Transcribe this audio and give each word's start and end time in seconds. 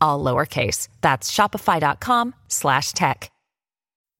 all 0.00 0.22
lowercase. 0.22 0.88
That's 1.00 1.30
shopify.com 1.30 2.34
slash 2.48 2.92
tech. 2.92 3.30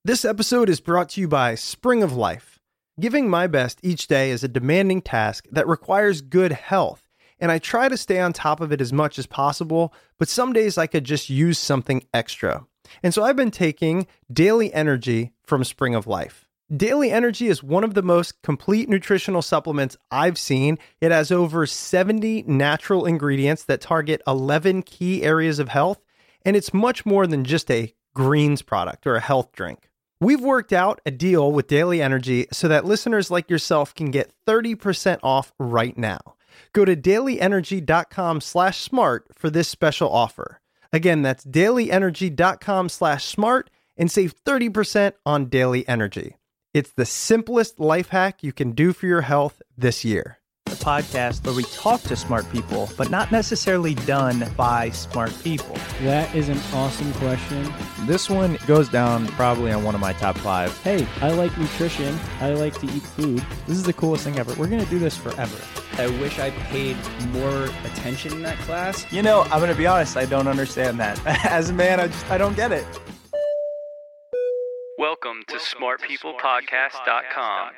This 0.04 0.24
episode 0.24 0.68
is 0.68 0.80
brought 0.80 1.08
to 1.10 1.20
you 1.20 1.28
by 1.28 1.56
Spring 1.56 2.02
of 2.02 2.12
Life. 2.12 2.60
Giving 3.00 3.28
my 3.28 3.46
best 3.46 3.80
each 3.82 4.06
day 4.06 4.30
is 4.30 4.44
a 4.44 4.48
demanding 4.48 5.02
task 5.02 5.46
that 5.50 5.66
requires 5.66 6.20
good 6.20 6.52
health 6.52 7.06
and 7.38 7.52
I 7.52 7.58
try 7.58 7.88
to 7.88 7.96
stay 7.96 8.20
on 8.20 8.32
top 8.32 8.60
of 8.60 8.72
it 8.72 8.80
as 8.80 8.92
much 8.92 9.18
as 9.18 9.26
possible, 9.26 9.92
but 10.18 10.28
some 10.28 10.52
days 10.52 10.78
I 10.78 10.86
could 10.86 11.04
just 11.04 11.28
use 11.28 11.58
something 11.58 12.04
extra. 12.14 12.66
And 13.02 13.12
so 13.12 13.24
I've 13.24 13.36
been 13.36 13.50
taking 13.50 14.06
Daily 14.32 14.72
Energy 14.72 15.32
from 15.42 15.64
Spring 15.64 15.94
of 15.94 16.06
Life. 16.06 16.45
Daily 16.74 17.12
Energy 17.12 17.46
is 17.46 17.62
one 17.62 17.84
of 17.84 17.94
the 17.94 18.02
most 18.02 18.42
complete 18.42 18.88
nutritional 18.88 19.40
supplements 19.40 19.96
I've 20.10 20.36
seen. 20.36 20.78
It 21.00 21.12
has 21.12 21.30
over 21.30 21.64
70 21.64 22.42
natural 22.48 23.06
ingredients 23.06 23.62
that 23.64 23.80
target 23.80 24.20
11 24.26 24.82
key 24.82 25.22
areas 25.22 25.60
of 25.60 25.68
health, 25.68 26.00
and 26.44 26.56
it's 26.56 26.74
much 26.74 27.06
more 27.06 27.24
than 27.28 27.44
just 27.44 27.70
a 27.70 27.94
greens 28.16 28.62
product 28.62 29.06
or 29.06 29.14
a 29.14 29.20
health 29.20 29.52
drink. 29.52 29.90
We've 30.20 30.40
worked 30.40 30.72
out 30.72 31.00
a 31.06 31.12
deal 31.12 31.52
with 31.52 31.68
Daily 31.68 32.02
Energy 32.02 32.48
so 32.50 32.66
that 32.66 32.84
listeners 32.84 33.30
like 33.30 33.48
yourself 33.48 33.94
can 33.94 34.10
get 34.10 34.32
30% 34.44 35.20
off 35.22 35.52
right 35.60 35.96
now. 35.96 36.34
Go 36.72 36.84
to 36.84 36.96
dailyenergy.com 36.96 38.40
slash 38.40 38.80
smart 38.80 39.28
for 39.36 39.50
this 39.50 39.68
special 39.68 40.10
offer. 40.10 40.60
Again, 40.92 41.22
that's 41.22 41.44
dailyenergy.com 41.44 42.88
slash 42.88 43.24
smart 43.24 43.70
and 43.96 44.10
save 44.10 44.34
30% 44.44 45.12
on 45.24 45.46
daily 45.46 45.86
energy. 45.86 46.34
It's 46.76 46.92
the 46.92 47.06
simplest 47.06 47.80
life 47.80 48.10
hack 48.10 48.42
you 48.42 48.52
can 48.52 48.72
do 48.72 48.92
for 48.92 49.06
your 49.06 49.22
health 49.22 49.62
this 49.78 50.04
year 50.04 50.40
the 50.66 50.72
podcast 50.84 51.44
where 51.46 51.54
we 51.54 51.62
talk 51.64 52.00
to 52.02 52.16
smart 52.16 52.50
people, 52.50 52.88
but 52.96 53.08
not 53.08 53.30
necessarily 53.32 53.94
done 53.94 54.44
by 54.56 54.90
smart 54.90 55.32
people? 55.42 55.76
That 56.02 56.34
is 56.34 56.48
an 56.48 56.58
awesome 56.74 57.12
question. 57.14 57.72
This 58.00 58.28
one 58.28 58.58
goes 58.66 58.88
down 58.88 59.28
probably 59.28 59.72
on 59.72 59.84
one 59.84 59.94
of 59.94 60.00
my 60.00 60.12
top 60.14 60.36
five. 60.38 60.76
Hey, 60.82 61.06
I 61.20 61.30
like 61.30 61.56
nutrition. 61.56 62.18
I 62.40 62.52
like 62.52 62.78
to 62.80 62.86
eat 62.86 63.02
food. 63.02 63.44
This 63.66 63.76
is 63.76 63.84
the 63.84 63.92
coolest 63.92 64.24
thing 64.24 64.38
ever. 64.38 64.52
We're 64.54 64.68
going 64.68 64.84
to 64.84 64.90
do 64.90 64.98
this 64.98 65.16
forever. 65.16 65.56
I 65.98 66.08
wish 66.20 66.38
I 66.38 66.50
paid 66.50 66.96
more 67.28 67.66
attention 67.84 68.32
in 68.32 68.42
that 68.42 68.58
class. 68.58 69.10
You 69.12 69.22
know, 69.22 69.42
I'm 69.42 69.60
going 69.60 69.70
to 69.70 69.78
be 69.78 69.86
honest, 69.86 70.16
I 70.16 70.26
don't 70.26 70.48
understand 70.48 71.00
that. 71.00 71.24
As 71.46 71.70
a 71.70 71.72
man, 71.72 72.00
I 72.00 72.08
just 72.08 72.30
I 72.30 72.38
don't 72.38 72.56
get 72.56 72.72
it. 72.72 72.84
Welcome 74.98 75.42
to 75.48 75.56
smartpeoplepodcast.com. 75.56 77.70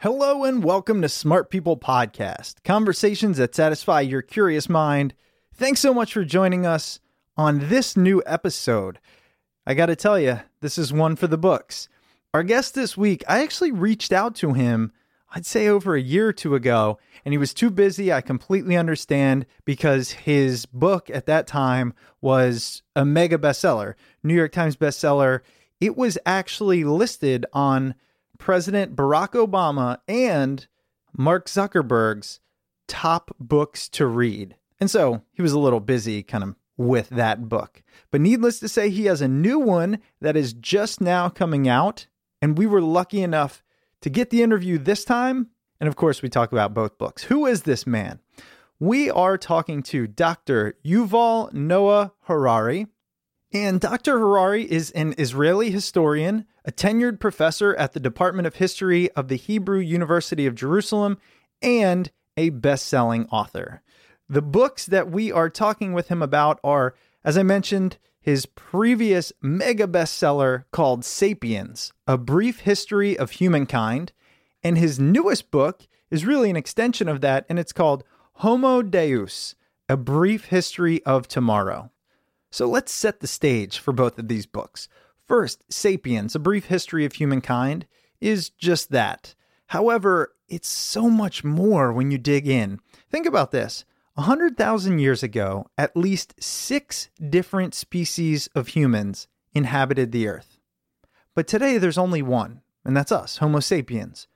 Hello 0.00 0.44
and 0.44 0.64
welcome 0.64 1.02
to 1.02 1.08
Smart 1.10 1.50
People 1.50 1.76
Podcast, 1.76 2.54
conversations 2.64 3.36
that 3.36 3.54
satisfy 3.54 4.00
your 4.00 4.22
curious 4.22 4.66
mind. 4.66 5.12
Thanks 5.52 5.80
so 5.80 5.92
much 5.92 6.14
for 6.14 6.24
joining 6.24 6.64
us 6.64 7.00
on 7.36 7.68
this 7.68 7.98
new 7.98 8.22
episode. 8.24 8.98
I 9.66 9.74
got 9.74 9.86
to 9.86 9.96
tell 9.96 10.18
you, 10.18 10.40
this 10.62 10.78
is 10.78 10.90
one 10.90 11.16
for 11.16 11.26
the 11.26 11.36
books. 11.36 11.90
Our 12.32 12.42
guest 12.42 12.74
this 12.74 12.96
week, 12.96 13.22
I 13.28 13.42
actually 13.42 13.72
reached 13.72 14.10
out 14.10 14.34
to 14.36 14.54
him, 14.54 14.90
I'd 15.34 15.44
say 15.44 15.68
over 15.68 15.94
a 15.94 16.00
year 16.00 16.28
or 16.28 16.32
two 16.32 16.54
ago, 16.54 16.98
and 17.26 17.34
he 17.34 17.38
was 17.38 17.52
too 17.52 17.68
busy. 17.68 18.10
I 18.10 18.22
completely 18.22 18.74
understand 18.74 19.44
because 19.66 20.12
his 20.12 20.64
book 20.64 21.10
at 21.10 21.26
that 21.26 21.46
time 21.46 21.92
was 22.22 22.80
a 22.96 23.04
mega 23.04 23.36
bestseller, 23.36 23.96
New 24.22 24.34
York 24.34 24.52
Times 24.52 24.76
bestseller. 24.76 25.40
It 25.82 25.96
was 25.96 26.16
actually 26.24 26.84
listed 26.84 27.44
on 27.52 27.96
President 28.38 28.94
Barack 28.94 29.30
Obama 29.30 29.98
and 30.06 30.64
Mark 31.12 31.46
Zuckerberg's 31.46 32.38
top 32.86 33.34
books 33.40 33.88
to 33.88 34.06
read. 34.06 34.54
And 34.78 34.88
so 34.88 35.22
he 35.32 35.42
was 35.42 35.50
a 35.50 35.58
little 35.58 35.80
busy 35.80 36.22
kind 36.22 36.44
of 36.44 36.54
with 36.76 37.08
that 37.08 37.48
book. 37.48 37.82
But 38.12 38.20
needless 38.20 38.60
to 38.60 38.68
say, 38.68 38.90
he 38.90 39.06
has 39.06 39.20
a 39.20 39.26
new 39.26 39.58
one 39.58 39.98
that 40.20 40.36
is 40.36 40.52
just 40.52 41.00
now 41.00 41.28
coming 41.28 41.68
out. 41.68 42.06
And 42.40 42.56
we 42.56 42.66
were 42.66 42.80
lucky 42.80 43.20
enough 43.20 43.64
to 44.02 44.08
get 44.08 44.30
the 44.30 44.44
interview 44.44 44.78
this 44.78 45.04
time. 45.04 45.48
And 45.80 45.88
of 45.88 45.96
course, 45.96 46.22
we 46.22 46.28
talk 46.28 46.52
about 46.52 46.74
both 46.74 46.96
books. 46.96 47.24
Who 47.24 47.44
is 47.44 47.62
this 47.62 47.88
man? 47.88 48.20
We 48.78 49.10
are 49.10 49.36
talking 49.36 49.82
to 49.84 50.06
Dr. 50.06 50.76
Yuval 50.84 51.52
Noah 51.52 52.12
Harari. 52.26 52.86
And 53.54 53.80
Dr. 53.80 54.18
Harari 54.18 54.70
is 54.70 54.90
an 54.92 55.14
Israeli 55.18 55.70
historian, 55.70 56.46
a 56.64 56.72
tenured 56.72 57.20
professor 57.20 57.74
at 57.76 57.92
the 57.92 58.00
Department 58.00 58.46
of 58.46 58.56
History 58.56 59.10
of 59.10 59.28
the 59.28 59.36
Hebrew 59.36 59.78
University 59.78 60.46
of 60.46 60.54
Jerusalem, 60.54 61.18
and 61.60 62.10
a 62.36 62.48
best 62.48 62.86
selling 62.86 63.26
author. 63.28 63.82
The 64.26 64.40
books 64.40 64.86
that 64.86 65.10
we 65.10 65.30
are 65.30 65.50
talking 65.50 65.92
with 65.92 66.08
him 66.08 66.22
about 66.22 66.60
are, 66.64 66.94
as 67.24 67.36
I 67.36 67.42
mentioned, 67.42 67.98
his 68.22 68.46
previous 68.46 69.32
mega 69.42 69.86
bestseller 69.86 70.64
called 70.70 71.04
Sapiens 71.04 71.92
A 72.06 72.16
Brief 72.16 72.60
History 72.60 73.18
of 73.18 73.32
Humankind. 73.32 74.12
And 74.62 74.78
his 74.78 74.98
newest 74.98 75.50
book 75.50 75.86
is 76.10 76.24
really 76.24 76.48
an 76.48 76.56
extension 76.56 77.08
of 77.08 77.20
that, 77.20 77.44
and 77.50 77.58
it's 77.58 77.72
called 77.72 78.04
Homo 78.36 78.80
Deus 78.80 79.56
A 79.90 79.98
Brief 79.98 80.46
History 80.46 81.02
of 81.04 81.28
Tomorrow. 81.28 81.91
So 82.52 82.68
let's 82.68 82.92
set 82.92 83.20
the 83.20 83.26
stage 83.26 83.78
for 83.78 83.92
both 83.92 84.18
of 84.18 84.28
these 84.28 84.44
books. 84.44 84.86
First, 85.26 85.64
Sapiens, 85.72 86.34
A 86.34 86.38
Brief 86.38 86.66
History 86.66 87.06
of 87.06 87.14
Humankind, 87.14 87.86
is 88.20 88.50
just 88.50 88.90
that. 88.90 89.34
However, 89.68 90.34
it's 90.48 90.68
so 90.68 91.08
much 91.08 91.42
more 91.42 91.94
when 91.94 92.10
you 92.10 92.18
dig 92.18 92.46
in. 92.46 92.78
Think 93.10 93.24
about 93.24 93.52
this 93.52 93.86
100,000 94.14 94.98
years 94.98 95.22
ago, 95.22 95.66
at 95.78 95.96
least 95.96 96.34
six 96.42 97.08
different 97.30 97.74
species 97.74 98.48
of 98.54 98.68
humans 98.68 99.28
inhabited 99.54 100.12
the 100.12 100.28
earth. 100.28 100.58
But 101.34 101.46
today 101.46 101.78
there's 101.78 101.96
only 101.96 102.20
one, 102.20 102.60
and 102.84 102.94
that's 102.94 103.10
us, 103.10 103.38
Homo 103.38 103.60
sapiens. 103.60 104.28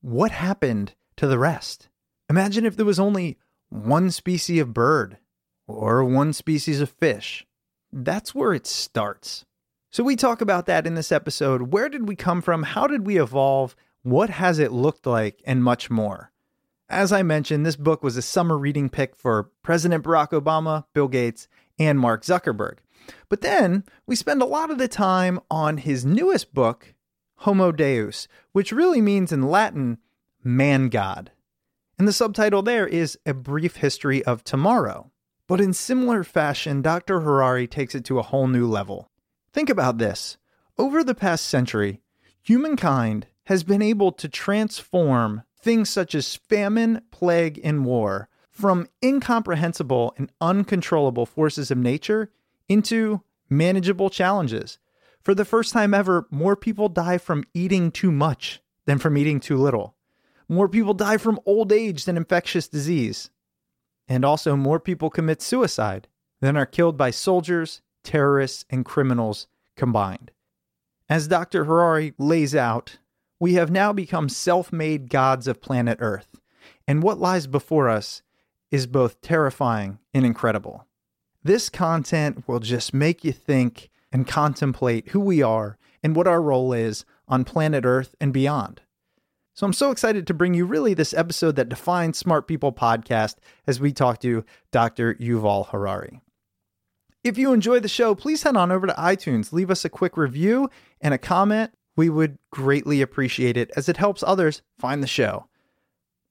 What 0.00 0.30
happened 0.30 0.94
to 1.16 1.26
the 1.26 1.38
rest? 1.38 1.90
Imagine 2.30 2.64
if 2.64 2.76
there 2.76 2.86
was 2.86 2.98
only 2.98 3.36
one 3.68 4.10
species 4.10 4.62
of 4.62 4.72
bird 4.72 5.18
or 5.66 6.02
one 6.02 6.32
species 6.32 6.80
of 6.80 6.88
fish. 6.88 7.44
That's 7.92 8.34
where 8.34 8.52
it 8.52 8.66
starts. 8.66 9.44
So, 9.90 10.04
we 10.04 10.16
talk 10.16 10.40
about 10.40 10.66
that 10.66 10.86
in 10.86 10.94
this 10.94 11.10
episode. 11.10 11.72
Where 11.72 11.88
did 11.88 12.08
we 12.08 12.14
come 12.14 12.42
from? 12.42 12.62
How 12.62 12.86
did 12.86 13.06
we 13.06 13.18
evolve? 13.18 13.74
What 14.02 14.30
has 14.30 14.58
it 14.58 14.72
looked 14.72 15.06
like? 15.06 15.40
And 15.46 15.64
much 15.64 15.90
more. 15.90 16.30
As 16.90 17.12
I 17.12 17.22
mentioned, 17.22 17.66
this 17.66 17.76
book 17.76 18.02
was 18.02 18.16
a 18.16 18.22
summer 18.22 18.56
reading 18.56 18.88
pick 18.88 19.14
for 19.14 19.50
President 19.62 20.04
Barack 20.04 20.30
Obama, 20.30 20.84
Bill 20.94 21.08
Gates, 21.08 21.48
and 21.78 21.98
Mark 21.98 22.22
Zuckerberg. 22.22 22.78
But 23.28 23.42
then 23.42 23.84
we 24.06 24.16
spend 24.16 24.42
a 24.42 24.46
lot 24.46 24.70
of 24.70 24.78
the 24.78 24.88
time 24.88 25.40
on 25.50 25.78
his 25.78 26.04
newest 26.04 26.54
book, 26.54 26.94
Homo 27.36 27.72
Deus, 27.72 28.28
which 28.52 28.72
really 28.72 29.00
means 29.00 29.32
in 29.32 29.48
Latin, 29.48 29.98
man 30.42 30.88
God. 30.88 31.30
And 31.98 32.06
the 32.06 32.12
subtitle 32.12 32.62
there 32.62 32.86
is 32.86 33.18
A 33.26 33.34
Brief 33.34 33.76
History 33.76 34.24
of 34.24 34.44
Tomorrow. 34.44 35.10
But 35.48 35.60
in 35.62 35.72
similar 35.72 36.22
fashion, 36.22 36.82
Dr. 36.82 37.20
Harari 37.20 37.66
takes 37.66 37.94
it 37.94 38.04
to 38.04 38.18
a 38.18 38.22
whole 38.22 38.46
new 38.46 38.68
level. 38.68 39.10
Think 39.52 39.70
about 39.70 39.98
this. 39.98 40.36
Over 40.76 41.02
the 41.02 41.14
past 41.14 41.46
century, 41.46 42.02
humankind 42.40 43.26
has 43.44 43.64
been 43.64 43.80
able 43.80 44.12
to 44.12 44.28
transform 44.28 45.42
things 45.58 45.88
such 45.88 46.14
as 46.14 46.36
famine, 46.36 47.00
plague, 47.10 47.58
and 47.64 47.84
war 47.86 48.28
from 48.50 48.88
incomprehensible 49.02 50.12
and 50.18 50.30
uncontrollable 50.40 51.24
forces 51.24 51.70
of 51.70 51.78
nature 51.78 52.30
into 52.68 53.22
manageable 53.48 54.10
challenges. 54.10 54.78
For 55.22 55.34
the 55.34 55.46
first 55.46 55.72
time 55.72 55.94
ever, 55.94 56.26
more 56.30 56.56
people 56.56 56.90
die 56.90 57.18
from 57.18 57.44
eating 57.54 57.90
too 57.90 58.12
much 58.12 58.60
than 58.84 58.98
from 58.98 59.16
eating 59.16 59.40
too 59.40 59.56
little. 59.56 59.94
More 60.46 60.68
people 60.68 60.92
die 60.92 61.16
from 61.16 61.40
old 61.46 61.72
age 61.72 62.04
than 62.04 62.18
infectious 62.18 62.68
disease. 62.68 63.30
And 64.08 64.24
also, 64.24 64.56
more 64.56 64.80
people 64.80 65.10
commit 65.10 65.42
suicide 65.42 66.08
than 66.40 66.56
are 66.56 66.66
killed 66.66 66.96
by 66.96 67.10
soldiers, 67.10 67.82
terrorists, 68.02 68.64
and 68.70 68.84
criminals 68.84 69.48
combined. 69.76 70.30
As 71.08 71.28
Dr. 71.28 71.64
Harari 71.64 72.14
lays 72.18 72.54
out, 72.54 72.98
we 73.40 73.54
have 73.54 73.70
now 73.70 73.92
become 73.92 74.28
self 74.28 74.72
made 74.72 75.10
gods 75.10 75.46
of 75.46 75.60
planet 75.60 75.98
Earth, 76.00 76.40
and 76.86 77.02
what 77.02 77.18
lies 77.18 77.46
before 77.46 77.88
us 77.88 78.22
is 78.70 78.86
both 78.86 79.20
terrifying 79.20 79.98
and 80.12 80.26
incredible. 80.26 80.86
This 81.42 81.68
content 81.68 82.46
will 82.48 82.60
just 82.60 82.92
make 82.92 83.24
you 83.24 83.32
think 83.32 83.90
and 84.12 84.26
contemplate 84.26 85.08
who 85.08 85.20
we 85.20 85.42
are 85.42 85.78
and 86.02 86.16
what 86.16 86.26
our 86.26 86.42
role 86.42 86.72
is 86.72 87.04
on 87.26 87.44
planet 87.44 87.84
Earth 87.84 88.14
and 88.20 88.32
beyond. 88.32 88.80
So 89.58 89.66
I'm 89.66 89.72
so 89.72 89.90
excited 89.90 90.24
to 90.28 90.34
bring 90.34 90.54
you 90.54 90.64
really 90.66 90.94
this 90.94 91.12
episode 91.12 91.56
that 91.56 91.68
defines 91.68 92.16
Smart 92.16 92.46
People 92.46 92.72
podcast 92.72 93.38
as 93.66 93.80
we 93.80 93.92
talk 93.92 94.20
to 94.20 94.44
Dr. 94.70 95.16
Yuval 95.16 95.66
Harari. 95.70 96.20
If 97.24 97.36
you 97.36 97.52
enjoy 97.52 97.80
the 97.80 97.88
show, 97.88 98.14
please 98.14 98.44
head 98.44 98.56
on 98.56 98.70
over 98.70 98.86
to 98.86 98.92
iTunes, 98.92 99.52
leave 99.52 99.68
us 99.68 99.84
a 99.84 99.88
quick 99.88 100.16
review 100.16 100.70
and 101.00 101.12
a 101.12 101.18
comment. 101.18 101.72
We 101.96 102.08
would 102.08 102.38
greatly 102.52 103.02
appreciate 103.02 103.56
it 103.56 103.72
as 103.74 103.88
it 103.88 103.96
helps 103.96 104.22
others 104.24 104.62
find 104.78 105.02
the 105.02 105.08
show. 105.08 105.48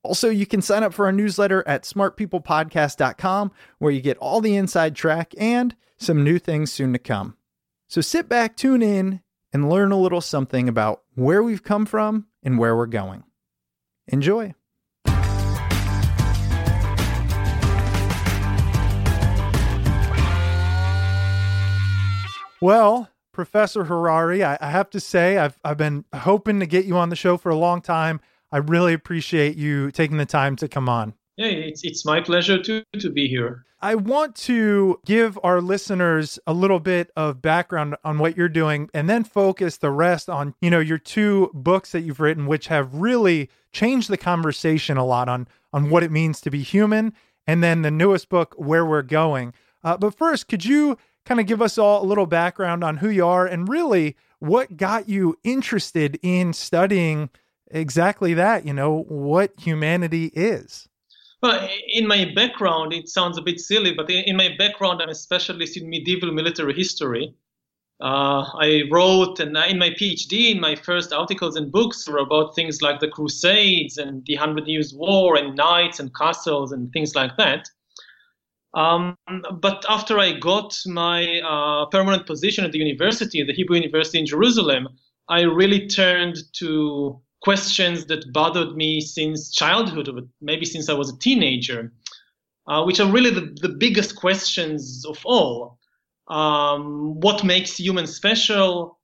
Also, 0.04 0.30
you 0.30 0.46
can 0.46 0.62
sign 0.62 0.84
up 0.84 0.94
for 0.94 1.06
our 1.06 1.12
newsletter 1.12 1.68
at 1.68 1.84
smartpeoplepodcast.com 1.84 3.52
where 3.80 3.92
you 3.92 4.00
get 4.00 4.18
all 4.20 4.40
the 4.40 4.56
inside 4.56 4.96
track 4.96 5.34
and 5.38 5.76
some 5.98 6.24
new 6.24 6.40
things 6.40 6.72
soon 6.72 6.94
to 6.94 7.00
come. 7.00 7.36
So 7.90 8.00
sit 8.00 8.30
back, 8.30 8.56
tune 8.56 8.82
in, 8.82 9.20
and 9.58 9.72
learn 9.72 9.92
a 9.92 9.98
little 9.98 10.22
something 10.22 10.70
about 10.70 11.02
where 11.16 11.42
we've 11.42 11.64
come 11.64 11.88
from 11.88 12.28
and 12.44 12.60
where 12.60 12.76
we're 12.76 12.86
going. 12.86 13.24
Enjoy. 14.08 14.54
Well, 22.62 23.10
Professor 23.32 23.86
Harari, 23.86 24.44
I, 24.44 24.60
I, 24.62 24.70
have 24.70 24.92
to 24.92 25.00
say, 25.00 25.40
I've, 25.40 25.60
I've 25.66 25.78
been 25.78 26.06
hoping 26.14 26.60
to 26.60 26.68
get 26.68 26.86
you 26.86 26.96
on 26.96 27.10
the 27.10 27.16
show 27.16 27.36
for 27.36 27.50
a 27.50 27.56
long 27.56 27.82
time. 27.82 28.20
I 28.52 28.58
really 28.58 28.94
appreciate 28.94 29.58
you 29.58 29.90
taking 29.90 30.18
the 30.18 30.28
time 30.28 30.56
to 30.58 30.68
come 30.68 30.88
on. 30.88 31.16
Yeah, 31.38 31.48
it's, 31.48 31.84
it's 31.84 32.04
my 32.04 32.20
pleasure 32.20 32.62
to, 32.64 32.84
to 33.00 33.10
be 33.10 33.28
here. 33.28 33.64
I 33.80 33.94
want 33.94 34.36
to 34.38 35.00
give 35.06 35.38
our 35.44 35.62
listeners 35.62 36.40
a 36.48 36.54
little 36.54 36.80
bit 36.80 37.12
of 37.16 37.44
background 37.44 37.96
on 38.04 38.18
what 38.18 38.36
you're 38.36 38.50
doing 38.50 38.90
and 38.92 39.08
then 39.08 39.24
focus 39.24 39.78
the 39.78 39.92
rest 39.92 40.30
on, 40.30 40.56
you 40.62 40.72
know, 40.72 40.80
your 40.80 40.98
two 40.98 41.52
books 41.54 41.92
that 41.92 42.02
you've 42.02 42.20
written 42.20 42.48
which 42.48 42.68
have 42.68 42.92
really 42.96 43.52
changed 43.72 44.10
the 44.10 44.18
conversation 44.18 44.98
a 44.98 45.06
lot 45.06 45.30
on 45.30 45.48
on 45.72 45.92
what 45.92 46.02
it 46.02 46.12
means 46.12 46.42
to 46.42 46.50
be 46.50 46.64
human 46.64 47.14
and 47.46 47.64
then 47.64 47.84
the 47.84 47.92
newest 47.92 48.30
book 48.30 48.56
Where 48.58 48.86
We're 48.86 49.04
Going. 49.04 49.54
Uh, 49.84 49.96
but 49.96 50.18
first, 50.18 50.48
could 50.48 50.66
you 50.66 50.98
kind 51.26 51.40
of 51.40 51.46
give 51.46 51.62
us 51.62 51.78
all 51.78 52.04
a 52.04 52.06
little 52.06 52.26
background 52.26 52.84
on 52.84 52.98
who 52.98 53.10
you 53.10 53.28
are 53.28 53.46
and 53.46 53.70
really 53.70 54.16
what 54.40 54.76
got 54.76 55.08
you 55.08 55.38
interested 55.44 56.18
in 56.24 56.52
studying 56.54 57.30
exactly 57.70 58.34
that, 58.34 58.66
you 58.66 58.74
know, 58.74 59.04
what 59.08 59.54
humanity 59.60 60.32
is? 60.34 60.90
Well, 61.42 61.70
in 61.88 62.08
my 62.08 62.32
background, 62.34 62.94
it 62.94 63.10
sounds 63.10 63.38
a 63.38 63.44
bit 63.44 63.60
silly, 63.60 63.94
but 63.94 64.10
in 64.10 64.36
my 64.36 64.56
background, 64.58 65.02
I'm 65.02 65.10
a 65.10 65.16
specialist 65.16 65.78
in 65.78 65.88
medieval 65.90 66.32
military 66.32 66.74
history. 66.74 67.36
Uh, 68.00 68.46
I 68.60 68.84
wrote, 68.92 69.40
and 69.40 69.56
in 69.58 69.78
my 69.80 69.90
PhD, 69.92 70.52
in 70.52 70.60
my 70.60 70.76
first 70.76 71.14
articles 71.14 71.56
and 71.56 71.72
books 71.72 72.08
were 72.08 72.20
about 72.20 72.56
things 72.56 72.82
like 72.82 73.00
the 73.00 73.08
Crusades 73.08 73.98
and 73.98 74.24
the 74.26 74.36
Hundred 74.36 74.68
Years' 74.68 74.94
War 74.94 75.36
and 75.36 75.56
knights 75.56 76.00
and 76.00 76.14
castles 76.16 76.72
and 76.72 76.92
things 76.92 77.16
like 77.16 77.36
that. 77.38 77.70
Um, 78.74 79.16
but 79.62 79.86
after 79.90 80.20
I 80.20 80.34
got 80.34 80.78
my 80.86 81.40
uh, 81.40 81.86
permanent 81.88 82.28
position 82.28 82.66
at 82.66 82.72
the 82.72 82.80
university, 82.80 83.42
the 83.44 83.54
Hebrew 83.54 83.78
University 83.78 84.20
in 84.20 84.26
Jerusalem, 84.26 84.90
I 85.30 85.42
really 85.42 85.88
turned 85.88 86.38
to 86.54 87.20
questions 87.48 88.06
that 88.08 88.34
bothered 88.34 88.76
me 88.76 89.00
since 89.00 89.54
childhood, 89.54 90.10
maybe 90.42 90.66
since 90.66 90.90
I 90.90 90.94
was 91.02 91.10
a 91.10 91.20
teenager, 91.20 91.94
uh, 92.68 92.84
which 92.84 93.00
are 93.00 93.10
really 93.10 93.30
the, 93.30 93.56
the 93.62 93.74
biggest 93.86 94.18
questions 94.18 95.06
of 95.06 95.18
all. 95.24 95.80
Um, 96.28 97.22
what 97.22 97.46
makes 97.46 97.80
humans 97.80 98.14
special? 98.14 99.00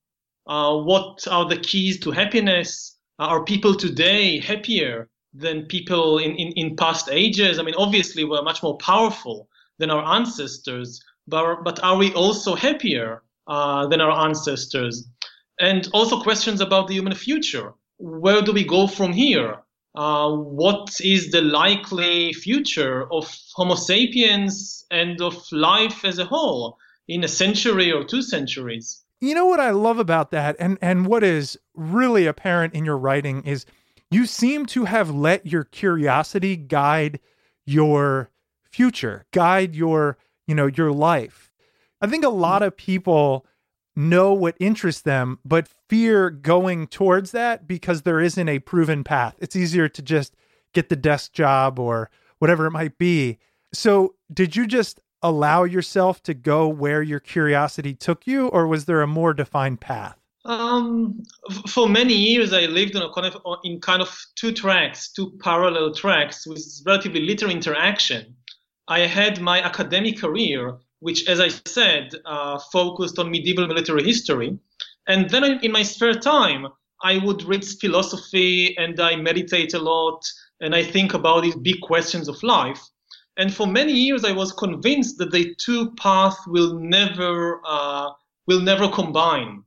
Uh, 0.45 0.75
what 0.75 1.25
are 1.35 1.47
the 1.47 1.55
keys 1.55 2.01
to 2.01 2.11
happiness? 2.11 2.97
Are 3.17 3.45
people 3.45 3.73
today 3.75 4.39
happier 4.39 5.09
than 5.33 5.67
people 5.67 6.17
in, 6.17 6.31
in, 6.35 6.49
in 6.61 6.75
past 6.75 7.07
ages? 7.09 7.59
I 7.59 7.63
mean, 7.63 7.75
obviously, 7.77 8.25
we're 8.25 8.49
much 8.51 8.61
more 8.61 8.77
powerful 8.79 9.47
than 9.79 9.89
our 9.89 10.03
ancestors, 10.17 11.01
but, 11.29 11.63
but 11.63 11.81
are 11.81 11.95
we 11.95 12.13
also 12.13 12.55
happier 12.55 13.23
uh, 13.47 13.87
than 13.87 14.01
our 14.01 14.27
ancestors? 14.27 15.07
And 15.61 15.87
also 15.93 16.21
questions 16.21 16.59
about 16.59 16.89
the 16.89 16.95
human 16.95 17.15
future 17.15 17.73
where 18.03 18.41
do 18.41 18.51
we 18.51 18.65
go 18.65 18.85
from 18.85 19.13
here? 19.13 19.59
Uh, 19.95 20.29
what 20.29 20.89
is 21.01 21.31
the 21.31 21.41
likely 21.41 22.33
future 22.33 23.07
of 23.13 23.33
Homo 23.55 23.75
sapiens 23.75 24.83
and 24.91 25.21
of 25.21 25.41
life 25.53 26.03
as 26.03 26.19
a 26.19 26.25
whole 26.25 26.77
in 27.07 27.23
a 27.23 27.29
century 27.29 27.93
or 27.93 28.03
two 28.03 28.21
centuries? 28.21 29.01
You 29.21 29.33
know 29.33 29.45
what 29.45 29.61
I 29.61 29.69
love 29.69 29.99
about 29.99 30.31
that, 30.31 30.57
and 30.59 30.77
and 30.81 31.07
what 31.07 31.23
is 31.23 31.57
really 31.75 32.25
apparent 32.25 32.73
in 32.73 32.83
your 32.83 32.97
writing 32.97 33.43
is 33.43 33.65
you 34.11 34.25
seem 34.25 34.65
to 34.67 34.83
have 34.83 35.09
let 35.09 35.45
your 35.45 35.63
curiosity 35.63 36.57
guide 36.57 37.21
your 37.65 38.31
future, 38.69 39.25
guide 39.31 39.75
your 39.75 40.17
you 40.45 40.55
know 40.55 40.67
your 40.67 40.91
life. 40.91 41.51
I 42.01 42.07
think 42.07 42.25
a 42.25 42.29
lot 42.29 42.63
of 42.63 42.75
people 42.75 43.45
know 43.95 44.33
what 44.33 44.55
interests 44.59 45.01
them, 45.01 45.39
but 45.45 45.67
fear 45.89 46.29
going 46.29 46.87
towards 46.87 47.31
that 47.31 47.67
because 47.67 48.01
there 48.01 48.19
isn't 48.19 48.49
a 48.49 48.59
proven 48.59 49.03
path. 49.03 49.35
It's 49.39 49.55
easier 49.55 49.87
to 49.89 50.01
just 50.01 50.35
get 50.73 50.89
the 50.89 50.95
desk 50.95 51.33
job 51.33 51.79
or 51.79 52.09
whatever 52.39 52.65
it 52.65 52.71
might 52.71 52.97
be. 52.97 53.37
So, 53.73 54.15
did 54.31 54.55
you 54.55 54.67
just 54.67 54.99
allow 55.21 55.63
yourself 55.63 56.21
to 56.23 56.33
go 56.33 56.67
where 56.67 57.01
your 57.01 57.19
curiosity 57.19 57.93
took 57.93 58.27
you, 58.27 58.47
or 58.49 58.67
was 58.67 58.85
there 58.85 59.01
a 59.01 59.07
more 59.07 59.33
defined 59.33 59.79
path? 59.79 60.17
Um, 60.45 61.23
for 61.69 61.87
many 61.87 62.13
years, 62.13 62.51
I 62.51 62.65
lived 62.65 62.95
on 62.97 63.11
kind 63.13 63.33
of, 63.33 63.41
in 63.63 63.79
kind 63.79 64.01
of 64.01 64.13
two 64.35 64.51
tracks, 64.51 65.11
two 65.11 65.37
parallel 65.41 65.93
tracks 65.93 66.45
with 66.45 66.61
relatively 66.85 67.21
little 67.21 67.49
interaction. 67.49 68.35
I 68.89 69.01
had 69.01 69.39
my 69.39 69.61
academic 69.61 70.19
career, 70.19 70.77
which, 71.03 71.27
as 71.27 71.39
I 71.39 71.49
said, 71.49 72.11
uh, 72.25 72.57
focused 72.71 73.19
on 73.19 73.29
medieval 73.29 73.67
military 73.67 74.03
history. 74.03 74.57
And 75.07 75.29
then 75.29 75.43
in 75.61 75.71
my 75.71 75.83
spare 75.83 76.13
time, 76.13 76.67
I 77.03 77.17
would 77.17 77.43
read 77.43 77.65
philosophy 77.65 78.75
and 78.77 78.99
I 78.99 79.17
meditate 79.17 79.73
a 79.73 79.79
lot 79.79 80.25
and 80.61 80.73
I 80.73 80.81
think 80.81 81.13
about 81.13 81.43
these 81.43 81.57
big 81.57 81.81
questions 81.81 82.29
of 82.29 82.41
life. 82.41 82.81
And 83.35 83.53
for 83.53 83.67
many 83.67 83.91
years, 83.91 84.23
I 84.23 84.31
was 84.31 84.53
convinced 84.53 85.17
that 85.17 85.31
the 85.31 85.53
two 85.55 85.91
paths 85.95 86.47
will 86.47 86.79
never 86.79 87.59
uh, 87.65 88.11
will 88.47 88.61
never 88.61 88.87
combine. 88.87 89.63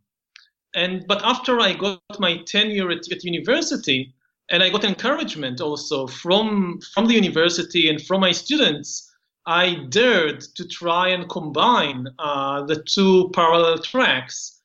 And 0.74 1.06
but 1.06 1.20
after 1.22 1.60
I 1.60 1.74
got 1.74 2.00
my 2.18 2.38
tenure 2.46 2.90
at, 2.90 3.10
at 3.12 3.24
university, 3.24 4.14
and 4.50 4.62
I 4.62 4.70
got 4.70 4.84
encouragement 4.84 5.60
also 5.60 6.06
from 6.06 6.80
from 6.94 7.06
the 7.08 7.14
university 7.14 7.90
and 7.90 8.00
from 8.00 8.20
my 8.20 8.32
students. 8.32 9.05
I 9.46 9.86
dared 9.88 10.40
to 10.56 10.66
try 10.66 11.08
and 11.08 11.28
combine 11.28 12.08
uh, 12.18 12.64
the 12.64 12.82
two 12.82 13.30
parallel 13.32 13.78
tracks, 13.78 14.60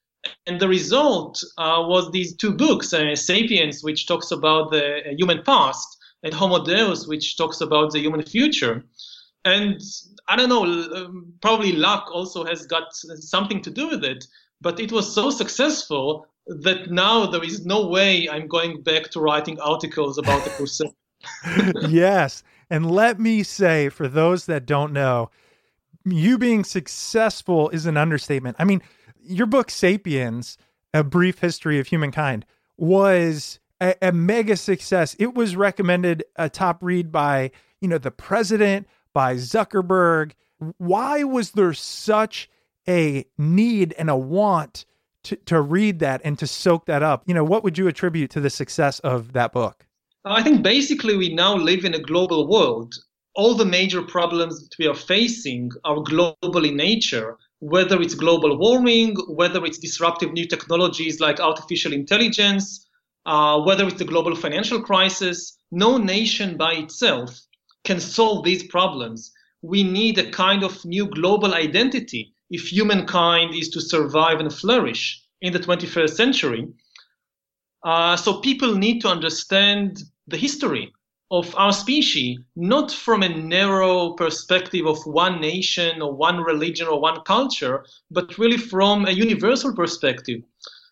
and 0.48 0.60
the 0.60 0.68
result 0.68 1.44
uh, 1.58 1.84
was 1.88 2.12
these 2.12 2.36
two 2.36 2.54
books: 2.54 2.94
uh, 2.94 3.16
*Sapiens*, 3.16 3.84
which 3.84 4.08
talks 4.08 4.32
about 4.32 4.72
the 4.72 5.14
human 5.18 5.44
past, 5.44 5.98
and 6.24 6.34
*Homo 6.34 6.64
Deus*, 6.64 7.08
which 7.08 7.38
talks 7.38 7.62
about 7.62 7.92
the 7.92 8.00
human 8.00 8.24
future. 8.24 8.84
And 9.46 9.82
I 10.28 10.36
don't 10.36 10.50
know, 10.50 10.64
um, 10.64 11.34
probably 11.42 11.74
luck 11.74 12.10
also 12.12 12.44
has 12.44 12.66
got 12.66 12.94
something 12.94 13.62
to 13.62 13.70
do 13.70 13.90
with 13.90 14.04
it. 14.04 14.26
But 14.62 14.80
it 14.80 14.92
was 14.92 15.12
so 15.12 15.32
successful 15.32 16.28
that 16.48 16.92
now 16.92 17.26
there 17.26 17.44
is 17.44 17.66
no 17.66 17.88
way 17.88 18.30
I'm 18.30 18.48
going 18.48 18.84
back 18.84 19.10
to 19.12 19.20
writing 19.20 19.60
articles 19.60 20.18
about 20.18 20.44
the 20.44 20.50
crusade. 20.58 20.92
yes. 21.90 22.44
And 22.72 22.90
let 22.90 23.20
me 23.20 23.44
say, 23.44 23.90
for 23.90 24.08
those 24.08 24.48
that 24.48 24.66
don't 24.66 24.94
know, 24.94 25.30
you 26.06 26.38
being 26.38 26.64
successful 26.64 27.70
is 27.70 27.86
an 27.86 27.98
understatement. 27.98 28.56
I 28.60 28.64
mean, 28.64 28.82
your 29.22 29.46
book, 29.46 29.70
Sapiens, 29.70 30.58
A 30.94 31.04
Brief 31.04 31.40
History 31.40 31.80
of 31.80 31.88
Humankind, 31.88 32.46
was 32.78 33.60
a, 33.80 33.94
a 34.02 34.12
mega 34.12 34.58
success. 34.58 35.16
It 35.20 35.36
was 35.36 35.56
recommended 35.56 36.24
a 36.38 36.50
top 36.50 36.82
read 36.82 37.12
by, 37.12 37.52
you 37.82 37.88
know, 37.88 38.00
the 38.00 38.10
president, 38.10 38.88
by 39.14 39.36
Zuckerberg. 39.36 40.32
Why 40.78 41.24
was 41.24 41.52
there 41.52 41.74
such 41.74 42.50
a 42.88 43.26
need 43.38 43.94
and 43.98 44.10
a 44.10 44.16
want 44.16 44.86
to, 45.24 45.36
to 45.36 45.62
read 45.62 46.00
that 46.00 46.22
and 46.24 46.38
to 46.40 46.48
soak 46.48 46.86
that 46.86 47.04
up. 47.04 47.24
You 47.28 47.34
know, 47.34 47.44
what 47.44 47.64
would 47.64 47.78
you 47.78 47.88
attribute 47.88 48.32
to 48.32 48.40
the 48.40 48.50
success 48.50 49.00
of 49.00 49.34
that 49.34 49.52
book? 49.52 49.86
I 50.26 50.44
think 50.44 50.62
basically 50.62 51.18
we 51.18 51.34
now 51.34 51.56
live 51.56 51.84
in 51.84 51.96
a 51.96 52.00
global 52.00 52.48
world. 52.48 52.94
All 53.36 53.56
the 53.56 53.66
major 53.66 54.04
problems 54.04 54.60
that 54.62 54.78
we 54.78 54.86
are 54.86 54.94
facing 54.94 55.72
are 55.84 56.00
global 56.02 56.64
in 56.64 56.76
nature, 56.76 57.40
whether 57.60 58.00
it's 58.00 58.14
global 58.14 58.56
warming, 58.58 59.16
whether 59.30 59.66
it's 59.66 59.80
disruptive 59.80 60.32
new 60.32 60.46
technologies 60.46 61.20
like 61.20 61.40
artificial 61.40 61.92
intelligence, 61.92 62.88
uh, 63.26 63.60
whether 63.62 63.88
it's 63.88 63.98
the 63.98 64.06
global 64.06 64.36
financial 64.36 64.80
crisis. 64.80 65.58
No 65.72 65.98
nation 65.98 66.56
by 66.56 66.74
itself 66.74 67.40
can 67.84 68.00
solve 68.00 68.46
these 68.46 68.68
problems. 68.68 69.32
We 69.64 69.82
need 69.82 70.20
a 70.20 70.30
kind 70.30 70.64
of 70.64 70.86
new 70.86 71.08
global 71.08 71.56
identity 71.56 72.36
if 72.52 72.68
humankind 72.68 73.56
is 73.56 73.70
to 73.70 73.82
survive 73.82 74.40
and 74.40 74.54
flourish 74.54 75.20
in 75.42 75.52
the 75.52 75.60
21st 75.60 76.12
century. 76.12 76.68
Uh, 77.84 78.16
so 78.16 78.40
people 78.42 78.76
need 78.76 79.02
to 79.02 79.08
understand 79.08 80.04
the 80.28 80.38
history 80.38 80.92
of 81.32 81.56
our 81.56 81.72
species, 81.72 82.40
not 82.56 82.92
from 82.92 83.24
a 83.24 83.30
narrow 83.30 84.12
perspective 84.12 84.86
of 84.86 85.00
one 85.06 85.40
nation 85.40 86.02
or 86.02 86.14
one 86.14 86.42
religion 86.42 86.88
or 86.88 87.00
one 87.00 87.22
culture, 87.22 87.86
but 88.10 88.38
really 88.38 88.58
from 88.58 89.06
a 89.06 89.12
universal 89.12 89.74
perspective. 89.74 90.42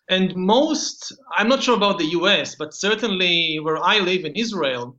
And 0.08 0.34
most, 0.34 1.12
I'm 1.36 1.48
not 1.48 1.62
sure 1.62 1.76
about 1.76 1.98
the 1.98 2.10
US, 2.20 2.56
but 2.56 2.74
certainly 2.74 3.60
where 3.60 3.78
I 3.82 3.98
live 3.98 4.24
in 4.24 4.32
Israel, 4.34 4.96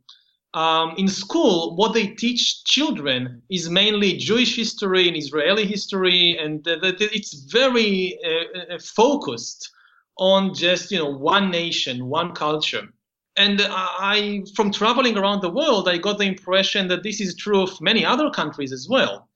um, 0.53 0.95
in 0.97 1.07
school, 1.07 1.75
what 1.75 1.93
they 1.93 2.07
teach 2.07 2.63
children 2.65 3.41
is 3.49 3.69
mainly 3.69 4.17
Jewish 4.17 4.55
history 4.55 5.07
and 5.07 5.15
Israeli 5.15 5.65
history, 5.65 6.37
and 6.37 6.63
that 6.65 6.97
it's 6.99 7.45
very 7.51 8.19
uh, 8.25 8.75
uh, 8.75 8.79
focused 8.79 9.69
on 10.17 10.53
just 10.53 10.91
you 10.91 10.97
know 10.97 11.09
one 11.09 11.51
nation, 11.51 12.07
one 12.07 12.33
culture. 12.33 12.89
And 13.37 13.61
I, 13.61 14.43
from 14.55 14.71
traveling 14.71 15.17
around 15.17 15.41
the 15.41 15.49
world, 15.49 15.87
I 15.87 15.97
got 15.97 16.17
the 16.17 16.25
impression 16.25 16.87
that 16.89 17.03
this 17.03 17.21
is 17.21 17.35
true 17.35 17.61
of 17.61 17.79
many 17.79 18.05
other 18.05 18.29
countries 18.29 18.71
as 18.71 18.87
well. 18.89 19.29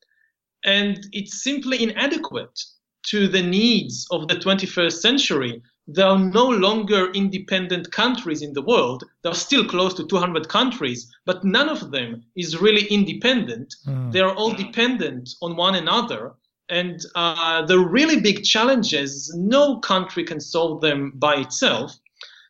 And 0.64 1.00
it's 1.14 1.44
simply 1.44 1.82
inadequate 1.84 2.60
to 3.08 3.28
the 3.28 3.42
needs 3.42 4.06
of 4.12 4.28
the 4.28 4.36
21st 4.36 4.94
century 4.94 5.62
there 5.88 6.08
are 6.08 6.18
no 6.18 6.48
longer 6.48 7.12
independent 7.12 7.92
countries 7.92 8.42
in 8.42 8.54
the 8.54 8.62
world. 8.62 9.04
There 9.22 9.32
are 9.32 9.36
still 9.36 9.66
close 9.66 9.94
to 9.96 10.08
200 10.08 10.50
countries, 10.50 11.12
but 11.26 11.44
none 11.44 11.70
of 11.70 11.92
them 11.92 12.24
is 12.36 12.58
really 12.58 12.88
independent. 12.88 13.76
Mm. 13.86 14.12
They 14.12 14.22
are 14.22 14.34
all 14.34 14.52
dependent 14.52 15.30
on 15.42 15.56
one 15.56 15.76
another. 15.76 16.34
And 16.70 17.00
uh, 17.14 17.64
the 17.68 17.78
really 17.78 18.20
big 18.20 18.44
challenges, 18.44 19.32
no 19.36 19.80
country 19.80 20.24
can 20.24 20.40
solve 20.40 20.82
them 20.82 21.12
by 21.16 21.36
itself. 21.36 21.96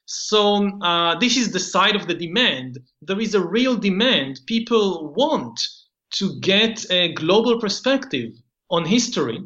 So, 0.06 0.70
uh, 0.82 1.18
this 1.20 1.36
is 1.36 1.52
the 1.52 1.60
side 1.60 1.96
of 1.96 2.08
the 2.08 2.14
demand. 2.14 2.80
There 3.02 3.20
is 3.20 3.34
a 3.34 3.46
real 3.46 3.76
demand. 3.76 4.42
People 4.46 5.14
want 5.16 5.60
to 6.12 6.40
get 6.40 6.86
a 6.92 7.14
global 7.14 7.60
perspective 7.60 8.32
on 8.70 8.86
history 8.86 9.40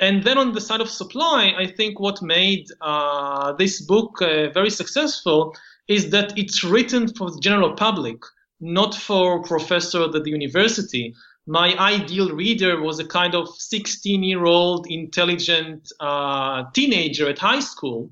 and 0.00 0.24
then 0.24 0.38
on 0.38 0.52
the 0.52 0.60
side 0.60 0.80
of 0.80 0.90
supply, 0.90 1.54
I 1.56 1.66
think 1.66 2.00
what 2.00 2.20
made 2.20 2.66
uh, 2.80 3.52
this 3.52 3.80
book 3.80 4.20
uh, 4.20 4.50
very 4.50 4.70
successful 4.70 5.54
is 5.86 6.10
that 6.10 6.36
it's 6.36 6.64
written 6.64 7.06
for 7.14 7.30
the 7.30 7.38
general 7.40 7.74
public, 7.74 8.16
not 8.60 8.94
for 8.94 9.42
professors 9.42 10.14
at 10.14 10.24
the 10.24 10.30
university. 10.30 11.14
My 11.46 11.76
ideal 11.78 12.34
reader 12.34 12.80
was 12.80 12.98
a 12.98 13.06
kind 13.06 13.34
of 13.34 13.48
16 13.48 14.22
year 14.24 14.44
old 14.44 14.86
intelligent 14.88 15.92
uh, 16.00 16.64
teenager 16.72 17.28
at 17.28 17.38
high 17.38 17.60
school. 17.60 18.10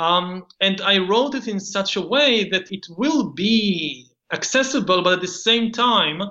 Um, 0.00 0.46
and 0.62 0.80
I 0.80 0.96
wrote 0.96 1.34
it 1.34 1.46
in 1.46 1.60
such 1.60 1.96
a 1.96 2.00
way 2.00 2.48
that 2.48 2.72
it 2.72 2.86
will 2.96 3.32
be 3.32 4.06
accessible, 4.32 5.02
but 5.02 5.12
at 5.12 5.20
the 5.20 5.28
same 5.28 5.72
time, 5.72 6.22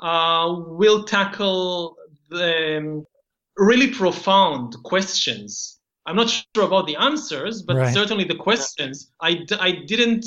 uh, 0.00 0.56
will 0.66 1.04
tackle 1.04 1.96
the, 2.30 2.78
um, 2.78 3.06
really 3.56 3.90
profound 3.92 4.74
questions. 4.82 5.78
I'm 6.04 6.16
not 6.16 6.30
sure 6.30 6.64
about 6.64 6.88
the 6.88 6.96
answers, 6.96 7.62
but 7.62 7.76
right. 7.76 7.94
certainly 7.94 8.24
the 8.24 8.34
questions. 8.34 9.12
I, 9.20 9.46
I 9.60 9.70
didn't 9.86 10.26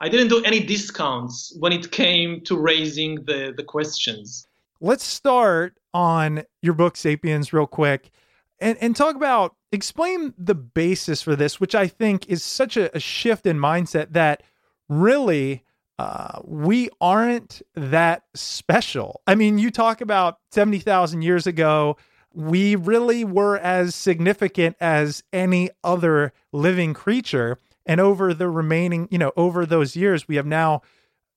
I 0.00 0.08
didn't 0.08 0.28
do 0.28 0.42
any 0.42 0.58
discounts 0.58 1.54
when 1.60 1.72
it 1.72 1.92
came 1.92 2.40
to 2.44 2.56
raising 2.56 3.16
the 3.26 3.52
the 3.54 3.62
questions. 3.62 4.48
Let's 4.80 5.04
start 5.04 5.74
on 5.92 6.44
your 6.62 6.72
book 6.72 6.96
Sapiens 6.96 7.52
real 7.52 7.66
quick 7.66 8.10
and 8.58 8.78
and 8.80 8.96
talk 8.96 9.16
about 9.16 9.54
explain 9.72 10.34
the 10.38 10.54
basis 10.54 11.22
for 11.22 11.34
this, 11.34 11.58
which 11.58 11.74
I 11.74 11.88
think 11.88 12.28
is 12.28 12.42
such 12.42 12.76
a, 12.76 12.94
a 12.94 13.00
shift 13.00 13.46
in 13.46 13.58
mindset 13.58 14.12
that 14.12 14.42
really 14.88 15.64
uh, 15.98 16.40
we 16.44 16.88
aren't 17.00 17.62
that 17.74 18.24
special. 18.34 19.22
I 19.26 19.34
mean, 19.34 19.58
you 19.58 19.70
talk 19.70 20.00
about 20.00 20.38
70,000 20.50 21.22
years 21.22 21.46
ago, 21.46 21.96
we 22.34 22.76
really 22.76 23.24
were 23.24 23.58
as 23.58 23.94
significant 23.94 24.76
as 24.80 25.22
any 25.32 25.70
other 25.84 26.32
living 26.50 26.94
creature. 26.94 27.58
And 27.84 28.00
over 28.00 28.32
the 28.32 28.48
remaining, 28.48 29.08
you 29.10 29.18
know, 29.18 29.32
over 29.36 29.66
those 29.66 29.96
years, 29.96 30.28
we 30.28 30.36
have 30.36 30.46
now 30.46 30.82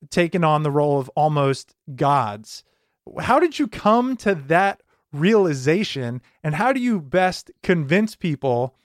taken 0.10 0.44
on 0.44 0.64
the 0.64 0.72
role 0.72 1.00
of 1.00 1.10
almost 1.16 1.76
gods. 1.96 2.64
How 3.20 3.40
did 3.40 3.60
you 3.60 3.68
come 3.68 4.18
to 4.18 4.36
that 4.36 4.82
realization? 5.20 6.22
And 6.44 6.56
how 6.56 6.74
do 6.74 6.80
you 6.80 7.00
best 7.00 7.52
convince 7.64 8.16
people 8.16 8.76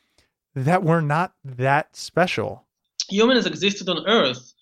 that 0.54 0.82
we're 0.82 1.00
not 1.00 1.34
that 1.44 1.96
special? 1.96 2.64
Humans 3.08 3.46
existed 3.46 3.88
on 3.88 4.06
Earth 4.06 4.52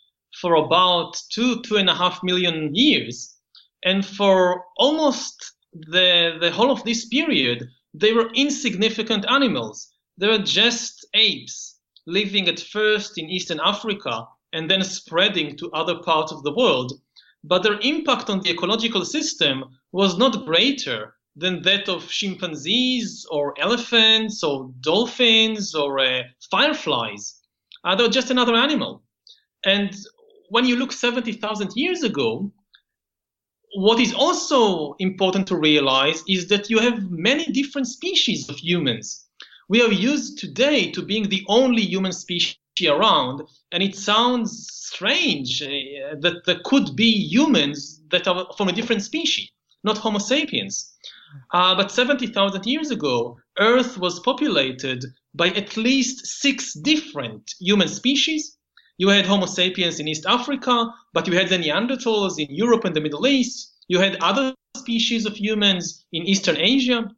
for 0.41 0.55
about 0.55 1.17
two, 1.31 1.63
two 1.63 1.77
and 1.77 1.89
a 1.89 1.95
half 1.95 2.23
million 2.23 2.75
years. 2.75 3.37
And 3.85 4.05
for 4.05 4.65
almost 4.77 5.53
the, 5.73 6.39
the 6.41 6.51
whole 6.51 6.71
of 6.71 6.85
this 6.85 7.07
period, 7.07 7.69
they 7.95 8.13
were 8.13 8.31
insignificant 8.35 9.25
animals. 9.31 9.91
They 10.17 10.29
were 10.29 10.39
just 10.39 11.07
apes 11.15 11.79
living 12.07 12.49
at 12.49 12.59
first 12.59 13.19
in 13.19 13.29
Eastern 13.29 13.61
Africa 13.63 14.27
and 14.53 14.71
then 14.71 14.83
spreading 14.83 15.57
to 15.59 15.71
other 15.73 15.99
parts 16.03 16.33
of 16.33 16.43
the 16.43 16.55
world. 16.55 16.93
But 17.45 17.63
their 17.63 17.79
impact 17.81 18.31
on 18.31 18.41
the 18.41 18.51
ecological 18.51 19.05
system 19.05 19.65
was 19.93 20.19
not 20.19 20.45
greater 20.45 21.15
than 21.39 21.63
that 21.63 21.89
of 21.89 22.09
chimpanzees 22.09 23.27
or 23.31 23.55
elephants 23.61 24.43
or 24.43 24.71
dolphins 24.81 25.75
or 25.75 26.01
uh, 26.01 26.23
fireflies. 26.51 27.41
Uh, 27.85 27.95
they're 27.95 28.09
just 28.09 28.31
another 28.31 28.55
animal. 28.55 29.03
And 29.65 29.95
when 30.51 30.65
you 30.65 30.77
look 30.77 30.93
70,000 30.93 31.73
years 31.77 32.03
ago, 32.03 32.53
what 33.75 34.01
is 34.01 34.15
also 34.15 34.95
important 34.99 35.47
to 35.49 35.57
realize 35.57 36.23
is 36.27 36.49
that 36.49 36.71
you 36.71 36.79
have 36.79 37.11
many 37.11 37.45
different 37.53 37.87
species 37.87 38.49
of 38.49 38.57
humans. 38.57 39.27
We 39.69 39.83
are 39.83 39.93
used 39.93 40.39
today 40.39 40.91
to 40.93 41.03
being 41.03 41.29
the 41.29 41.45
only 41.49 41.83
human 41.83 42.13
species 42.13 42.57
around, 42.87 43.43
and 43.73 43.83
it 43.83 43.97
sounds 43.97 44.69
strange 44.73 45.63
uh, 45.63 46.15
that 46.21 46.43
there 46.47 46.61
could 46.65 46.95
be 46.97 47.11
humans 47.11 48.01
that 48.11 48.27
are 48.29 48.47
from 48.57 48.69
a 48.69 48.73
different 48.73 49.03
species, 49.03 49.51
not 49.85 49.99
Homo 49.99 50.19
sapiens. 50.19 50.95
Uh, 51.53 51.75
but 51.75 51.91
70,000 51.91 52.67
years 52.67 52.91
ago, 52.91 53.39
Earth 53.59 53.99
was 53.99 54.21
populated 54.21 55.05
by 55.35 55.49
at 55.49 55.77
least 55.77 56.27
six 56.27 56.75
different 56.75 57.53
human 57.61 57.89
species, 57.89 58.59
You 59.01 59.09
had 59.09 59.27
Homo 59.27 59.47
sapiens 59.47 60.01
in 60.01 60.09
East 60.09 60.27
Africa, 60.27 60.93
but 61.15 61.29
you 61.29 61.35
had 61.35 61.49
the 61.49 61.59
Neanderthals 61.59 62.39
in 62.39 62.53
Europe 62.53 62.85
and 62.85 62.95
the 62.95 63.01
Middle 63.01 63.29
East. 63.29 63.77
You 63.87 64.01
had 64.01 64.17
other 64.21 64.55
species 64.77 65.25
of 65.25 65.37
humans 65.37 66.05
in 66.13 66.25
Eastern 66.25 66.57
Asia. 66.57 67.09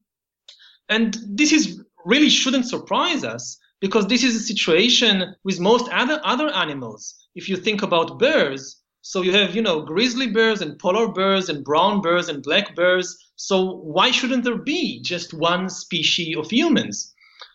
And 0.90 1.16
this 1.26 1.52
is 1.52 1.82
really 2.04 2.28
shouldn't 2.28 2.68
surprise 2.68 3.24
us 3.24 3.58
because 3.80 4.06
this 4.06 4.22
is 4.22 4.36
a 4.36 4.40
situation 4.40 5.34
with 5.42 5.58
most 5.58 5.90
other 5.90 6.20
other 6.22 6.48
animals. 6.50 7.14
If 7.34 7.48
you 7.48 7.56
think 7.56 7.82
about 7.82 8.18
bears, 8.18 8.82
so 9.02 9.22
you 9.22 9.32
have, 9.32 9.56
you 9.56 9.62
know, 9.62 9.80
grizzly 9.80 10.26
bears 10.26 10.60
and 10.60 10.78
polar 10.78 11.10
bears 11.12 11.48
and 11.48 11.64
brown 11.64 12.02
bears 12.02 12.28
and 12.28 12.42
black 12.42 12.76
bears. 12.76 13.16
So 13.36 13.76
why 13.76 14.10
shouldn't 14.10 14.44
there 14.44 14.58
be 14.58 15.00
just 15.02 15.32
one 15.32 15.68
species 15.68 16.36
of 16.36 16.50
humans? 16.50 17.14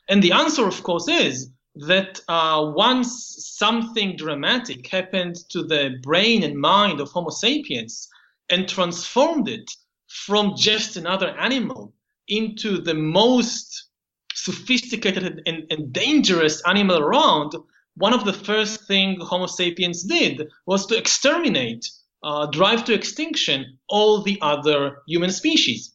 And 0.09 0.23
the 0.23 0.31
answer, 0.31 0.67
of 0.67 0.81
course, 0.83 1.07
is 1.07 1.51
that 1.75 2.21
uh, 2.27 2.71
once 2.75 3.35
something 3.57 4.15
dramatic 4.15 4.87
happened 4.87 5.35
to 5.49 5.63
the 5.63 5.97
brain 6.01 6.43
and 6.43 6.55
mind 6.55 6.99
of 6.99 7.09
Homo 7.11 7.29
sapiens 7.29 8.07
and 8.49 8.67
transformed 8.67 9.47
it 9.49 9.69
from 10.07 10.55
just 10.55 10.97
another 10.97 11.29
animal 11.37 11.93
into 12.27 12.79
the 12.79 12.93
most 12.93 13.89
sophisticated 14.33 15.41
and, 15.45 15.65
and 15.69 15.93
dangerous 15.93 16.61
animal 16.67 16.99
around, 16.99 17.53
one 17.95 18.13
of 18.13 18.25
the 18.25 18.33
first 18.33 18.87
things 18.87 19.23
Homo 19.23 19.47
sapiens 19.47 20.03
did 20.03 20.47
was 20.65 20.85
to 20.87 20.97
exterminate, 20.97 21.89
uh, 22.23 22.45
drive 22.47 22.83
to 22.85 22.93
extinction 22.93 23.77
all 23.89 24.21
the 24.21 24.37
other 24.41 24.97
human 25.07 25.31
species. 25.31 25.93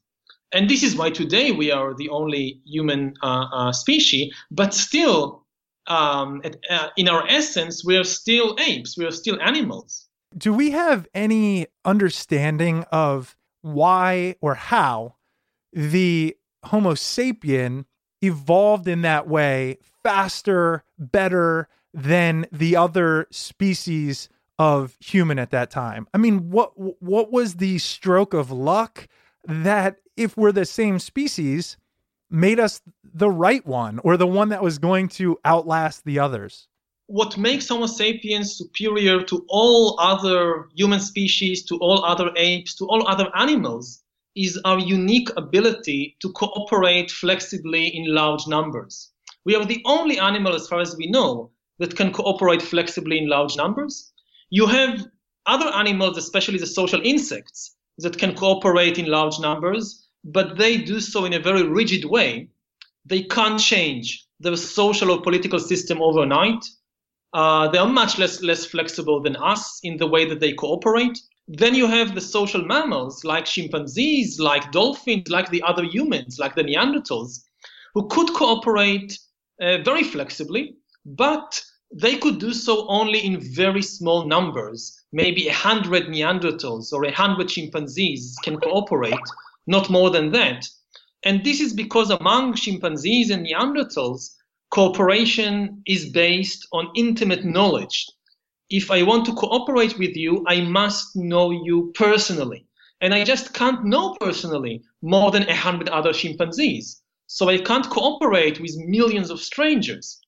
And 0.53 0.69
this 0.69 0.83
is 0.83 0.97
why 0.97 1.11
today 1.11 1.53
we 1.53 1.71
are 1.71 1.95
the 1.95 2.09
only 2.09 2.61
human 2.65 3.15
uh, 3.23 3.47
uh, 3.53 3.73
species, 3.73 4.35
but 4.51 4.75
still, 4.75 5.47
um, 5.87 6.41
at, 6.45 6.57
uh, 6.69 6.89
in 6.97 7.09
our 7.09 7.27
essence, 7.29 7.85
we 7.85 7.97
are 7.97 8.05
still 8.05 8.57
apes, 8.59 8.97
we 8.97 9.05
are 9.05 9.13
still 9.13 9.41
animals. 9.41 10.09
Do 10.37 10.53
we 10.53 10.71
have 10.71 11.07
any 11.15 11.67
understanding 11.85 12.85
of 12.91 13.37
why 13.63 14.37
or 14.41 14.55
how 14.55 15.17
the 15.73 16.37
Homo 16.65 16.95
sapien 16.95 17.85
evolved 18.23 18.89
in 18.89 19.03
that 19.03 19.29
way 19.29 19.79
faster, 20.03 20.85
better 20.99 21.69
than 21.93 22.47
the 22.53 22.77
other 22.77 23.27
species 23.31 24.29
of 24.59 24.97
human 25.01 25.39
at 25.39 25.51
that 25.51 25.71
time. 25.71 26.07
I 26.13 26.19
mean, 26.19 26.51
what 26.51 26.73
what 27.03 27.33
was 27.33 27.55
the 27.55 27.79
stroke 27.79 28.35
of 28.35 28.51
luck 28.51 29.09
that 29.45 29.97
if 30.17 30.37
we're 30.37 30.53
the 30.53 30.67
same 30.67 30.99
species 30.99 31.79
made 32.31 32.61
us 32.61 32.83
the 33.03 33.31
right 33.31 33.65
one 33.67 33.99
or 34.01 34.17
the 34.17 34.27
one 34.27 34.51
that 34.51 34.63
was 34.63 34.79
going 34.79 35.09
to 35.09 35.39
outlast 35.45 36.05
the 36.05 36.19
others? 36.19 36.69
What 37.07 37.37
makes 37.37 37.69
Homo 37.69 37.87
sapiens 37.87 38.57
superior 38.57 39.23
to 39.25 39.45
all 39.49 39.99
other 39.99 40.69
human 40.77 41.01
species, 41.01 41.65
to 41.65 41.77
all 41.79 42.05
other 42.05 42.31
apes, 42.37 42.75
to 42.77 42.85
all 42.85 43.09
other 43.09 43.29
animals 43.35 44.05
is 44.37 44.61
our 44.65 44.79
unique 44.79 45.29
ability 45.37 46.17
to 46.21 46.31
cooperate 46.33 47.11
flexibly 47.11 47.89
in 47.89 48.15
large 48.15 48.47
numbers. 48.47 49.11
We 49.45 49.57
are 49.57 49.65
the 49.65 49.83
only 49.87 50.19
animal, 50.19 50.55
as 50.55 50.69
far 50.69 50.81
as 50.81 50.97
we 50.97 51.07
know, 51.09 51.51
that 51.81 51.97
can 51.97 52.13
cooperate 52.13 52.63
flexibly 52.63 53.19
in 53.19 53.29
large 53.29 53.57
numbers. 53.57 54.13
You 54.51 54.67
have 54.67 55.07
other 55.47 55.69
animals, 55.75 56.17
especially 56.17 56.59
the 56.59 56.67
social 56.67 57.01
insects, 57.03 57.75
that 57.99 58.19
can 58.19 58.35
cooperate 58.35 58.99
in 58.99 59.07
large 59.07 59.39
numbers, 59.41 60.07
but 60.25 60.57
they 60.57 60.77
do 60.77 61.01
so 61.01 61.25
in 61.25 61.33
a 61.33 61.41
very 61.41 61.63
rigid 61.63 62.05
way. 62.05 62.49
They 63.05 63.23
can't 63.23 63.59
change 63.59 64.27
their 64.39 64.57
social 64.57 65.11
or 65.11 65.23
political 65.23 65.59
system 65.59 66.01
overnight. 66.01 66.65
Uh, 67.33 67.69
they 67.69 67.79
are 67.79 67.89
much 67.89 68.19
less, 68.19 68.43
less 68.43 68.65
flexible 68.67 69.21
than 69.21 69.37
us 69.37 69.81
in 69.83 69.97
the 69.97 70.07
way 70.07 70.29
that 70.29 70.41
they 70.41 70.53
cooperate. 70.53 71.19
Then 71.49 71.75
you 71.75 71.87
have 71.87 72.15
the 72.15 72.21
social 72.21 72.65
mammals 72.65 73.25
like 73.25 73.45
chimpanzees, 73.45 74.39
like 74.39 74.71
dolphins, 74.73 75.29
like 75.29 75.51
the 75.51 75.63
other 75.63 75.85
humans, 75.85 76.39
like 76.39 76.55
the 76.55 76.65
Neanderthals, 76.65 77.41
who 77.95 78.07
could 78.09 78.33
cooperate 78.35 79.19
uh, 79.61 79.79
very 79.79 80.05
flexibly, 80.05 80.77
but 81.05 81.63
they 81.93 82.17
could 82.17 82.39
do 82.39 82.53
so 82.53 82.87
only 82.89 83.19
in 83.19 83.41
very 83.41 83.83
small 83.83 84.25
numbers. 84.25 85.03
Maybe 85.13 85.49
a 85.49 85.53
hundred 85.53 86.07
Neanderthals 86.07 86.93
or 86.93 87.05
a 87.05 87.13
hundred 87.13 87.49
chimpanzees 87.49 88.37
can 88.45 88.61
cooperate, 88.61 89.29
not 89.67 89.91
more 89.91 90.11
than 90.11 90.31
that. 90.33 90.69
And 91.25 91.45
this 91.45 91.61
is 91.61 91.73
because 91.73 92.11
among 92.11 92.55
chimpanzees 92.55 93.31
and 93.31 93.45
Neanderthals, 93.45 94.37
cooperation 94.71 95.83
is 95.85 96.11
based 96.11 96.67
on 96.73 96.93
intimate 96.95 97.45
knowledge. 97.45 98.07
If 98.71 98.93
I 98.93 99.03
want 99.03 99.27
to 99.27 99.35
cooperate 99.35 99.99
with 99.99 100.17
you, 100.17 100.45
I 100.47 100.61
must 100.61 101.17
know 101.17 101.51
you 101.51 101.93
personally. 101.97 102.67
And 103.01 103.13
I 103.13 103.25
just 103.25 103.53
can't 103.53 103.85
know 103.85 104.17
personally 104.21 104.85
more 105.03 105.33
than 105.33 105.49
a 105.49 105.57
hundred 105.57 105.89
other 105.89 106.13
chimpanzees. 106.13 107.03
So 107.27 107.49
I 107.49 107.59
can't 107.59 107.91
cooperate 107.91 108.61
with 108.61 108.77
millions 108.77 109.31
of 109.31 109.41
strangers. 109.41 110.21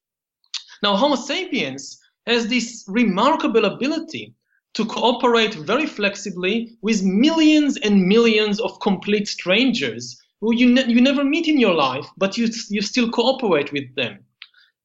Now, 0.83 0.97
Homo 0.97 1.15
sapiens 1.15 1.99
has 2.27 2.49
this 2.49 2.85
remarkable 2.89 3.65
ability 3.65 4.35
to 4.75 4.85
cooperate 4.85 5.55
very 5.55 5.87
flexibly 5.87 6.77
with 6.83 7.05
millions 7.05 7.77
and 7.77 8.07
millions 8.07 8.59
of 8.61 8.81
complete 8.81 9.29
strangers 9.29 10.19
who 10.41 10.55
you, 10.55 10.67
ne- 10.71 10.87
you 10.87 11.01
never 11.01 11.23
meet 11.23 11.47
in 11.47 11.59
your 11.59 11.75
life, 11.75 12.07
but 12.17 12.37
you, 12.37 12.49
you 12.69 12.83
still 12.83 13.09
cooperate 13.11 13.73
with 13.73 13.95
them. 13.95 14.19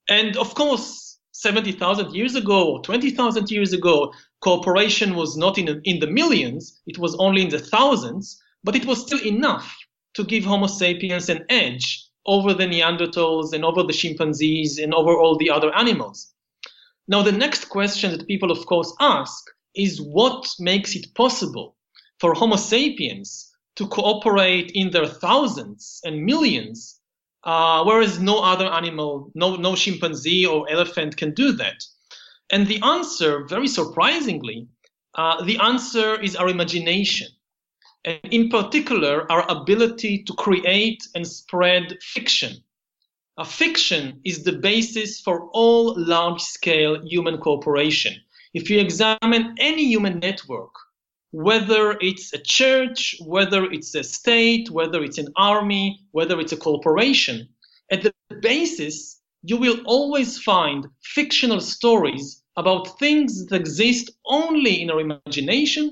And 0.10 0.38
of 0.38 0.54
course, 0.54 1.18
70,000 1.32 2.14
years 2.14 2.36
ago 2.36 2.74
or 2.74 2.82
20,000 2.82 3.50
years 3.50 3.74
ago, 3.74 4.14
cooperation 4.42 5.16
was 5.16 5.36
not 5.36 5.58
in, 5.58 5.82
in 5.84 6.00
the 6.00 6.08
millions, 6.08 6.80
it 6.86 7.00
was 7.00 7.16
only 7.16 7.42
in 7.42 7.50
the 7.50 7.60
thousands, 7.60 8.40
but 8.64 8.76
it 8.76 8.86
was 8.86 9.02
still 9.02 9.24
enough 9.26 9.76
to 10.14 10.24
give 10.24 10.46
Homo 10.46 10.68
sapiens 10.68 11.30
an 11.30 11.46
edge 11.50 12.07
over 12.28 12.54
the 12.54 12.68
Neanderthals 12.68 13.54
and 13.54 13.64
over 13.64 13.84
the 13.84 13.94
chimpanzees 13.94 14.78
and 14.78 14.94
over 14.94 15.18
all 15.18 15.38
the 15.38 15.50
other 15.50 15.74
animals. 15.76 16.34
Now, 17.08 17.24
the 17.24 17.32
next 17.32 17.66
question 17.70 18.12
that 18.12 18.28
people, 18.28 18.52
of 18.52 18.66
course, 18.66 18.94
ask 19.00 19.46
is 19.76 20.02
what 20.02 20.46
makes 20.60 20.96
it 20.96 21.14
possible 21.16 21.78
for 22.20 22.34
Homo 22.34 22.58
sapiens 22.58 23.56
to 23.78 23.88
cooperate 23.88 24.72
in 24.74 24.92
their 24.92 25.06
thousands 25.06 26.02
and 26.04 26.26
millions, 26.26 27.00
uh, 27.44 27.84
whereas 27.86 28.20
no 28.20 28.40
other 28.40 28.66
animal, 28.66 29.32
no, 29.36 29.56
no 29.56 29.76
chimpanzee 29.76 30.46
or 30.46 30.70
elephant 30.70 31.16
can 31.16 31.34
do 31.34 31.54
that? 31.54 31.82
And 32.50 32.68
the 32.68 32.82
answer, 32.84 33.46
very 33.46 33.68
surprisingly, 33.68 34.68
uh, 35.16 35.44
the 35.44 35.60
answer 35.60 36.20
is 36.20 36.36
our 36.36 36.50
imagination 36.50 37.28
and 38.06 38.20
in 38.32 38.50
particular, 38.50 39.30
our 39.32 39.46
ability 39.50 40.24
to 40.24 40.34
create 40.34 41.04
and 41.16 41.28
spread 41.28 41.98
fiction. 42.02 42.64
A 43.38 43.46
fiction 43.46 44.22
is 44.24 44.44
the 44.44 44.54
basis 44.54 45.20
for 45.20 45.50
all 45.52 45.94
large 45.98 46.42
scale 46.42 47.02
human 47.06 47.38
cooperation. 47.38 48.16
If 48.54 48.70
you 48.70 48.80
examine 48.80 49.56
any 49.60 49.86
human 49.86 50.20
network, 50.20 50.74
whether 51.32 51.98
it's 52.02 52.34
a 52.34 52.40
church, 52.40 53.16
whether 53.26 53.66
it's 53.66 53.94
a 53.94 54.04
state, 54.04 54.72
whether 54.72 55.04
it's 55.04 55.18
an 55.18 55.32
army, 55.36 56.00
whether 56.12 56.40
it's 56.40 56.54
a 56.54 56.58
corporation, 56.58 57.48
at 57.92 58.02
the 58.02 58.14
basis, 58.42 59.22
you 59.44 59.58
will 59.58 59.80
always 59.86 60.40
find 60.40 60.88
fictional 61.04 61.62
stories 61.62 62.42
about 62.56 62.98
things 63.00 63.46
that 63.46 63.56
exist 63.56 64.10
only 64.26 64.82
in 64.82 64.90
our 64.90 65.00
imagination 65.00 65.92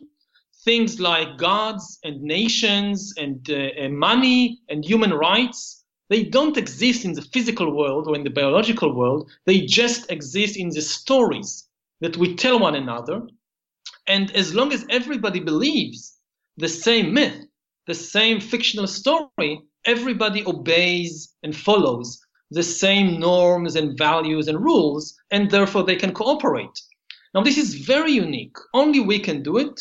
things 0.66 1.00
like 1.00 1.38
gods 1.38 2.00
and 2.04 2.22
nations 2.22 3.14
and 3.18 3.50
uh, 3.50 3.88
money 3.90 4.60
and 4.68 4.84
human 4.84 5.14
rights, 5.14 5.86
they 6.10 6.24
don't 6.24 6.58
exist 6.58 7.06
in 7.06 7.14
the 7.14 7.22
physical 7.34 7.72
world 7.76 8.08
or 8.08 8.16
in 8.16 8.24
the 8.24 8.30
biological 8.30 8.94
world. 8.94 9.32
They 9.46 9.62
just 9.62 10.12
exist 10.12 10.58
in 10.58 10.70
the 10.70 10.82
stories 10.82 11.70
that 12.02 12.18
we 12.18 12.36
tell 12.36 12.60
one 12.60 12.76
another. 12.76 13.22
And 14.08 14.36
as 14.36 14.54
long 14.54 14.74
as 14.74 14.86
everybody 14.90 15.40
believes 15.40 16.18
the 16.58 16.68
same 16.68 17.14
myth, 17.14 17.46
the 17.88 17.94
same 17.94 18.40
fictional 18.40 18.88
story, 18.88 19.62
everybody 19.86 20.44
obeys 20.46 21.34
and 21.44 21.56
follows 21.56 22.20
the 22.52 22.64
same 22.64 23.20
norms 23.20 23.76
and 23.76 23.98
values 23.98 24.48
and 24.48 24.60
rules, 24.64 25.16
and 25.32 25.50
therefore 25.50 25.84
they 25.84 25.96
can 25.96 26.14
cooperate. 26.14 26.78
Now, 27.34 27.42
this 27.42 27.58
is 27.58 27.86
very 27.86 28.12
unique. 28.12 28.56
Only 28.74 29.00
we 29.00 29.20
can 29.20 29.44
do 29.44 29.58
it. 29.58 29.80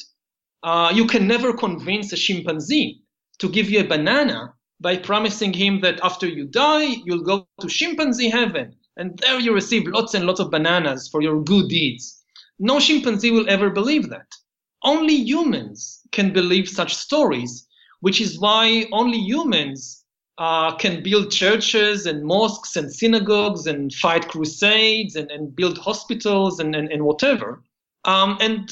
Uh, 0.64 0.90
you 0.94 1.07
can 1.07 1.29
never 1.29 1.53
convince 1.53 2.11
a 2.12 2.16
chimpanzee 2.16 3.03
to 3.38 3.50
give 3.50 3.68
you 3.68 3.81
a 3.81 3.85
banana 3.87 4.55
by 4.81 4.96
promising 4.96 5.53
him 5.53 5.81
that 5.83 6.00
after 6.03 6.27
you 6.27 6.46
die, 6.46 6.96
you'll 7.05 7.22
go 7.22 7.46
to 7.61 7.68
chimpanzee 7.68 8.31
heaven 8.31 8.74
and 8.96 9.18
there 9.18 9.38
you 9.38 9.53
receive 9.53 9.87
lots 9.87 10.14
and 10.14 10.27
lots 10.27 10.40
of 10.40 10.50
bananas 10.50 11.09
for 11.09 11.20
your 11.20 11.42
good 11.42 11.68
deeds. 11.68 12.24
No 12.59 12.81
chimpanzee 12.81 13.31
will 13.31 13.48
ever 13.48 13.68
believe 13.68 14.09
that. 14.09 14.27
Only 14.83 15.14
humans 15.14 16.00
can 16.12 16.33
believe 16.33 16.68
such 16.68 16.94
stories, 16.94 17.66
which 18.00 18.20
is 18.20 18.38
why 18.38 18.87
only 18.92 19.18
humans 19.18 20.05
uh, 20.38 20.74
can 20.77 21.03
build 21.03 21.31
churches 21.31 22.07
and 22.07 22.24
mosques 22.24 22.77
and 22.77 22.92
synagogues 22.92 23.66
and 23.66 23.92
fight 23.92 24.29
crusades 24.29 25.16
and, 25.16 25.31
and 25.31 25.55
build 25.55 25.79
hospitals 25.79 26.59
and, 26.59 26.74
and, 26.74 26.90
and 26.90 27.05
whatever. 27.05 27.62
Um, 28.05 28.38
and 28.40 28.70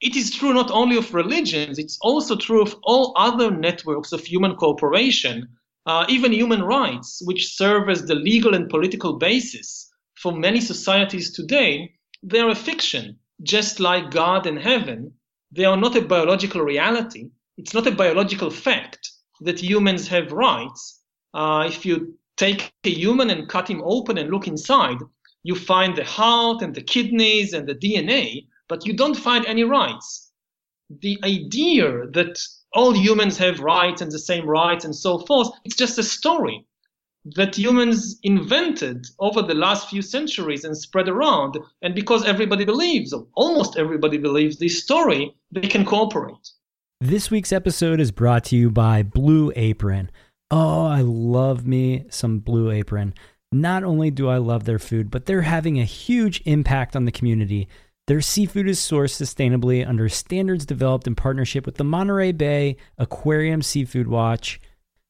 it 0.00 0.14
is 0.14 0.30
true 0.30 0.54
not 0.54 0.70
only 0.70 0.96
of 0.96 1.12
religions, 1.12 1.78
it's 1.78 1.98
also 2.00 2.36
true 2.36 2.62
of 2.62 2.76
all 2.82 3.12
other 3.16 3.50
networks 3.50 4.12
of 4.12 4.24
human 4.24 4.54
cooperation, 4.54 5.48
uh, 5.86 6.04
even 6.08 6.32
human 6.32 6.62
rights, 6.62 7.20
which 7.24 7.54
serve 7.54 7.88
as 7.88 8.06
the 8.06 8.14
legal 8.14 8.54
and 8.54 8.68
political 8.68 9.14
basis 9.14 9.90
for 10.14 10.32
many 10.32 10.60
societies 10.60 11.32
today. 11.32 11.92
They 12.22 12.40
are 12.40 12.50
a 12.50 12.54
fiction, 12.54 13.18
just 13.42 13.80
like 13.80 14.10
God 14.10 14.46
and 14.46 14.58
heaven. 14.58 15.12
They 15.50 15.64
are 15.64 15.76
not 15.76 15.96
a 15.96 16.02
biological 16.02 16.62
reality. 16.62 17.30
It's 17.56 17.74
not 17.74 17.86
a 17.86 17.92
biological 17.92 18.50
fact 18.50 19.10
that 19.40 19.62
humans 19.62 20.06
have 20.08 20.32
rights. 20.32 21.00
Uh, 21.34 21.64
if 21.66 21.84
you 21.84 22.18
take 22.36 22.72
a 22.84 22.90
human 22.90 23.30
and 23.30 23.48
cut 23.48 23.68
him 23.68 23.82
open 23.84 24.18
and 24.18 24.30
look 24.30 24.46
inside, 24.46 24.98
you 25.42 25.54
find 25.54 25.96
the 25.96 26.04
heart 26.04 26.62
and 26.62 26.74
the 26.74 26.82
kidneys 26.82 27.52
and 27.52 27.66
the 27.66 27.74
DNA, 27.74 28.46
but 28.68 28.86
you 28.86 28.92
don't 28.92 29.16
find 29.16 29.44
any 29.46 29.64
rights. 29.64 30.30
The 31.00 31.18
idea 31.24 32.06
that 32.12 32.40
all 32.74 32.94
humans 32.94 33.36
have 33.38 33.60
rights 33.60 34.00
and 34.00 34.12
the 34.12 34.18
same 34.18 34.46
rights 34.46 34.84
and 34.84 34.94
so 34.94 35.18
forth, 35.20 35.50
it's 35.64 35.76
just 35.76 35.98
a 35.98 36.02
story 36.02 36.66
that 37.36 37.56
humans 37.56 38.18
invented 38.22 39.06
over 39.18 39.42
the 39.42 39.54
last 39.54 39.90
few 39.90 40.02
centuries 40.02 40.64
and 40.64 40.76
spread 40.76 41.08
around. 41.08 41.58
And 41.82 41.94
because 41.94 42.24
everybody 42.24 42.64
believes, 42.64 43.14
almost 43.34 43.76
everybody 43.76 44.18
believes 44.18 44.58
this 44.58 44.82
story, 44.82 45.34
they 45.50 45.68
can 45.68 45.84
cooperate. 45.84 46.50
This 47.00 47.30
week's 47.30 47.52
episode 47.52 48.00
is 48.00 48.10
brought 48.10 48.44
to 48.44 48.56
you 48.56 48.70
by 48.70 49.02
Blue 49.02 49.52
Apron. 49.56 50.10
Oh, 50.50 50.86
I 50.86 51.02
love 51.02 51.66
me 51.66 52.06
some 52.08 52.38
Blue 52.38 52.70
Apron. 52.70 53.14
Not 53.52 53.84
only 53.84 54.10
do 54.10 54.28
I 54.28 54.38
love 54.38 54.64
their 54.64 54.78
food, 54.78 55.10
but 55.10 55.26
they're 55.26 55.42
having 55.42 55.78
a 55.78 55.84
huge 55.84 56.42
impact 56.44 56.96
on 56.96 57.04
the 57.04 57.12
community. 57.12 57.68
Their 58.08 58.22
seafood 58.22 58.66
is 58.66 58.80
sourced 58.80 59.22
sustainably 59.22 59.86
under 59.86 60.08
standards 60.08 60.64
developed 60.64 61.06
in 61.06 61.14
partnership 61.14 61.66
with 61.66 61.74
the 61.74 61.84
Monterey 61.84 62.32
Bay 62.32 62.78
Aquarium 62.96 63.60
Seafood 63.60 64.08
Watch. 64.08 64.62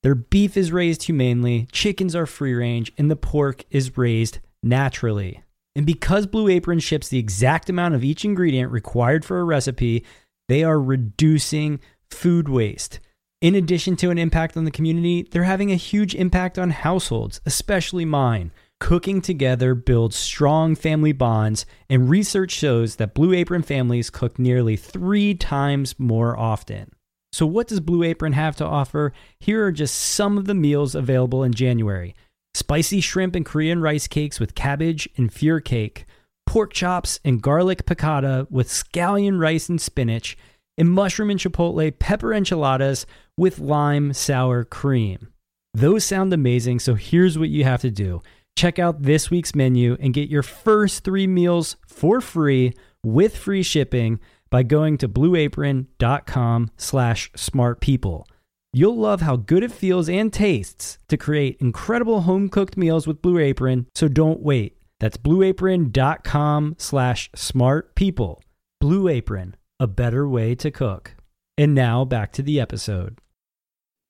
Their 0.02 0.16
beef 0.16 0.56
is 0.56 0.72
raised 0.72 1.04
humanely, 1.04 1.68
chickens 1.70 2.16
are 2.16 2.26
free 2.26 2.54
range, 2.54 2.92
and 2.98 3.08
the 3.08 3.14
pork 3.14 3.64
is 3.70 3.96
raised 3.96 4.40
naturally. 4.64 5.44
And 5.76 5.86
because 5.86 6.26
Blue 6.26 6.48
Apron 6.48 6.80
ships 6.80 7.06
the 7.06 7.20
exact 7.20 7.70
amount 7.70 7.94
of 7.94 8.02
each 8.02 8.24
ingredient 8.24 8.72
required 8.72 9.24
for 9.24 9.38
a 9.38 9.44
recipe, 9.44 10.04
they 10.48 10.64
are 10.64 10.80
reducing 10.80 11.78
food 12.10 12.48
waste. 12.48 12.98
In 13.40 13.54
addition 13.54 13.94
to 13.98 14.10
an 14.10 14.18
impact 14.18 14.56
on 14.56 14.64
the 14.64 14.72
community, 14.72 15.22
they're 15.30 15.44
having 15.44 15.70
a 15.70 15.76
huge 15.76 16.16
impact 16.16 16.58
on 16.58 16.70
households, 16.70 17.40
especially 17.46 18.04
mine. 18.04 18.50
Cooking 18.80 19.20
together 19.20 19.74
builds 19.74 20.16
strong 20.16 20.76
family 20.76 21.12
bonds, 21.12 21.66
and 21.90 22.08
research 22.08 22.52
shows 22.52 22.96
that 22.96 23.12
Blue 23.12 23.32
Apron 23.32 23.62
families 23.62 24.08
cook 24.08 24.38
nearly 24.38 24.76
three 24.76 25.34
times 25.34 25.98
more 25.98 26.38
often. 26.38 26.92
So, 27.32 27.44
what 27.44 27.66
does 27.66 27.80
Blue 27.80 28.04
Apron 28.04 28.34
have 28.34 28.56
to 28.56 28.64
offer? 28.64 29.12
Here 29.40 29.64
are 29.64 29.72
just 29.72 29.96
some 29.96 30.38
of 30.38 30.46
the 30.46 30.54
meals 30.54 30.94
available 30.94 31.42
in 31.42 31.52
January 31.52 32.14
spicy 32.54 33.00
shrimp 33.00 33.34
and 33.34 33.46
Korean 33.46 33.80
rice 33.80 34.06
cakes 34.06 34.40
with 34.40 34.54
cabbage 34.54 35.08
and 35.16 35.30
furikake, 35.30 36.04
pork 36.46 36.72
chops 36.72 37.20
and 37.24 37.42
garlic 37.42 37.84
piccata 37.84 38.50
with 38.50 38.68
scallion 38.68 39.40
rice 39.40 39.68
and 39.68 39.80
spinach, 39.80 40.36
and 40.76 40.90
mushroom 40.90 41.30
and 41.30 41.38
chipotle 41.38 41.96
pepper 41.98 42.32
enchiladas 42.32 43.06
with 43.36 43.58
lime 43.58 44.12
sour 44.12 44.64
cream. 44.64 45.28
Those 45.74 46.04
sound 46.04 46.32
amazing, 46.32 46.80
so 46.80 46.94
here's 46.94 47.38
what 47.38 47.50
you 47.50 47.64
have 47.64 47.82
to 47.82 47.90
do 47.90 48.22
check 48.58 48.78
out 48.80 49.02
this 49.02 49.30
week's 49.30 49.54
menu 49.54 49.96
and 50.00 50.12
get 50.12 50.28
your 50.28 50.42
first 50.42 51.04
three 51.04 51.28
meals 51.28 51.76
for 51.86 52.20
free 52.20 52.74
with 53.04 53.36
free 53.36 53.62
shipping 53.62 54.18
by 54.50 54.64
going 54.64 54.98
to 54.98 55.08
blueapron.com 55.08 56.70
slash 56.76 57.30
smartpeople. 57.32 58.24
You'll 58.72 58.96
love 58.96 59.20
how 59.20 59.36
good 59.36 59.62
it 59.62 59.72
feels 59.72 60.08
and 60.08 60.32
tastes 60.32 60.98
to 61.08 61.16
create 61.16 61.56
incredible 61.60 62.22
home-cooked 62.22 62.76
meals 62.76 63.06
with 63.06 63.22
Blue 63.22 63.38
Apron, 63.38 63.86
so 63.94 64.08
don't 64.08 64.40
wait. 64.40 64.76
That's 65.00 65.16
blueapron.com 65.16 66.74
slash 66.78 67.30
smartpeople. 67.36 68.40
Blue 68.80 69.08
Apron, 69.08 69.56
a 69.78 69.86
better 69.86 70.28
way 70.28 70.54
to 70.56 70.70
cook. 70.70 71.14
And 71.56 71.74
now 71.74 72.04
back 72.04 72.32
to 72.32 72.42
the 72.42 72.60
episode. 72.60 73.20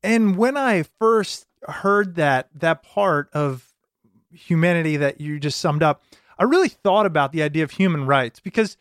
And 0.03 0.37
when 0.37 0.57
I 0.57 0.85
first 0.99 1.47
heard 1.67 2.15
that 2.17 2.49
that 2.55 2.83
part 2.83 3.29
of 3.33 3.68
humanity 4.31 4.97
that 4.97 5.21
you 5.21 5.39
just 5.39 5.59
summed 5.59 5.83
up, 5.83 6.03
I 6.39 6.45
really 6.45 6.69
thought 6.69 7.07
about 7.07 7.33
the 7.33 7.43
idea 7.43 7.65
of 7.65 7.73
human 7.73 8.07
rights 8.07 8.41
because 8.41 8.77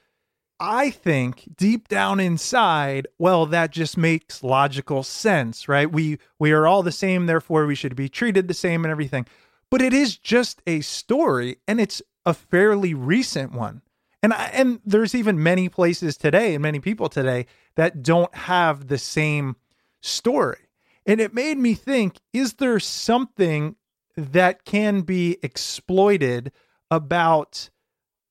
I 0.59 0.89
think 0.89 1.55
deep 1.55 1.87
down 1.87 2.19
inside, 2.19 3.07
well, 3.19 3.45
that 3.47 3.71
just 3.71 3.97
makes 3.97 4.43
logical 4.43 5.03
sense, 5.03 5.67
right? 5.67 5.91
We 5.91 6.17
we 6.39 6.51
are 6.51 6.65
all 6.65 6.81
the 6.81 6.91
same, 6.91 7.25
therefore 7.25 7.65
we 7.65 7.75
should 7.75 7.95
be 7.95 8.09
treated 8.09 8.47
the 8.47 8.53
same 8.53 8.83
and 8.83 8.91
everything. 8.91 9.27
But 9.69 9.81
it 9.81 9.93
is 9.93 10.17
just 10.17 10.61
a 10.65 10.81
story, 10.81 11.57
and 11.67 11.79
it's 11.79 12.01
a 12.25 12.33
fairly 12.33 12.93
recent 12.93 13.51
one. 13.51 13.81
And 14.23 14.33
I, 14.33 14.45
and 14.53 14.79
there's 14.83 15.13
even 15.13 15.43
many 15.43 15.69
places 15.69 16.17
today 16.17 16.55
and 16.55 16.61
many 16.61 16.79
people 16.79 17.09
today 17.09 17.45
that 17.75 18.01
don't 18.01 18.33
have 18.33 18.87
the 18.87 18.97
same 18.97 19.57
story. 20.01 20.69
And 21.05 21.21
it 21.21 21.35
made 21.35 21.59
me 21.59 21.75
think: 21.75 22.17
Is 22.33 22.53
there 22.55 22.79
something 22.79 23.75
that 24.17 24.65
can 24.65 25.01
be 25.01 25.37
exploited 25.43 26.51
about 26.91 27.69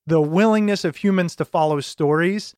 the 0.06 0.20
willingness 0.20 0.84
of 0.84 0.96
humans 0.96 1.36
to 1.36 1.44
follow 1.44 1.80
stories? 1.80 2.54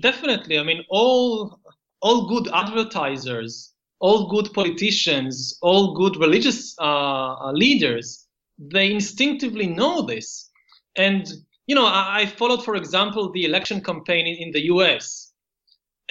Definitely. 0.00 0.58
I 0.58 0.64
mean, 0.64 0.84
all 0.90 1.60
all 2.02 2.28
good 2.28 2.48
advertisers, 2.52 3.72
all 4.00 4.28
good 4.28 4.52
politicians, 4.52 5.58
all 5.62 5.94
good 5.94 6.16
religious 6.16 6.76
uh, 6.78 7.50
leaders, 7.52 8.26
they 8.58 8.92
instinctively 8.92 9.66
know 9.66 10.02
this. 10.02 10.50
And 10.96 11.26
you 11.66 11.74
know, 11.74 11.86
I, 11.86 12.20
I, 12.20 12.26
followed, 12.26 12.64
for 12.64 12.76
example, 12.76 13.32
the 13.32 13.44
election 13.44 13.80
campaign 13.80 14.26
in, 14.26 14.36
in 14.36 14.52
the 14.52 14.66
U.S. 14.66 15.32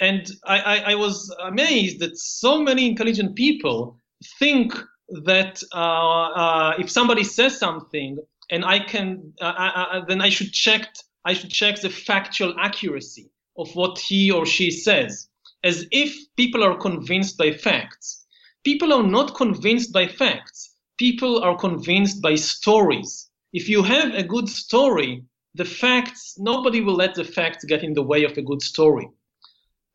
And 0.00 0.30
I, 0.44 0.58
I, 0.58 0.92
I 0.92 0.94
was 0.94 1.34
amazed 1.42 2.00
that 2.00 2.18
so 2.18 2.60
many 2.60 2.86
intelligent 2.86 3.36
people 3.36 3.98
think 4.38 4.74
that 5.08 5.62
uh, 5.74 5.78
uh, 5.78 6.74
if 6.78 6.90
somebody 6.90 7.24
says 7.24 7.58
something 7.58 8.18
and 8.50 8.64
I 8.64 8.78
can, 8.80 9.32
uh, 9.40 9.52
I, 9.56 10.02
then 10.08 10.20
I 10.20 10.28
should 10.28 10.52
check. 10.52 10.94
I 11.24 11.34
should 11.34 11.50
check 11.50 11.80
the 11.80 11.90
factual 11.90 12.54
accuracy 12.60 13.30
of 13.58 13.74
what 13.74 13.98
he 13.98 14.30
or 14.30 14.46
she 14.46 14.70
says, 14.70 15.28
as 15.64 15.86
if 15.90 16.14
people 16.36 16.62
are 16.62 16.76
convinced 16.76 17.36
by 17.36 17.52
facts. 17.52 18.26
People 18.64 18.92
are 18.92 19.02
not 19.02 19.34
convinced 19.34 19.92
by 19.92 20.06
facts. 20.06 20.74
People 20.98 21.42
are 21.42 21.56
convinced 21.56 22.22
by 22.22 22.34
stories. 22.36 23.28
If 23.52 23.68
you 23.68 23.82
have 23.82 24.14
a 24.14 24.22
good 24.22 24.48
story, 24.48 25.24
the 25.54 25.64
facts, 25.64 26.36
nobody 26.38 26.80
will 26.80 26.94
let 26.94 27.14
the 27.14 27.24
facts 27.24 27.64
get 27.64 27.82
in 27.82 27.94
the 27.94 28.02
way 28.02 28.24
of 28.24 28.36
a 28.36 28.42
good 28.42 28.62
story. 28.62 29.08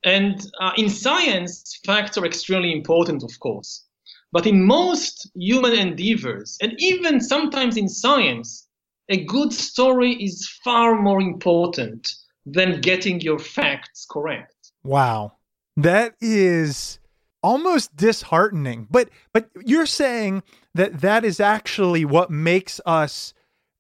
And 0.04 0.42
uh, 0.60 0.72
in 0.78 0.90
science, 0.90 1.80
facts 1.86 2.18
are 2.18 2.26
extremely 2.26 2.72
important, 2.74 3.24
of 3.24 3.40
course. 3.40 3.86
But 4.32 4.48
in 4.48 4.66
most 4.66 5.30
human 5.36 5.74
endeavors, 5.74 6.58
and 6.62 6.74
even 6.78 7.20
sometimes 7.20 7.76
in 7.76 7.90
science, 7.90 8.68
a 9.10 9.26
good 9.26 9.52
story 9.52 10.14
is 10.24 10.48
far 10.64 11.02
more 11.02 11.22
important 11.22 12.14
than 12.46 12.82
getting 12.82 13.20
your 13.22 13.40
facts 13.40 14.06
correct. 14.10 14.72
Wow. 14.84 15.34
That 15.76 16.16
is 16.22 17.00
almost 17.44 17.96
disheartening. 17.96 18.88
But 18.90 19.10
but 19.34 19.50
you're 19.66 19.86
saying 19.86 20.44
that 20.76 21.02
that 21.02 21.26
is 21.26 21.40
actually 21.40 22.06
what 22.06 22.32
makes 22.32 22.80
us 22.86 23.34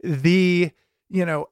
the, 0.03 0.71
you 1.09 1.25
know, 1.25 1.49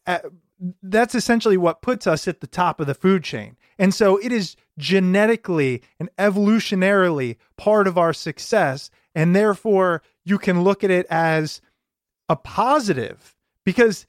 that's 0.84 1.16
essentially 1.16 1.58
what 1.58 1.82
puts 1.82 2.08
us 2.08 2.28
at 2.28 2.42
the 2.42 2.48
top 2.48 2.80
of 2.80 2.88
the 2.88 2.94
food 2.94 3.24
chain. 3.24 3.56
And 3.78 3.94
so 3.94 4.18
it 4.18 4.32
is 4.32 4.56
genetically 4.80 5.84
and 6.00 6.10
evolutionarily 6.18 7.36
part 7.58 7.86
of 7.86 7.98
our 7.98 8.14
success. 8.14 8.90
And 9.14 9.36
therefore, 9.36 10.02
you 10.26 10.40
can 10.40 10.64
look 10.64 10.84
at 10.84 10.90
it 10.90 11.06
as 11.10 11.62
a 12.30 12.36
positive 12.36 13.36
because 13.66 14.08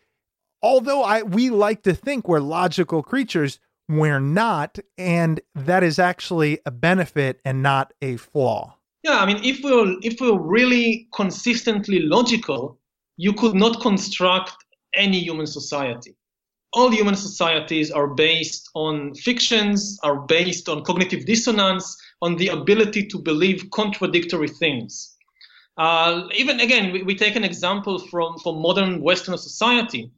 although 0.62 1.02
I 1.02 1.22
we 1.22 1.50
like 1.50 1.82
to 1.82 1.94
think 1.94 2.28
we're 2.28 2.40
logical 2.40 3.02
creatures, 3.02 3.58
we're 3.88 4.20
not, 4.20 4.78
and 4.96 5.40
that 5.54 5.82
is 5.82 5.98
actually 5.98 6.60
a 6.64 6.70
benefit 6.70 7.40
and 7.44 7.62
not 7.62 7.92
a 8.00 8.16
flaw. 8.16 8.76
Yeah, 9.02 9.18
I 9.18 9.26
mean, 9.26 9.40
if 9.42 9.60
we're 9.64 9.96
if 10.02 10.20
we're 10.20 10.38
really 10.38 11.08
consistently 11.14 12.00
logical, 12.00 12.78
you 13.16 13.32
could 13.32 13.54
not 13.54 13.80
construct 13.80 14.54
any 14.94 15.18
human 15.20 15.46
society 15.46 16.14
all 16.72 16.90
human 16.90 17.16
societies 17.16 17.90
are 17.90 18.08
based 18.08 18.70
on 18.74 19.14
fictions, 19.14 19.98
are 20.02 20.20
based 20.20 20.68
on 20.68 20.84
cognitive 20.84 21.26
dissonance, 21.26 21.96
on 22.22 22.36
the 22.36 22.48
ability 22.48 23.06
to 23.06 23.18
believe 23.18 23.70
contradictory 23.70 24.48
things. 24.48 25.16
Uh, 25.76 26.28
even 26.34 26.60
again, 26.60 26.92
we, 26.92 27.02
we, 27.02 27.14
take 27.14 27.36
an 27.36 27.44
example 27.44 27.98
from, 27.98 28.38
from 28.38 28.60
modern 28.60 29.00
Western 29.00 29.36
society. 29.38 30.10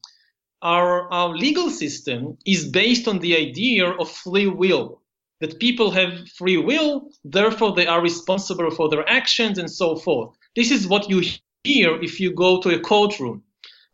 Our, 0.61 1.11
our 1.13 1.29
legal 1.29 1.71
system 1.71 2.37
is 2.45 2.69
based 2.69 3.07
on 3.09 3.19
the 3.21 3.37
idea 3.37 3.89
of 3.89 4.11
free 4.11 4.47
will, 4.47 5.01
that 5.41 5.61
people 5.61 5.91
have 5.91 6.29
free 6.31 6.57
will, 6.57 7.11
therefore 7.25 7.75
they 7.75 7.87
are 7.87 8.03
responsible 8.03 8.71
for 8.71 8.89
their 8.89 9.09
actions 9.09 9.59
and 9.59 9.71
so 9.71 9.97
forth. 9.97 10.37
This 10.57 10.71
is 10.71 10.87
what 10.87 11.09
you 11.09 11.23
hear 11.65 12.01
if 12.03 12.21
you 12.21 12.33
go 12.33 12.61
to 12.61 12.75
a 12.75 12.81
courtroom. 12.81 13.43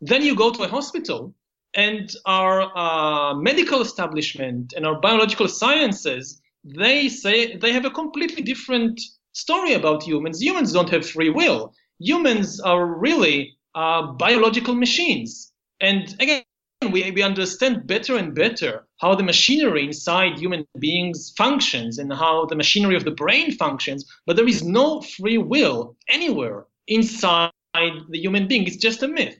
Then 0.01 0.23
you 0.23 0.35
go 0.35 0.51
to 0.51 0.63
a 0.63 0.67
hospital, 0.67 1.33
and 1.75 2.09
our 2.25 2.75
uh, 2.77 3.35
medical 3.35 3.81
establishment 3.81 4.73
and 4.75 4.85
our 4.85 4.99
biological 4.99 5.47
sciences, 5.47 6.41
they 6.63 7.09
say 7.09 7.57
they 7.57 7.71
have 7.71 7.85
a 7.85 7.91
completely 7.91 8.41
different 8.41 8.99
story 9.33 9.73
about 9.73 10.03
humans. 10.03 10.41
Humans 10.41 10.73
don't 10.73 10.89
have 10.89 11.07
free 11.07 11.29
will. 11.29 11.73
Humans 11.99 12.59
are 12.59 12.85
really 12.85 13.57
uh, 13.75 14.13
biological 14.13 14.75
machines. 14.75 15.53
And 15.79 16.15
again, 16.19 16.43
we, 16.91 17.11
we 17.11 17.21
understand 17.21 17.87
better 17.87 18.15
and 18.17 18.33
better 18.33 18.87
how 18.99 19.15
the 19.15 19.23
machinery 19.23 19.85
inside 19.85 20.39
human 20.39 20.65
beings 20.79 21.33
functions 21.37 21.97
and 21.99 22.11
how 22.11 22.45
the 22.45 22.55
machinery 22.55 22.95
of 22.95 23.03
the 23.03 23.11
brain 23.11 23.51
functions, 23.51 24.05
but 24.25 24.35
there 24.35 24.47
is 24.47 24.63
no 24.63 25.01
free 25.01 25.37
will 25.37 25.95
anywhere 26.07 26.65
inside 26.87 27.51
the 27.73 28.19
human 28.19 28.47
being. 28.47 28.65
It's 28.65 28.77
just 28.77 29.03
a 29.03 29.07
myth. 29.07 29.38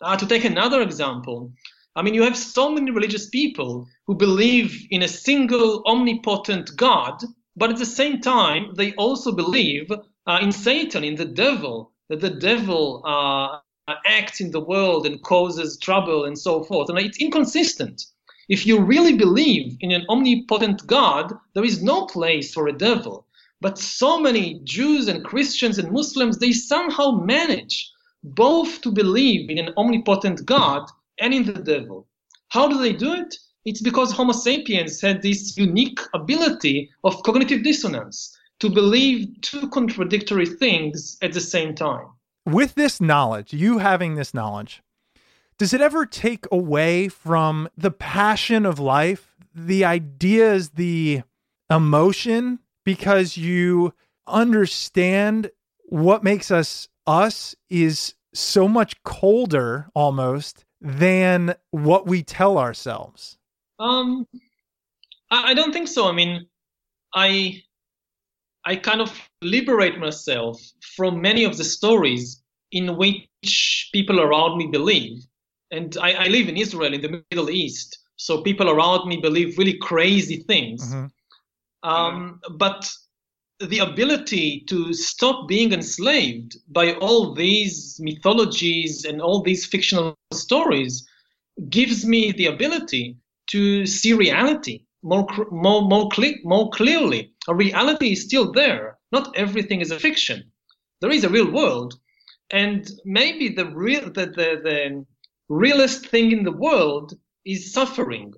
Uh, 0.00 0.16
to 0.16 0.24
take 0.24 0.44
another 0.44 0.82
example, 0.82 1.50
I 1.96 2.02
mean, 2.02 2.14
you 2.14 2.22
have 2.22 2.36
so 2.36 2.70
many 2.70 2.92
religious 2.92 3.28
people 3.28 3.88
who 4.06 4.14
believe 4.14 4.86
in 4.90 5.02
a 5.02 5.08
single 5.08 5.82
omnipotent 5.86 6.76
God, 6.76 7.24
but 7.56 7.70
at 7.70 7.78
the 7.78 7.84
same 7.84 8.20
time, 8.20 8.72
they 8.76 8.92
also 8.92 9.32
believe 9.32 9.90
uh, 9.90 10.38
in 10.40 10.52
Satan, 10.52 11.02
in 11.02 11.16
the 11.16 11.24
devil, 11.24 11.90
that 12.08 12.20
the 12.20 12.30
devil 12.30 13.02
uh, 13.04 13.58
acts 14.06 14.40
in 14.40 14.52
the 14.52 14.60
world 14.60 15.06
and 15.06 15.20
causes 15.24 15.76
trouble 15.76 16.24
and 16.24 16.38
so 16.38 16.62
forth. 16.62 16.88
And 16.88 17.00
it's 17.00 17.18
inconsistent. 17.18 18.00
If 18.50 18.66
you 18.66 18.80
really 18.80 19.16
believe 19.16 19.76
in 19.78 19.92
an 19.92 20.04
omnipotent 20.08 20.84
God, 20.88 21.32
there 21.54 21.64
is 21.64 21.84
no 21.84 22.06
place 22.06 22.52
for 22.52 22.66
a 22.66 22.76
devil. 22.76 23.28
But 23.60 23.78
so 23.78 24.18
many 24.18 24.58
Jews 24.64 25.06
and 25.06 25.24
Christians 25.24 25.78
and 25.78 25.92
Muslims, 25.92 26.38
they 26.38 26.50
somehow 26.50 27.12
manage 27.12 27.88
both 28.24 28.80
to 28.80 28.90
believe 28.90 29.50
in 29.50 29.58
an 29.58 29.72
omnipotent 29.76 30.44
God 30.46 30.90
and 31.20 31.32
in 31.32 31.44
the 31.44 31.62
devil. 31.62 32.08
How 32.48 32.66
do 32.66 32.78
they 32.78 32.92
do 32.92 33.12
it? 33.12 33.36
It's 33.66 33.82
because 33.82 34.10
Homo 34.10 34.32
sapiens 34.32 35.00
had 35.00 35.22
this 35.22 35.56
unique 35.56 36.00
ability 36.12 36.90
of 37.04 37.22
cognitive 37.22 37.62
dissonance 37.62 38.36
to 38.58 38.68
believe 38.68 39.28
two 39.42 39.68
contradictory 39.68 40.46
things 40.46 41.18
at 41.22 41.32
the 41.32 41.40
same 41.40 41.76
time. 41.76 42.06
With 42.46 42.74
this 42.74 43.00
knowledge, 43.00 43.52
you 43.52 43.78
having 43.78 44.16
this 44.16 44.34
knowledge, 44.34 44.82
does 45.60 45.74
it 45.74 45.82
ever 45.82 46.06
take 46.06 46.46
away 46.50 47.06
from 47.08 47.68
the 47.76 47.90
passion 47.90 48.64
of 48.64 48.78
life, 48.78 49.36
the 49.54 49.84
ideas, 49.84 50.70
the 50.70 51.20
emotion, 51.68 52.60
because 52.82 53.36
you 53.36 53.92
understand 54.26 55.50
what 55.84 56.24
makes 56.24 56.50
us 56.50 56.88
us 57.06 57.54
is 57.68 58.14
so 58.32 58.66
much 58.66 59.02
colder 59.02 59.90
almost 59.94 60.64
than 60.80 61.54
what 61.72 62.06
we 62.06 62.22
tell 62.22 62.56
ourselves? 62.56 63.36
Um, 63.78 64.26
I, 65.30 65.52
don't 65.52 65.74
think 65.74 65.88
so. 65.88 66.08
I 66.08 66.12
mean, 66.12 66.46
I 67.14 67.62
I 68.64 68.76
kind 68.76 69.02
of 69.02 69.12
liberate 69.42 69.98
myself 69.98 70.58
from 70.96 71.20
many 71.20 71.44
of 71.44 71.58
the 71.58 71.64
stories 71.64 72.42
in 72.72 72.96
which 72.96 73.90
people 73.92 74.20
around 74.22 74.56
me 74.56 74.66
believe. 74.68 75.22
And 75.70 75.96
I, 76.00 76.12
I 76.12 76.26
live 76.28 76.48
in 76.48 76.56
Israel, 76.56 76.94
in 76.94 77.00
the 77.00 77.22
Middle 77.30 77.50
East, 77.50 77.98
so 78.16 78.42
people 78.42 78.68
around 78.68 79.08
me 79.08 79.16
believe 79.18 79.58
really 79.58 79.78
crazy 79.78 80.44
things. 80.46 80.82
Mm-hmm. 80.86 81.88
Um, 81.88 82.40
but 82.56 82.90
the 83.60 83.78
ability 83.78 84.64
to 84.68 84.92
stop 84.92 85.46
being 85.48 85.72
enslaved 85.72 86.56
by 86.68 86.94
all 86.94 87.34
these 87.34 87.98
mythologies 88.00 89.04
and 89.04 89.20
all 89.20 89.42
these 89.42 89.66
fictional 89.66 90.16
stories 90.32 91.06
gives 91.68 92.04
me 92.04 92.32
the 92.32 92.46
ability 92.46 93.16
to 93.48 93.86
see 93.86 94.12
reality 94.12 94.84
more 95.02 95.26
more 95.50 95.82
more, 95.82 96.08
more 96.44 96.70
clearly. 96.70 97.32
A 97.48 97.54
reality 97.54 98.12
is 98.12 98.24
still 98.24 98.52
there. 98.52 98.98
Not 99.12 99.36
everything 99.36 99.80
is 99.80 99.90
a 99.90 99.98
fiction. 99.98 100.50
There 101.00 101.10
is 101.10 101.24
a 101.24 101.28
real 101.28 101.50
world, 101.50 101.98
and 102.50 102.90
maybe 103.04 103.48
the 103.48 103.66
real 103.66 104.12
the, 104.12 104.26
the, 104.26 104.60
the 104.62 105.06
realest 105.50 106.06
thing 106.06 106.32
in 106.32 106.44
the 106.44 106.52
world 106.52 107.12
is 107.44 107.72
suffering. 107.72 108.32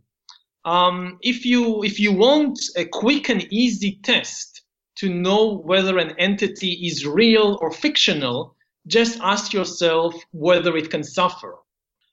Um, 0.65 1.19
if 1.23 1.45
you 1.45 1.85
if 1.85 2.01
you 2.01 2.13
want 2.13 2.59
a 2.77 2.85
quick 2.85 3.29
and 3.29 3.47
easy 3.53 4.01
test 4.03 4.63
to 4.97 5.09
know 5.09 5.59
whether 5.59 5.99
an 5.99 6.15
entity 6.19 6.73
is 6.87 7.07
real 7.07 7.59
or 7.61 7.71
fictional, 7.71 8.57
just 8.87 9.21
ask 9.21 9.53
yourself 9.53 10.15
whether 10.33 10.77
it 10.77 10.91
can 10.91 11.05
suffer. 11.05 11.59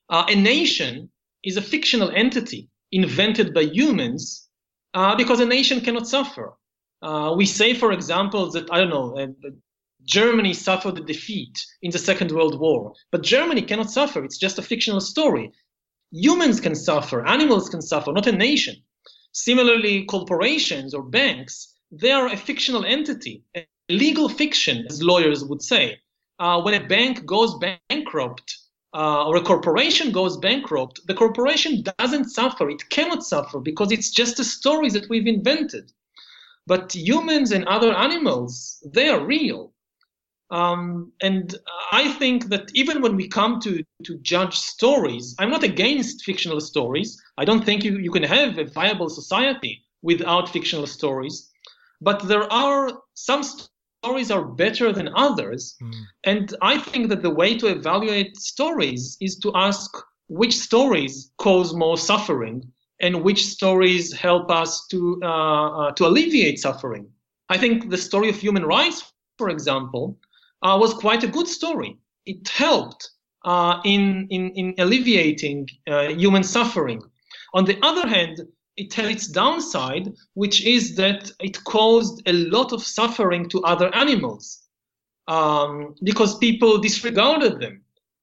Uh, 0.08 0.24
a 0.28 0.34
nation 0.34 1.10
is 1.44 1.56
a 1.56 1.62
fictional 1.62 2.10
entity 2.10 2.68
invented 2.92 3.54
by 3.54 3.62
humans 3.62 4.48
uh, 4.94 5.14
because 5.16 5.40
a 5.40 5.46
nation 5.46 5.80
cannot 5.80 6.08
suffer. 6.08 6.54
Uh, 7.02 7.32
we 7.36 7.46
say, 7.46 7.72
for 7.74 7.92
example, 7.92 8.50
that, 8.50 8.70
I 8.70 8.78
don't 8.78 8.90
know, 8.90 9.16
uh, 9.16 9.50
Germany 10.04 10.54
suffered 10.54 10.98
a 10.98 11.04
defeat 11.04 11.64
in 11.82 11.90
the 11.90 11.98
Second 11.98 12.32
World 12.32 12.58
War, 12.58 12.94
but 13.10 13.22
Germany 13.22 13.62
cannot 13.62 13.90
suffer. 13.90 14.24
It's 14.24 14.38
just 14.38 14.58
a 14.58 14.62
fictional 14.62 15.00
story. 15.00 15.52
Humans 16.12 16.60
can 16.60 16.74
suffer, 16.74 17.26
animals 17.26 17.68
can 17.68 17.82
suffer, 17.82 18.12
not 18.12 18.26
a 18.26 18.32
nation. 18.32 18.76
Similarly, 19.32 20.04
corporations 20.04 20.94
or 20.94 21.02
banks 21.02 21.74
they 21.92 22.12
are 22.12 22.28
a 22.28 22.36
fictional 22.36 22.84
entity, 22.84 23.42
a 23.56 23.66
legal 23.88 24.28
fiction, 24.28 24.86
as 24.88 25.02
lawyers 25.02 25.44
would 25.44 25.62
say. 25.62 25.98
Uh, 26.38 26.62
when 26.62 26.74
a 26.74 26.86
bank 26.86 27.26
goes 27.26 27.58
bankrupt 27.90 28.56
uh, 28.94 29.26
or 29.26 29.36
a 29.36 29.42
corporation 29.42 30.12
goes 30.12 30.36
bankrupt, 30.36 31.00
the 31.06 31.14
corporation 31.14 31.82
doesn't 31.98 32.30
suffer. 32.30 32.70
It 32.70 32.88
cannot 32.90 33.24
suffer 33.24 33.58
because 33.58 33.92
it's 33.92 34.10
just 34.10 34.38
a 34.38 34.44
story 34.44 34.88
that 34.90 35.08
we've 35.08 35.26
invented. 35.26 35.90
But 36.66 36.94
humans 36.94 37.50
and 37.50 37.64
other 37.64 37.92
animals, 37.92 38.80
they 38.86 39.08
are 39.08 39.24
real. 39.24 39.69
Um, 40.50 41.12
and 41.22 41.54
I 41.92 42.12
think 42.14 42.48
that 42.48 42.70
even 42.74 43.02
when 43.02 43.14
we 43.14 43.28
come 43.28 43.60
to, 43.60 43.84
to 44.04 44.18
judge 44.18 44.56
stories, 44.56 45.36
I'm 45.38 45.50
not 45.50 45.62
against 45.62 46.24
fictional 46.24 46.60
stories. 46.60 47.20
I 47.38 47.44
don't 47.44 47.64
think 47.64 47.84
you, 47.84 47.98
you 47.98 48.10
can 48.10 48.24
have 48.24 48.58
a 48.58 48.64
viable 48.64 49.08
society 49.08 49.84
without 50.02 50.48
fictional 50.48 50.86
stories 50.86 51.50
but 52.00 52.26
there 52.26 52.50
are 52.52 52.90
some 53.14 53.42
stories 53.42 54.30
are 54.30 54.44
better 54.44 54.92
than 54.92 55.10
others 55.14 55.76
mm. 55.82 55.92
and 56.24 56.54
i 56.62 56.78
think 56.78 57.08
that 57.08 57.22
the 57.22 57.30
way 57.30 57.56
to 57.56 57.66
evaluate 57.66 58.36
stories 58.36 59.16
is 59.20 59.36
to 59.38 59.52
ask 59.54 59.90
which 60.28 60.56
stories 60.56 61.32
cause 61.38 61.74
more 61.74 61.98
suffering 61.98 62.62
and 63.00 63.22
which 63.22 63.46
stories 63.46 64.12
help 64.12 64.50
us 64.50 64.86
to 64.86 65.20
uh, 65.22 65.70
uh, 65.80 65.90
to 65.92 66.06
alleviate 66.06 66.58
suffering 66.58 67.06
i 67.48 67.58
think 67.58 67.90
the 67.90 67.98
story 67.98 68.28
of 68.28 68.36
human 68.36 68.64
rights 68.64 69.12
for 69.36 69.50
example 69.50 70.16
uh, 70.62 70.76
was 70.80 70.94
quite 70.94 71.24
a 71.24 71.28
good 71.28 71.48
story 71.48 71.96
it 72.26 72.48
helped 72.48 73.10
uh, 73.44 73.80
in, 73.84 74.26
in 74.30 74.50
in 74.50 74.74
alleviating 74.78 75.66
uh, 75.88 76.08
human 76.08 76.42
suffering 76.42 77.00
on 77.54 77.64
the 77.64 77.78
other 77.82 78.06
hand 78.06 78.40
it 78.76 78.94
had 78.94 79.10
its 79.10 79.26
downside, 79.26 80.10
which 80.34 80.64
is 80.64 80.96
that 80.96 81.30
it 81.40 81.62
caused 81.64 82.22
a 82.26 82.32
lot 82.32 82.72
of 82.72 82.82
suffering 82.82 83.48
to 83.50 83.62
other 83.64 83.94
animals 83.94 84.62
um, 85.28 85.94
because 86.02 86.38
people 86.38 86.78
disregarded 86.78 87.60
them. 87.60 87.82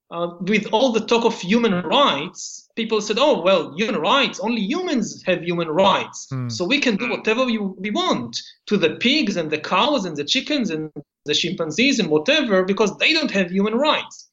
uh, 0.09 0.35
with 0.41 0.67
all 0.71 0.91
the 0.91 1.01
talk 1.01 1.25
of 1.25 1.39
human 1.41 1.73
rights, 1.85 2.69
people 2.75 3.01
said, 3.01 3.17
oh, 3.19 3.41
well, 3.41 3.75
human 3.75 3.99
rights, 3.99 4.39
only 4.39 4.61
humans 4.61 5.21
have 5.25 5.43
human 5.43 5.67
rights. 5.67 6.27
Hmm. 6.29 6.47
So 6.47 6.65
we 6.65 6.79
can 6.79 6.95
do 6.95 7.09
whatever 7.09 7.43
we, 7.45 7.57
we 7.57 7.91
want 7.91 8.37
to 8.67 8.77
the 8.77 8.95
pigs 8.95 9.35
and 9.35 9.51
the 9.51 9.57
cows 9.57 10.05
and 10.05 10.15
the 10.15 10.23
chickens 10.23 10.69
and 10.69 10.91
the 11.27 11.35
chimpanzees 11.35 11.99
and 11.99 12.09
whatever 12.09 12.63
because 12.63 12.97
they 12.97 13.13
don't 13.13 13.31
have 13.31 13.51
human 13.51 13.75
rights. 13.75 14.29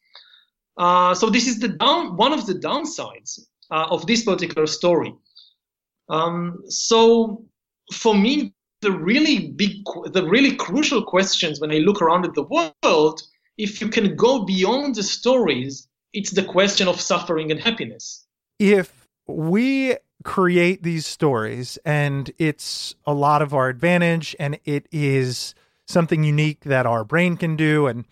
Uh, 0.77 1.15
so 1.15 1.31
this 1.31 1.47
is 1.47 1.61
the 1.61 1.69
down, 1.69 2.17
one 2.17 2.33
of 2.33 2.47
the 2.47 2.55
downsides 2.55 3.39
uh, 3.71 3.87
of 3.91 4.07
this 4.07 4.25
particular 4.25 4.67
story. 4.67 5.15
Um, 6.09 6.63
so 6.69 7.45
for 7.93 8.15
me, 8.15 8.53
the 8.81 8.93
really 8.93 9.51
big, 9.53 9.77
the 10.13 10.27
really 10.27 10.55
crucial 10.57 11.03
questions 11.03 11.61
when 11.61 11.73
I 11.73 11.79
look 11.79 12.03
around 12.03 12.25
at 12.25 12.35
the 12.35 12.43
world, 12.43 13.23
if 13.57 13.81
you 13.81 13.89
can 13.89 14.17
go 14.17 14.45
beyond 14.45 14.97
the 14.97 15.03
stories, 15.03 15.89
it's 16.13 16.31
the 16.31 16.45
question 16.45 16.89
of 16.89 17.01
suffering 17.01 17.51
and 17.51 17.61
happiness. 17.61 18.27
If 18.59 19.09
we 19.27 19.97
create 20.23 20.83
these 20.83 21.07
stories 21.07 21.79
and 21.85 22.31
it's 22.39 22.95
a 23.07 23.13
lot 23.13 23.43
of 23.43 23.55
our 23.55 23.69
advantage 23.69 24.35
and 24.39 24.59
it 24.65 24.87
is 24.91 25.55
something 25.87 26.25
unique 26.25 26.61
that 26.65 26.87
our 26.87 27.05
brain 27.05 27.37
can 27.37 27.57
do 27.57 27.87
and 27.87 28.05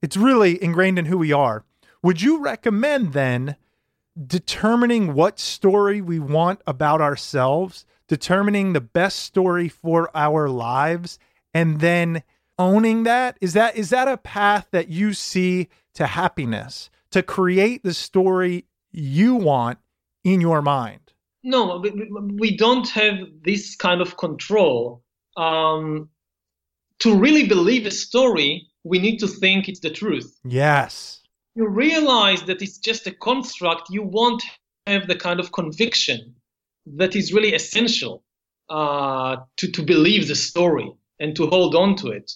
it's 0.00 0.16
really 0.16 0.62
ingrained 0.62 0.98
in 0.98 1.06
who 1.06 1.18
we 1.18 1.32
are, 1.32 1.64
would 2.02 2.22
you 2.22 2.40
recommend 2.40 3.12
then 3.12 3.56
determining 4.26 5.14
what 5.14 5.38
story 5.38 6.00
we 6.00 6.18
want 6.18 6.60
about 6.66 7.00
ourselves, 7.00 7.84
determining 8.06 8.72
the 8.72 8.80
best 8.80 9.20
story 9.20 9.68
for 9.68 10.10
our 10.14 10.48
lives, 10.48 11.18
and 11.52 11.80
then 11.80 12.22
owning 12.58 13.04
that? 13.04 13.36
Is 13.40 13.52
that 13.54 13.76
is 13.76 13.90
that 13.90 14.08
a 14.08 14.16
path 14.16 14.68
that 14.70 14.88
you 14.88 15.12
see 15.12 15.68
to 15.94 16.06
happiness? 16.06 16.90
To 17.12 17.22
create 17.22 17.82
the 17.82 17.94
story 17.94 18.66
you 18.92 19.34
want 19.34 19.78
in 20.24 20.40
your 20.40 20.62
mind? 20.62 21.00
No, 21.42 21.82
we, 22.38 22.56
don't 22.56 22.88
have 22.90 23.16
this 23.42 23.76
kind 23.76 24.02
of 24.02 24.16
control. 24.18 25.02
Um, 25.36 26.10
to 27.00 27.16
really 27.16 27.46
believe 27.46 27.86
a 27.86 27.90
story, 27.90 28.68
we 28.84 28.98
need 28.98 29.18
to 29.18 29.28
think 29.28 29.68
it's 29.68 29.80
the 29.80 29.90
truth. 29.90 30.38
Yes. 30.44 31.20
You 31.54 31.68
realize 31.68 32.42
that 32.44 32.62
it's 32.62 32.78
just 32.78 33.06
a 33.06 33.12
construct, 33.12 33.90
you 33.90 34.02
won't 34.02 34.42
have 34.86 35.06
the 35.06 35.16
kind 35.16 35.40
of 35.40 35.52
conviction 35.52 36.34
that 36.96 37.14
is 37.14 37.32
really 37.32 37.54
essential 37.54 38.24
uh, 38.70 39.36
to, 39.56 39.70
to 39.70 39.82
believe 39.82 40.28
the 40.28 40.34
story 40.34 40.90
and 41.20 41.34
to 41.36 41.46
hold 41.46 41.74
on 41.74 41.96
to 41.96 42.08
it. 42.08 42.30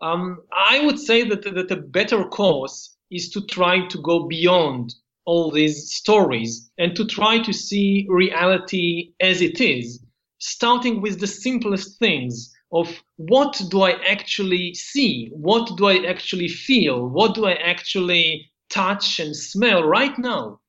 Um, 0.00 0.42
I 0.52 0.84
would 0.84 0.98
say 0.98 1.28
that, 1.28 1.42
that 1.42 1.70
a 1.70 1.76
better 1.76 2.24
course 2.24 2.96
is 3.10 3.30
to 3.30 3.40
try 3.46 3.86
to 3.86 3.98
go 4.02 4.26
beyond 4.26 4.94
all 5.24 5.50
these 5.50 5.92
stories 5.94 6.70
and 6.78 6.94
to 6.96 7.04
try 7.04 7.38
to 7.38 7.52
see 7.52 8.06
reality 8.08 9.12
as 9.20 9.40
it 9.40 9.60
is, 9.60 10.04
starting 10.38 11.00
with 11.00 11.20
the 11.20 11.26
simplest 11.26 11.98
things 11.98 12.55
of 12.72 13.02
what 13.16 13.60
do 13.70 13.82
I 13.82 13.92
actually 14.04 14.74
see? 14.74 15.30
What 15.32 15.76
do 15.76 15.86
I 15.86 16.04
actually 16.04 16.48
feel? 16.48 17.08
What 17.08 17.34
do 17.34 17.46
I 17.46 17.54
actually 17.54 18.50
touch 18.70 19.18
and 19.20 19.34
smell 19.34 19.84
right 19.84 20.18
now? 20.18 20.60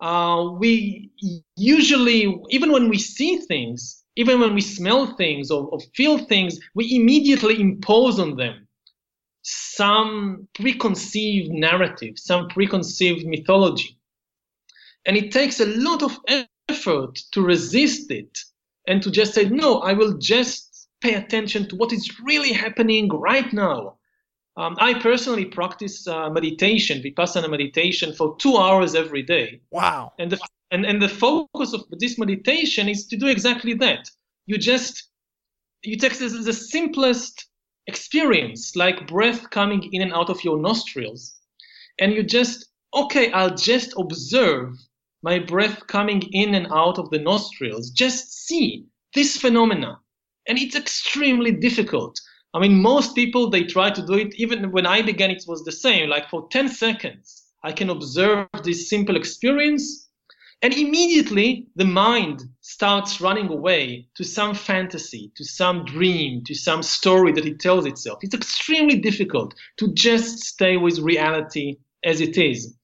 Uh, 0.00 0.50
we 0.58 1.10
usually, 1.56 2.38
even 2.50 2.70
when 2.70 2.88
we 2.88 2.98
see 2.98 3.38
things, 3.38 4.04
even 4.16 4.40
when 4.40 4.54
we 4.54 4.60
smell 4.60 5.06
things 5.16 5.50
or, 5.50 5.66
or 5.68 5.80
feel 5.94 6.18
things, 6.18 6.58
we 6.74 6.94
immediately 6.94 7.60
impose 7.60 8.18
on 8.20 8.36
them 8.36 8.66
some 9.48 10.48
preconceived 10.54 11.50
narrative, 11.50 12.18
some 12.18 12.48
preconceived 12.48 13.24
mythology. 13.24 13.96
And 15.06 15.16
it 15.16 15.30
takes 15.30 15.60
a 15.60 15.66
lot 15.66 16.02
of 16.02 16.18
effort 16.68 17.14
to 17.30 17.42
resist 17.42 18.10
it 18.10 18.36
and 18.88 19.00
to 19.02 19.10
just 19.10 19.34
say, 19.34 19.44
no, 19.48 19.80
I 19.80 19.92
will 19.92 20.18
just 20.18 20.65
pay 21.00 21.14
attention 21.14 21.68
to 21.68 21.76
what 21.76 21.92
is 21.92 22.20
really 22.20 22.52
happening 22.52 23.08
right 23.08 23.52
now. 23.52 23.96
Um, 24.56 24.76
I 24.80 24.94
personally 24.94 25.44
practice 25.44 26.06
uh, 26.06 26.30
meditation, 26.30 27.02
vipassana 27.02 27.50
meditation, 27.50 28.14
for 28.14 28.36
two 28.38 28.56
hours 28.56 28.94
every 28.94 29.22
day. 29.22 29.60
Wow. 29.70 30.12
And 30.18 30.32
the, 30.32 30.38
and, 30.70 30.86
and 30.86 31.00
the 31.00 31.08
focus 31.08 31.74
of 31.74 31.84
this 31.98 32.18
meditation 32.18 32.88
is 32.88 33.06
to 33.08 33.16
do 33.16 33.26
exactly 33.26 33.74
that. 33.74 34.10
You 34.46 34.56
just, 34.56 35.10
you 35.82 35.96
take 35.96 36.18
this, 36.18 36.32
as 36.32 36.46
the 36.46 36.52
simplest 36.52 37.48
experience, 37.86 38.74
like 38.74 39.06
breath 39.06 39.50
coming 39.50 39.92
in 39.92 40.02
and 40.02 40.12
out 40.12 40.30
of 40.30 40.42
your 40.42 40.58
nostrils, 40.58 41.36
and 41.98 42.12
you 42.12 42.22
just, 42.22 42.66
okay, 42.94 43.30
I'll 43.32 43.54
just 43.54 43.92
observe 43.98 44.74
my 45.22 45.38
breath 45.38 45.86
coming 45.86 46.22
in 46.32 46.54
and 46.54 46.66
out 46.72 46.98
of 46.98 47.10
the 47.10 47.18
nostrils. 47.18 47.90
Just 47.90 48.46
see 48.46 48.86
this 49.14 49.36
phenomena. 49.36 49.98
And 50.48 50.58
it's 50.58 50.76
extremely 50.76 51.52
difficult. 51.52 52.20
I 52.54 52.58
mean, 52.60 52.80
most 52.80 53.14
people, 53.14 53.50
they 53.50 53.64
try 53.64 53.90
to 53.90 54.06
do 54.06 54.14
it. 54.14 54.34
Even 54.36 54.70
when 54.70 54.86
I 54.86 55.02
began, 55.02 55.30
it 55.30 55.44
was 55.46 55.64
the 55.64 55.72
same. 55.72 56.08
Like 56.08 56.30
for 56.30 56.48
10 56.48 56.68
seconds, 56.68 57.44
I 57.62 57.72
can 57.72 57.90
observe 57.90 58.48
this 58.64 58.88
simple 58.88 59.16
experience. 59.16 60.08
And 60.62 60.72
immediately 60.72 61.66
the 61.76 61.84
mind 61.84 62.44
starts 62.62 63.20
running 63.20 63.48
away 63.50 64.08
to 64.14 64.24
some 64.24 64.54
fantasy, 64.54 65.30
to 65.36 65.44
some 65.44 65.84
dream, 65.84 66.44
to 66.44 66.54
some 66.54 66.82
story 66.82 67.32
that 67.32 67.44
it 67.44 67.60
tells 67.60 67.84
itself. 67.84 68.20
It's 68.22 68.34
extremely 68.34 68.98
difficult 68.98 69.54
to 69.76 69.92
just 69.92 70.38
stay 70.38 70.78
with 70.78 70.98
reality 71.00 71.76
as 72.04 72.22
it 72.22 72.38
is. 72.38 72.74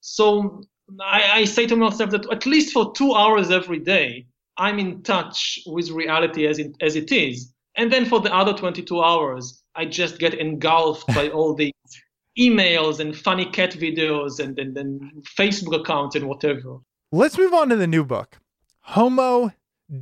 So 0.00 0.62
I, 1.00 1.40
I 1.40 1.44
say 1.44 1.66
to 1.66 1.76
myself 1.76 2.10
that 2.10 2.30
at 2.30 2.44
least 2.44 2.74
for 2.74 2.92
two 2.92 3.14
hours 3.14 3.50
every 3.50 3.78
day, 3.78 4.26
I'm 4.56 4.78
in 4.78 5.02
touch 5.02 5.58
with 5.66 5.90
reality 5.90 6.46
as 6.46 6.58
it, 6.58 6.74
as 6.80 6.96
it 6.96 7.10
is. 7.12 7.52
And 7.76 7.92
then 7.92 8.04
for 8.04 8.20
the 8.20 8.34
other 8.34 8.52
22 8.52 9.02
hours, 9.02 9.62
I 9.74 9.84
just 9.84 10.18
get 10.18 10.34
engulfed 10.34 11.06
by 11.08 11.28
all 11.28 11.54
the 11.54 11.72
emails 12.38 13.00
and 13.00 13.16
funny 13.16 13.46
cat 13.46 13.72
videos 13.72 14.38
and, 14.38 14.58
and, 14.58 14.76
and 14.76 15.00
Facebook 15.38 15.80
accounts 15.80 16.14
and 16.14 16.28
whatever. 16.28 16.78
Let's 17.10 17.38
move 17.38 17.54
on 17.54 17.68
to 17.68 17.76
the 17.76 17.86
new 17.86 18.04
book 18.04 18.38
Homo 18.80 19.52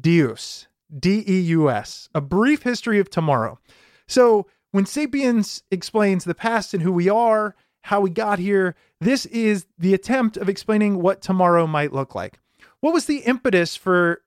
Deus, 0.01 0.67
D 0.97 1.25
E 1.27 1.41
U 1.41 1.71
S, 1.71 2.09
A 2.15 2.21
Brief 2.21 2.62
History 2.62 2.99
of 2.99 3.11
Tomorrow. 3.11 3.59
So, 4.07 4.47
when 4.71 4.87
Sapiens 4.87 5.62
explains 5.71 6.25
the 6.25 6.35
past 6.35 6.73
and 6.73 6.83
who 6.83 6.93
we 6.93 7.09
are, 7.09 7.55
how 7.83 8.01
we 8.01 8.11
got 8.11 8.38
here, 8.38 8.75
this 9.01 9.27
is 9.27 9.67
the 9.79 9.93
attempt 9.93 10.37
of 10.37 10.49
explaining 10.49 11.03
what 11.03 11.21
tomorrow 11.21 11.67
might 11.67 11.93
look 11.93 12.15
like. 12.15 12.38
What 12.81 12.95
was 12.95 13.07
the 13.07 13.19
impetus 13.19 13.77
for 13.77 14.23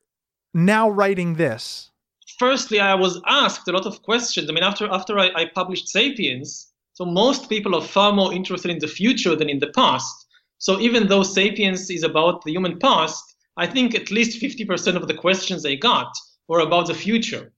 now 0.55 0.89
writing 0.89 1.35
this? 1.35 1.91
Firstly, 2.39 2.79
I 2.79 2.95
was 2.95 3.21
asked 3.27 3.67
a 3.67 3.71
lot 3.71 3.85
of 3.85 4.01
questions. 4.01 4.49
I 4.49 4.53
mean, 4.53 4.63
after 4.63 4.87
after 4.91 5.19
I, 5.19 5.29
I 5.35 5.45
published 5.53 5.89
*Sapiens*, 5.89 6.71
so 6.93 7.05
most 7.05 7.49
people 7.49 7.75
are 7.75 7.81
far 7.81 8.13
more 8.13 8.33
interested 8.33 8.71
in 8.71 8.79
the 8.79 8.87
future 8.87 9.35
than 9.35 9.49
in 9.49 9.59
the 9.59 9.71
past. 9.75 10.25
So 10.57 10.79
even 10.79 11.07
though 11.07 11.23
*Sapiens* 11.23 11.89
is 11.89 12.03
about 12.03 12.43
the 12.43 12.51
human 12.51 12.79
past, 12.79 13.35
I 13.57 13.67
think 13.67 13.95
at 13.95 14.11
least 14.11 14.41
50% 14.41 14.95
of 14.95 15.07
the 15.07 15.13
questions 15.13 15.65
I 15.65 15.75
got 15.75 16.11
were 16.47 16.61
about 16.61 16.87
the 16.87 16.93
future. 16.93 17.53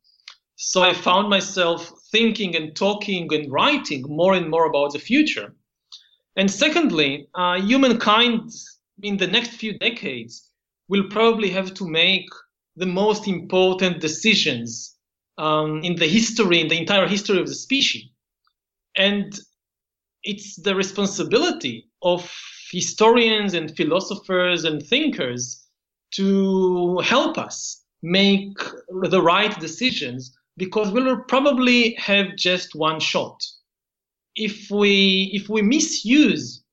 So 0.55 0.81
I 0.81 0.93
found 0.93 1.29
myself 1.29 1.91
thinking 2.11 2.55
and 2.55 2.75
talking 2.75 3.31
and 3.33 3.51
writing 3.51 4.03
more 4.07 4.33
and 4.33 4.49
more 4.49 4.65
about 4.65 4.93
the 4.93 4.99
future. 4.99 5.55
And 6.35 6.49
secondly, 6.49 7.27
uh, 7.35 7.61
humankind 7.61 8.51
in 9.03 9.17
the 9.17 9.27
next 9.27 9.51
few 9.51 9.77
decades 9.77 10.51
will 10.87 11.03
probably 11.09 11.49
have 11.51 11.73
to 11.75 11.87
make 11.87 12.27
the 12.77 12.85
most 12.85 13.27
important 13.27 13.99
decisions 13.99 14.95
um, 15.37 15.81
in 15.83 15.95
the 15.95 16.07
history, 16.07 16.61
in 16.61 16.67
the 16.67 16.77
entire 16.77 17.07
history 17.07 17.39
of 17.39 17.47
the 17.47 17.55
species. 17.55 18.05
And 18.95 19.37
it's 20.23 20.55
the 20.61 20.75
responsibility 20.75 21.89
of 22.01 22.31
historians 22.71 23.53
and 23.53 23.75
philosophers 23.75 24.63
and 24.63 24.81
thinkers 24.85 25.67
to 26.11 26.99
help 26.99 27.37
us 27.37 27.83
make 28.03 28.57
the 29.09 29.21
right 29.21 29.59
decisions 29.59 30.37
because 30.57 30.91
we'll 30.91 31.21
probably 31.27 31.93
have 31.95 32.35
just 32.35 32.75
one 32.75 32.99
shot. 32.99 33.43
If 34.35 34.69
we 34.69 35.31
if 35.33 35.49
we 35.49 35.61
misuse 35.61 36.63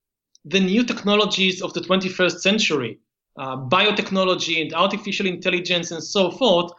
the 0.44 0.60
new 0.60 0.84
technologies 0.84 1.62
of 1.62 1.72
the 1.72 1.80
21st 1.80 2.40
century 2.40 2.98
uh, 3.36 3.56
biotechnology 3.56 4.62
and 4.62 4.74
artificial 4.74 5.26
intelligence 5.26 5.90
and 5.90 6.02
so 6.02 6.30
forth, 6.30 6.72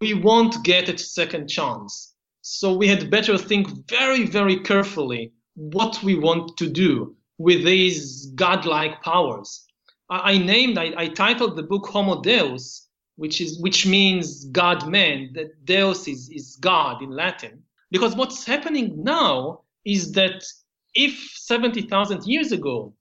we 0.00 0.14
won't 0.14 0.64
get 0.64 0.88
a 0.88 0.98
second 0.98 1.48
chance. 1.48 2.14
So 2.40 2.76
we 2.76 2.88
had 2.88 3.10
better 3.10 3.38
think 3.38 3.68
very, 3.88 4.26
very 4.26 4.58
carefully 4.60 5.32
what 5.54 6.02
we 6.02 6.16
want 6.16 6.56
to 6.56 6.68
do 6.68 7.14
with 7.38 7.64
these 7.64 8.26
godlike 8.34 9.00
powers. 9.02 9.64
I, 10.10 10.32
I 10.32 10.38
named, 10.38 10.78
I, 10.78 10.92
I, 10.96 11.08
titled 11.08 11.56
the 11.56 11.62
book 11.62 11.86
Homo 11.86 12.20
Deus, 12.20 12.88
which 13.16 13.40
is 13.40 13.60
which 13.60 13.86
means 13.86 14.46
God 14.46 14.88
man. 14.88 15.30
That 15.34 15.64
Deus 15.64 16.08
is, 16.08 16.30
is 16.30 16.56
God 16.56 17.02
in 17.02 17.10
Latin. 17.10 17.62
Because 17.90 18.16
what's 18.16 18.44
happening 18.44 19.04
now 19.04 19.60
is 19.84 20.12
that 20.12 20.42
if 20.94 21.12
70,000 21.36 22.24
years 22.26 22.52
ago 22.52 22.94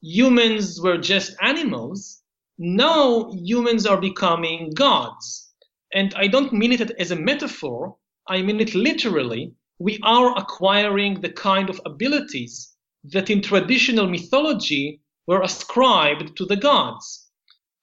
humans 0.00 0.80
were 0.80 0.98
just 0.98 1.36
animals, 1.40 2.22
now 2.58 3.30
humans 3.32 3.86
are 3.86 4.00
becoming 4.00 4.70
gods. 4.74 5.52
And 5.92 6.14
I 6.14 6.26
don't 6.26 6.52
mean 6.52 6.72
it 6.72 6.90
as 6.98 7.10
a 7.10 7.16
metaphor, 7.16 7.96
I 8.28 8.42
mean 8.42 8.60
it 8.60 8.74
literally. 8.74 9.52
We 9.78 9.98
are 10.02 10.36
acquiring 10.36 11.20
the 11.20 11.30
kind 11.30 11.68
of 11.68 11.80
abilities 11.84 12.74
that 13.04 13.30
in 13.30 13.42
traditional 13.42 14.06
mythology 14.08 15.00
were 15.26 15.42
ascribed 15.42 16.36
to 16.36 16.46
the 16.46 16.56
gods. 16.56 17.28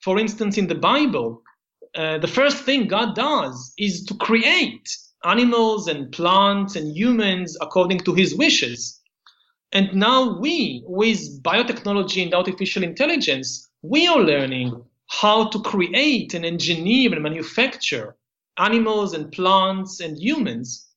For 0.01 0.19
instance, 0.19 0.57
in 0.57 0.67
the 0.67 0.75
Bible, 0.75 1.43
uh, 1.95 2.17
the 2.17 2.27
first 2.27 2.63
thing 2.63 2.87
God 2.87 3.15
does 3.15 3.73
is 3.77 4.03
to 4.05 4.15
create 4.15 4.89
animals 5.23 5.87
and 5.87 6.11
plants 6.11 6.75
and 6.75 6.95
humans 6.97 7.55
according 7.61 7.99
to 7.99 8.13
his 8.13 8.35
wishes. 8.35 8.99
And 9.71 9.93
now 9.93 10.39
we, 10.39 10.83
with 10.85 11.41
biotechnology 11.41 12.23
and 12.23 12.33
artificial 12.33 12.83
intelligence, 12.83 13.69
we 13.83 14.07
are 14.07 14.21
learning 14.21 14.81
how 15.09 15.49
to 15.49 15.59
create 15.59 16.33
and 16.33 16.45
engineer 16.45 17.11
and 17.11 17.21
manufacture 17.21 18.15
animals 18.57 19.13
and 19.13 19.29
plants 19.33 19.99
and 19.99 20.17
humans. 20.17 20.87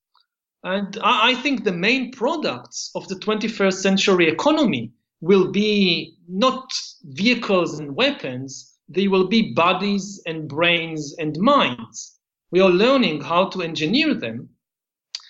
And 0.63 0.97
I 1.03 1.35
think 1.35 1.65
the 1.65 1.73
main 1.73 2.13
products 2.13 2.93
of 2.95 3.09
the 3.09 3.17
21st 3.17 3.75
century 3.75 4.29
economy 4.29 4.93
will 5.21 5.51
be 5.51 6.15
not 6.29 6.73
vehicles 7.03 7.81
and 7.81 7.97
weapons, 7.97 8.79
they 8.89 9.09
will 9.09 9.27
be 9.27 9.53
bodies 9.53 10.23
and 10.25 10.49
brains 10.49 11.13
and 11.19 11.37
minds. 11.39 12.21
We 12.53 12.61
are 12.61 12.71
learning 12.71 13.23
how 13.23 13.49
to 13.49 13.63
engineer 13.63 14.15
them. 14.15 14.49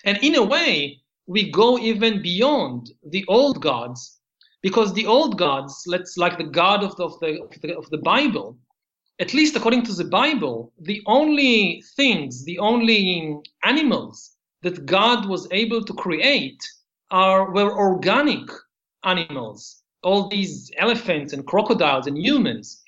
And 0.04 0.18
in 0.18 0.34
a 0.34 0.44
way, 0.44 1.00
we 1.26 1.50
go 1.50 1.78
even 1.78 2.20
beyond 2.20 2.92
the 3.02 3.24
old 3.28 3.62
gods, 3.62 4.15
because 4.62 4.92
the 4.92 5.06
old 5.06 5.38
gods, 5.38 5.84
let's 5.86 6.16
like 6.16 6.38
the 6.38 6.44
God 6.44 6.82
of 6.82 6.96
the, 6.96 7.04
of 7.04 7.20
the, 7.20 7.42
of 7.42 7.60
the, 7.60 7.76
of 7.76 7.90
the 7.90 7.98
Bible, 7.98 8.56
at 9.18 9.32
least 9.32 9.56
according 9.56 9.82
to 9.84 9.94
the 9.94 10.04
Bible, 10.04 10.72
the 10.80 11.02
only 11.06 11.82
things, 11.96 12.44
the 12.44 12.58
only 12.58 13.34
animals 13.64 14.36
that 14.62 14.84
God 14.84 15.26
was 15.26 15.48
able 15.52 15.82
to 15.84 15.94
create 15.94 16.62
are 17.10 17.52
were 17.52 17.76
organic 17.76 18.50
animals. 19.04 19.82
All 20.02 20.28
these 20.28 20.70
elephants 20.76 21.32
and 21.32 21.46
crocodiles 21.46 22.06
and 22.06 22.18
humans. 22.18 22.82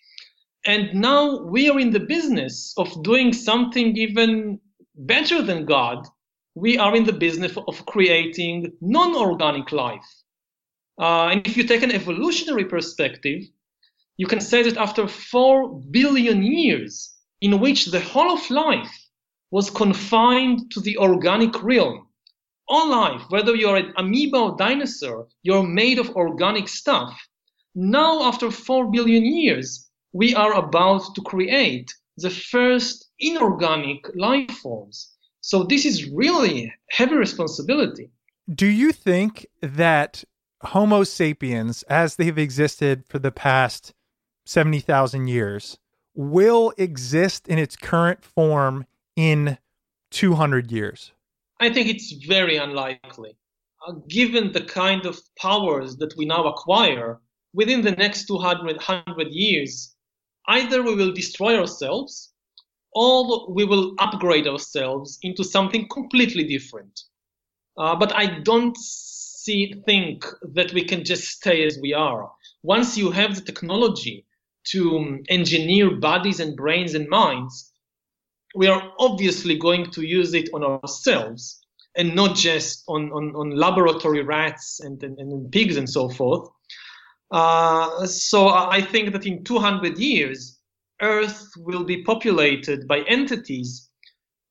And 0.67 0.93
now 0.93 1.43
we 1.45 1.71
are 1.71 1.81
in 1.81 1.91
the 1.91 2.01
business 2.01 2.75
of 2.77 3.03
doing 3.03 3.33
something 3.33 3.97
even 3.97 4.61
better 4.97 5.41
than 5.41 5.65
God. 5.65 6.07
We 6.55 6.77
are 6.77 6.95
in 6.95 7.05
the 7.05 7.13
business 7.13 7.57
of 7.57 7.87
creating 7.87 8.73
non 8.81 9.15
organic 9.15 9.73
life. 9.73 10.05
Uh, 10.99 11.29
and 11.29 11.47
if 11.47 11.57
you 11.57 11.65
take 11.65 11.83
an 11.83 11.93
evolutionary 11.93 12.65
perspective, 12.65 13.45
you 14.17 14.27
can 14.27 14.41
say 14.41 14.63
that 14.63 14.77
after 14.77 15.07
4 15.07 15.81
billion 15.91 16.43
years, 16.43 17.15
in 17.41 17.61
which 17.61 17.87
the 17.87 18.01
whole 18.01 18.33
of 18.33 18.51
life 18.51 18.93
was 19.51 19.71
confined 19.71 20.71
to 20.73 20.81
the 20.81 20.99
organic 20.99 21.63
realm, 21.63 22.09
all 22.69 22.91
life, 22.91 23.23
whether 23.31 23.55
you're 23.55 23.77
an 23.77 23.95
amoeba 23.97 24.39
or 24.39 24.57
dinosaur, 24.57 25.29
you're 25.43 25.63
made 25.63 25.99
of 25.99 26.11
organic 26.17 26.69
stuff. 26.69 27.17
Now, 27.75 28.25
after 28.25 28.51
4 28.51 28.91
billion 28.91 29.25
years, 29.25 29.89
we 30.13 30.35
are 30.35 30.55
about 30.55 31.15
to 31.15 31.23
create 31.23 31.95
the 32.17 32.31
first 32.31 33.09
inorganic 33.21 34.05
life 34.17 34.51
forms. 34.51 35.15
So 35.41 35.63
this 35.63 35.87
is 35.87 36.11
really 36.11 36.73
heavy 36.91 37.15
responsibility. 37.15 38.11
Do 38.53 38.67
you 38.67 38.93
think 38.93 39.47
that 39.63 40.25
Homo 40.63 41.05
sapiens, 41.05 41.83
as 41.85 42.17
they've 42.17 42.39
existed 42.39 43.05
for 43.09 43.19
the 43.19 43.31
past 43.31 43.95
70,000 44.47 45.29
years, 45.29 45.79
will 46.15 46.73
exist 46.77 47.47
in 47.47 47.59
its 47.59 47.77
current 47.77 48.25
form 48.25 48.87
in 49.15 49.59
200 50.11 50.73
years? 50.73 51.13
I 51.61 51.71
think 51.71 51.89
it's 51.89 52.13
very 52.27 52.57
unlikely. 52.57 53.37
Uh, 53.87 53.93
given 54.09 54.53
the 54.53 54.63
kind 54.63 55.07
of 55.07 55.21
powers 55.39 55.97
that 55.99 56.17
we 56.17 56.25
now 56.25 56.45
acquire, 56.45 57.21
within 57.53 57.83
the 57.83 57.93
next 57.93 58.27
200 58.27 58.79
years, 59.31 59.95
either 60.49 60.83
we 60.83 60.95
will 60.95 61.13
destroy 61.13 61.57
ourselves 61.57 62.33
or 62.93 63.53
we 63.53 63.65
will 63.65 63.95
upgrade 63.99 64.49
ourselves 64.49 65.19
into 65.23 65.45
something 65.45 65.87
completely 65.89 66.45
different. 66.45 67.01
Uh, 67.77 67.95
but 67.95 68.13
I 68.15 68.41
don't 68.41 68.77
see 69.49 69.73
think 69.87 70.27
that 70.55 70.75
we 70.75 70.85
can 70.85 71.03
just 71.05 71.25
stay 71.25 71.65
as 71.65 71.79
we 71.81 71.95
are. 71.95 72.31
Once 72.63 72.99
you 72.99 73.11
have 73.11 73.35
the 73.35 73.41
technology 73.41 74.27
to 74.73 74.99
um, 74.99 75.23
engineer 75.31 75.91
bodies 75.97 76.39
and 76.41 76.55
brains 76.55 76.95
and 76.95 77.09
minds, 77.09 77.73
we 78.55 78.67
are 78.67 78.93
obviously 78.99 79.57
going 79.57 79.91
to 79.91 80.03
use 80.03 80.35
it 80.35 80.51
on 80.53 80.63
ourselves 80.63 81.61
and 81.97 82.15
not 82.15 82.37
just 82.37 82.85
on, 82.89 83.11
on, 83.13 83.35
on 83.35 83.57
laboratory 83.57 84.23
rats 84.23 84.81
and, 84.81 85.03
and, 85.03 85.19
and 85.19 85.51
pigs 85.51 85.79
and 85.79 85.89
so 85.89 86.11
forth. 86.11 86.47
Uh, 87.31 88.07
so 88.07 88.49
I 88.49 88.83
think 88.83 89.13
that 89.13 89.27
in 89.27 89.45
200 89.45 89.97
years, 89.99 90.61
Earth 91.01 91.43
will 91.57 91.85
be 91.85 92.03
populated 92.03 92.87
by 92.87 93.01
entities 93.09 93.89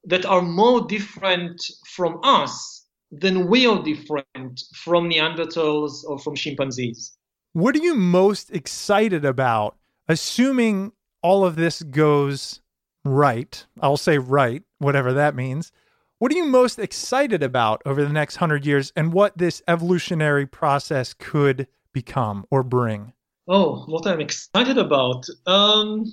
that 0.05 0.25
are 0.25 0.41
more 0.41 0.87
different 0.87 1.61
from 1.85 2.19
us 2.23 2.76
than 3.11 3.47
we 3.47 3.65
are 3.65 3.81
different 3.83 4.63
from 4.73 5.09
Neanderthals 5.09 6.03
or 6.05 6.19
from 6.19 6.35
chimpanzees. 6.35 7.17
What 7.53 7.75
are 7.75 7.79
you 7.81 7.95
most 7.95 8.51
excited 8.51 9.25
about, 9.25 9.77
assuming 10.07 10.91
all 11.21 11.45
of 11.45 11.55
this 11.55 11.81
goes 11.81 12.61
right? 13.03 13.65
I'll 13.81 13.97
say 13.97 14.17
right, 14.17 14.63
whatever 14.79 15.13
that 15.13 15.35
means. 15.35 15.71
What 16.19 16.31
are 16.31 16.35
you 16.35 16.45
most 16.45 16.79
excited 16.79 17.43
about 17.43 17.81
over 17.85 18.03
the 18.03 18.13
next 18.13 18.37
hundred 18.37 18.65
years 18.65 18.91
and 18.95 19.13
what 19.13 19.37
this 19.37 19.61
evolutionary 19.67 20.45
process 20.45 21.13
could 21.13 21.67
become 21.93 22.45
or 22.49 22.63
bring? 22.63 23.13
Oh, 23.47 23.85
what 23.87 24.05
I'm 24.07 24.19
excited 24.19 24.77
about. 24.77 25.25
Um, 25.45 26.05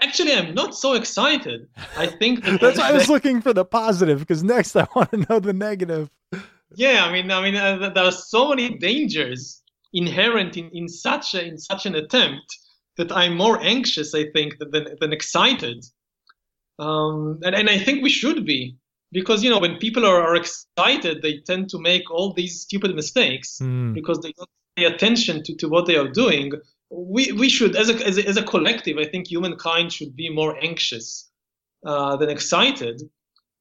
actually, 0.00 0.34
I'm 0.34 0.54
not 0.54 0.74
so 0.74 0.94
excited. 0.94 1.68
I 1.96 2.06
think 2.06 2.44
that 2.44 2.60
that's 2.60 2.78
why 2.78 2.90
I 2.90 2.92
was 2.92 3.08
looking 3.08 3.40
for 3.40 3.52
the 3.52 3.64
positive 3.64 4.20
because 4.20 4.42
next 4.42 4.76
I 4.76 4.86
want 4.96 5.10
to 5.10 5.26
know 5.28 5.40
the 5.40 5.52
negative. 5.52 6.10
Yeah, 6.74 7.04
I 7.04 7.12
mean, 7.12 7.30
I 7.30 7.42
mean, 7.42 7.56
uh, 7.56 7.90
there 7.90 8.04
are 8.04 8.12
so 8.12 8.48
many 8.48 8.78
dangers 8.78 9.62
inherent 9.92 10.56
in, 10.56 10.70
in 10.72 10.88
such 10.88 11.34
a, 11.34 11.44
in 11.44 11.58
such 11.58 11.84
an 11.84 11.94
attempt 11.94 12.56
that 12.96 13.12
I'm 13.12 13.36
more 13.36 13.60
anxious, 13.62 14.14
I 14.14 14.30
think, 14.30 14.56
than 14.58 14.86
than 15.00 15.12
excited. 15.12 15.84
Um, 16.78 17.40
and, 17.44 17.54
and 17.54 17.68
I 17.68 17.78
think 17.78 18.02
we 18.02 18.10
should 18.10 18.46
be 18.46 18.76
because 19.12 19.44
you 19.44 19.50
know 19.50 19.58
when 19.58 19.76
people 19.76 20.06
are, 20.06 20.22
are 20.22 20.36
excited, 20.36 21.22
they 21.22 21.38
tend 21.38 21.68
to 21.70 21.78
make 21.78 22.10
all 22.10 22.32
these 22.32 22.62
stupid 22.62 22.94
mistakes 22.94 23.58
mm. 23.62 23.94
because 23.94 24.20
they 24.20 24.32
don't 24.32 24.48
pay 24.76 24.84
attention 24.84 25.42
to, 25.44 25.54
to 25.56 25.68
what 25.68 25.86
they 25.86 25.96
are 25.96 26.08
doing, 26.08 26.52
we, 26.92 27.32
we 27.32 27.48
should, 27.48 27.74
as 27.74 27.88
a, 27.88 28.06
as 28.06 28.18
a, 28.18 28.28
as 28.28 28.36
a 28.36 28.42
collective, 28.42 28.98
I 28.98 29.06
think 29.06 29.28
humankind 29.28 29.92
should 29.92 30.14
be 30.14 30.28
more 30.28 30.62
anxious 30.62 31.30
uh, 31.86 32.16
than 32.16 32.28
excited. 32.28 33.00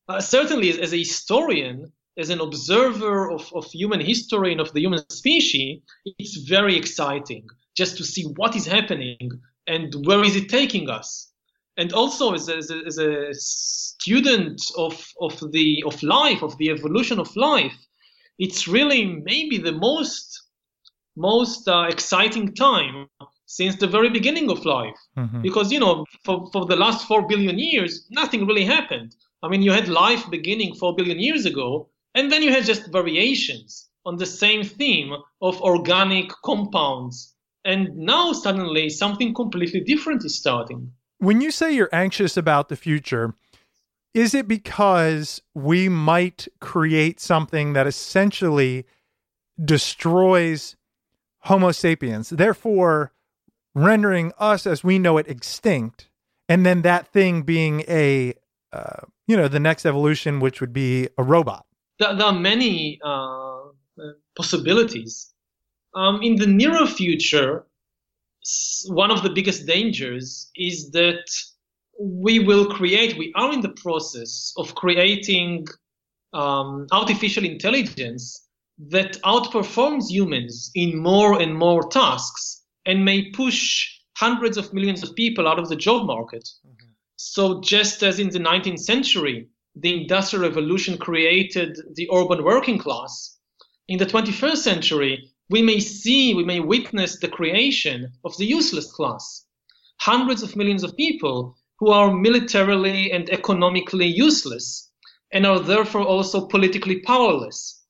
Uh, 0.10 0.20
certainly, 0.20 0.70
as, 0.70 0.78
as, 0.78 0.94
a 0.94 0.98
historian, 0.98 1.92
as 2.18 2.30
an 2.30 2.42
observer 2.42 3.32
of, 3.32 3.50
of 3.54 3.66
human 3.72 4.02
history 4.02 4.52
and 4.52 4.60
of 4.60 4.74
the 4.74 4.82
human 4.82 5.10
species, 5.10 5.82
it's 6.20 6.38
very 6.38 6.76
exciting 6.76 7.48
just 7.76 7.98
to 7.98 8.04
see 8.04 8.24
what 8.36 8.56
is 8.56 8.66
happening 8.66 9.32
and 9.68 9.96
where 10.06 10.24
is 10.24 10.36
it 10.36 10.50
taking 10.50 10.90
us. 10.90 11.32
And 11.78 11.94
also, 11.94 12.34
as 12.34 12.50
a, 12.50 12.58
as 12.58 12.70
a, 12.70 12.86
as 12.86 12.98
a 12.98 13.34
student 13.34 14.62
of, 14.78 15.08
of, 15.22 15.40
the, 15.54 15.84
of 15.88 16.04
life, 16.04 16.42
of 16.44 16.58
the 16.58 16.70
evolution 16.70 17.18
of 17.18 17.34
life, 17.38 17.78
it's 18.38 18.68
really 18.68 19.06
maybe 19.06 19.58
the 19.58 19.72
most 19.72 20.31
most 21.16 21.68
uh, 21.68 21.88
exciting 21.90 22.54
time 22.54 23.08
since 23.46 23.76
the 23.76 23.88
very 23.88 24.10
beginning 24.10 24.50
of 24.50 24.66
life. 24.66 24.96
Mm-hmm. 25.18 25.42
Because, 25.42 25.72
you 25.72 25.80
know, 25.80 26.06
for, 26.24 26.50
for 26.52 26.66
the 26.66 26.76
last 26.76 27.08
4 27.08 27.28
billion 27.28 27.60
years, 27.60 28.08
nothing 28.10 28.48
really 28.48 28.66
happened. 28.66 29.16
I 29.44 29.50
mean, 29.50 29.62
you 29.62 29.72
had 29.72 29.88
life 29.88 30.24
beginning 30.30 30.76
4 30.76 30.96
billion 30.96 31.20
years 31.20 31.46
ago, 31.46 31.90
and 32.16 32.32
then 32.32 32.44
you 32.44 32.52
had 32.52 32.66
just 32.66 32.92
variations 32.92 33.90
on 34.06 34.18
the 34.18 34.26
same 34.26 34.64
theme 34.64 35.14
of 35.42 35.62
organic 35.62 36.30
compounds. 36.44 37.36
And 37.66 37.96
now 37.96 38.34
suddenly 38.34 38.90
something 38.90 39.34
completely 39.34 39.82
different 39.82 40.26
is 40.26 40.38
starting. 40.38 40.92
When 41.20 41.42
you 41.42 41.52
say 41.52 41.72
you're 41.72 41.94
anxious 41.94 42.38
about 42.38 42.70
the 42.70 42.76
future, 42.76 43.36
is 44.14 44.34
it 44.34 44.48
because 44.48 45.42
we 45.54 45.88
might 45.88 46.48
create 46.60 47.20
something 47.20 47.74
that 47.74 47.88
essentially 47.88 48.86
destroys 49.64 50.76
Homo 51.42 51.72
sapiens, 51.72 52.30
therefore 52.30 53.12
rendering 53.74 54.32
us 54.38 54.68
as 54.68 54.84
we 54.84 55.00
know 55.00 55.18
it 55.18 55.28
extinct, 55.28 56.10
and 56.48 56.66
then 56.66 56.82
that 56.84 57.08
thing 57.08 57.42
being 57.44 57.84
a, 57.88 58.34
uh, 58.74 59.02
you 59.28 59.36
know, 59.36 59.48
the 59.48 59.60
next 59.60 59.86
evolution, 59.86 60.40
which 60.40 60.62
would 60.62 60.74
be 60.74 61.08
a 61.18 61.24
robot. 61.24 61.66
There, 62.00 62.10
are 62.10 62.34
many 62.34 63.00
uh, 63.04 63.62
possibilities. 64.36 65.34
Um, 65.96 66.22
in 66.22 66.36
the 66.36 66.48
nearer 66.48 66.86
future, 66.86 67.66
one 68.88 69.12
of 69.12 69.24
the 69.24 69.30
biggest 69.30 69.66
dangers 69.66 70.50
is 70.56 70.92
that 70.92 71.30
we 72.00 72.40
will 72.40 72.66
create, 72.66 73.18
we 73.18 73.32
are 73.36 73.54
in 73.54 73.62
the 73.62 73.70
process 73.70 74.54
of 74.58 74.74
creating 74.76 75.68
um, 76.34 76.88
artificial 76.92 77.46
intelligence 77.46 78.48
that 78.78 79.22
outperforms 79.24 80.10
humans 80.10 80.72
in 80.76 80.98
more 80.98 81.42
and 81.42 81.56
more 81.56 81.88
tasks 81.90 82.64
and 82.86 83.06
may 83.06 83.30
push 83.32 83.90
hundreds 84.18 84.58
of 84.58 84.74
millions 84.74 85.04
of 85.04 85.16
people 85.16 85.48
out 85.48 85.60
of 85.60 85.70
the 85.70 85.76
job 85.76 86.06
market. 86.06 86.48
Mm-hmm. 86.66 86.92
So, 87.16 87.62
just 87.62 88.02
as 88.04 88.20
in 88.20 88.30
the 88.30 88.40
19th 88.40 88.80
century, 88.80 89.48
the 89.76 90.02
Industrial 90.02 90.44
Revolution 90.44 90.98
created 90.98 91.78
the 91.96 92.10
urban 92.12 92.44
working 92.44 92.78
class, 92.78 93.38
in 93.92 93.98
the 93.98 94.06
21st 94.06 94.58
century, 94.58 95.34
we 95.50 95.62
may 95.62 95.82
see, 95.82 96.34
we 96.34 96.46
may 96.46 96.62
witness 96.62 97.20
the 97.20 97.28
creation 97.28 98.14
of 98.24 98.38
the 98.38 98.46
useless 98.46 98.90
class. 98.90 99.46
Hundreds 100.00 100.44
of 100.44 100.56
millions 100.56 100.82
of 100.82 100.96
people 100.96 101.58
who 101.78 101.90
are 101.90 102.14
militarily 102.14 103.12
and 103.12 103.30
economically 103.30 104.08
useless 104.08 104.90
and 105.34 105.46
are 105.46 105.60
therefore 105.60 106.04
also 106.04 106.48
politically 106.48 107.02
powerless. 107.02 107.81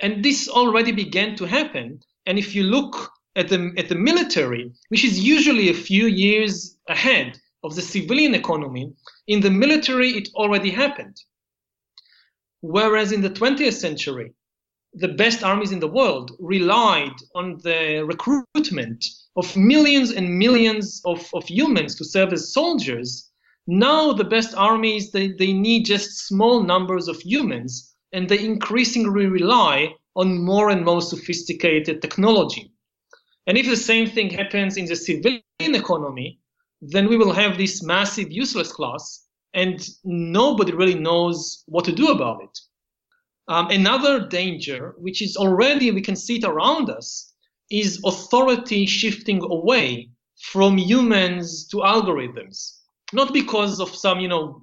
And 0.00 0.24
this 0.24 0.48
already 0.48 0.92
began 0.92 1.36
to 1.36 1.44
happen. 1.46 2.00
And 2.26 2.38
if 2.38 2.54
you 2.54 2.64
look 2.64 3.12
at 3.36 3.48
the, 3.48 3.72
at 3.76 3.88
the 3.88 3.94
military, 3.94 4.72
which 4.88 5.04
is 5.04 5.18
usually 5.18 5.68
a 5.68 5.74
few 5.74 6.06
years 6.06 6.76
ahead 6.88 7.38
of 7.62 7.74
the 7.74 7.82
civilian 7.82 8.34
economy, 8.34 8.92
in 9.26 9.40
the 9.40 9.50
military 9.50 10.10
it 10.10 10.28
already 10.34 10.70
happened. 10.70 11.16
Whereas 12.60 13.12
in 13.12 13.20
the 13.22 13.30
20th 13.30 13.74
century, 13.74 14.32
the 14.92 15.08
best 15.08 15.42
armies 15.42 15.72
in 15.72 15.80
the 15.80 15.88
world 15.88 16.36
relied 16.38 17.16
on 17.34 17.58
the 17.62 18.04
recruitment 18.06 19.04
of 19.36 19.56
millions 19.56 20.12
and 20.12 20.38
millions 20.38 21.00
of, 21.04 21.28
of 21.34 21.46
humans 21.46 21.96
to 21.96 22.04
serve 22.04 22.32
as 22.32 22.52
soldiers 22.52 23.30
now 23.66 24.12
the 24.12 24.24
best 24.24 24.54
armies, 24.54 25.10
they, 25.10 25.28
they 25.28 25.52
need 25.52 25.86
just 25.86 26.26
small 26.26 26.62
numbers 26.62 27.08
of 27.08 27.20
humans, 27.20 27.93
and 28.14 28.28
they 28.28 28.42
increasingly 28.42 29.26
rely 29.26 29.94
on 30.16 30.42
more 30.42 30.70
and 30.70 30.84
more 30.84 31.02
sophisticated 31.02 32.00
technology. 32.00 32.72
And 33.46 33.58
if 33.58 33.66
the 33.66 33.76
same 33.76 34.08
thing 34.08 34.30
happens 34.30 34.78
in 34.78 34.86
the 34.86 34.96
civilian 34.96 35.42
economy, 35.60 36.38
then 36.80 37.08
we 37.08 37.18
will 37.18 37.32
have 37.32 37.58
this 37.58 37.82
massive 37.82 38.32
useless 38.32 38.72
class, 38.72 39.26
and 39.52 39.86
nobody 40.04 40.72
really 40.72 40.94
knows 40.94 41.64
what 41.66 41.84
to 41.84 41.92
do 41.92 42.08
about 42.08 42.42
it. 42.42 42.58
Um, 43.48 43.68
another 43.70 44.26
danger, 44.26 44.94
which 44.96 45.20
is 45.20 45.36
already, 45.36 45.90
we 45.90 46.00
can 46.00 46.16
see 46.16 46.36
it 46.38 46.44
around 46.44 46.88
us, 46.88 47.34
is 47.70 48.00
authority 48.06 48.86
shifting 48.86 49.42
away 49.42 50.08
from 50.52 50.78
humans 50.78 51.66
to 51.68 51.78
algorithms 51.78 52.78
not 53.14 53.32
because 53.32 53.80
of 53.80 53.94
some, 53.94 54.20
you 54.20 54.28
know, 54.28 54.60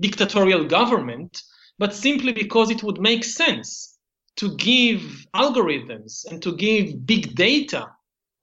dictatorial 0.00 0.64
government, 0.64 1.42
but 1.82 1.92
simply 1.92 2.32
because 2.32 2.70
it 2.70 2.84
would 2.84 3.00
make 3.00 3.24
sense 3.24 3.98
to 4.36 4.54
give 4.54 5.00
algorithms 5.34 6.24
and 6.30 6.40
to 6.40 6.54
give 6.54 7.04
big 7.04 7.34
data 7.34 7.88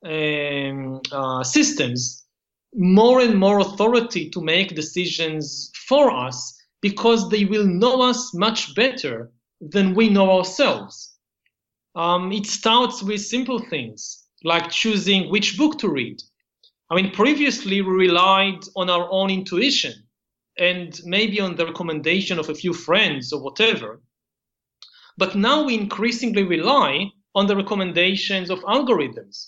um, 0.04 1.00
uh, 1.14 1.42
systems 1.42 2.26
more 2.76 3.22
and 3.22 3.36
more 3.36 3.60
authority 3.60 4.30
to 4.30 4.42
make 4.42 4.76
decisions 4.76 5.72
for 5.88 6.12
us 6.12 6.38
because 6.82 7.30
they 7.30 7.46
will 7.46 7.66
know 7.66 8.02
us 8.02 8.34
much 8.34 8.76
better 8.76 9.32
than 9.62 9.96
we 9.96 10.10
know 10.10 10.30
ourselves. 10.38 11.16
Um, 11.96 12.34
it 12.34 12.46
starts 12.46 13.02
with 13.02 13.22
simple 13.22 13.60
things 13.60 14.26
like 14.44 14.70
choosing 14.70 15.32
which 15.32 15.58
book 15.58 15.80
to 15.80 15.88
read 15.88 16.20
I 16.92 16.96
mean, 16.96 17.12
previously 17.12 17.82
we 17.82 17.92
relied 18.08 18.62
on 18.76 18.90
our 18.90 19.08
own 19.12 19.30
intuition 19.30 19.94
and 20.60 21.00
maybe 21.06 21.40
on 21.40 21.56
the 21.56 21.66
recommendation 21.66 22.38
of 22.38 22.50
a 22.50 22.56
few 22.56 22.74
friends 22.74 23.32
or 23.34 23.42
whatever. 23.42 24.02
But 25.18 25.36
now 25.36 25.64
we 25.64 25.76
increasingly 25.76 26.44
rely 26.44 27.12
on 27.36 27.48
the 27.48 27.56
recommendations 27.56 28.50
of 28.50 28.60
algorithms. 28.64 29.48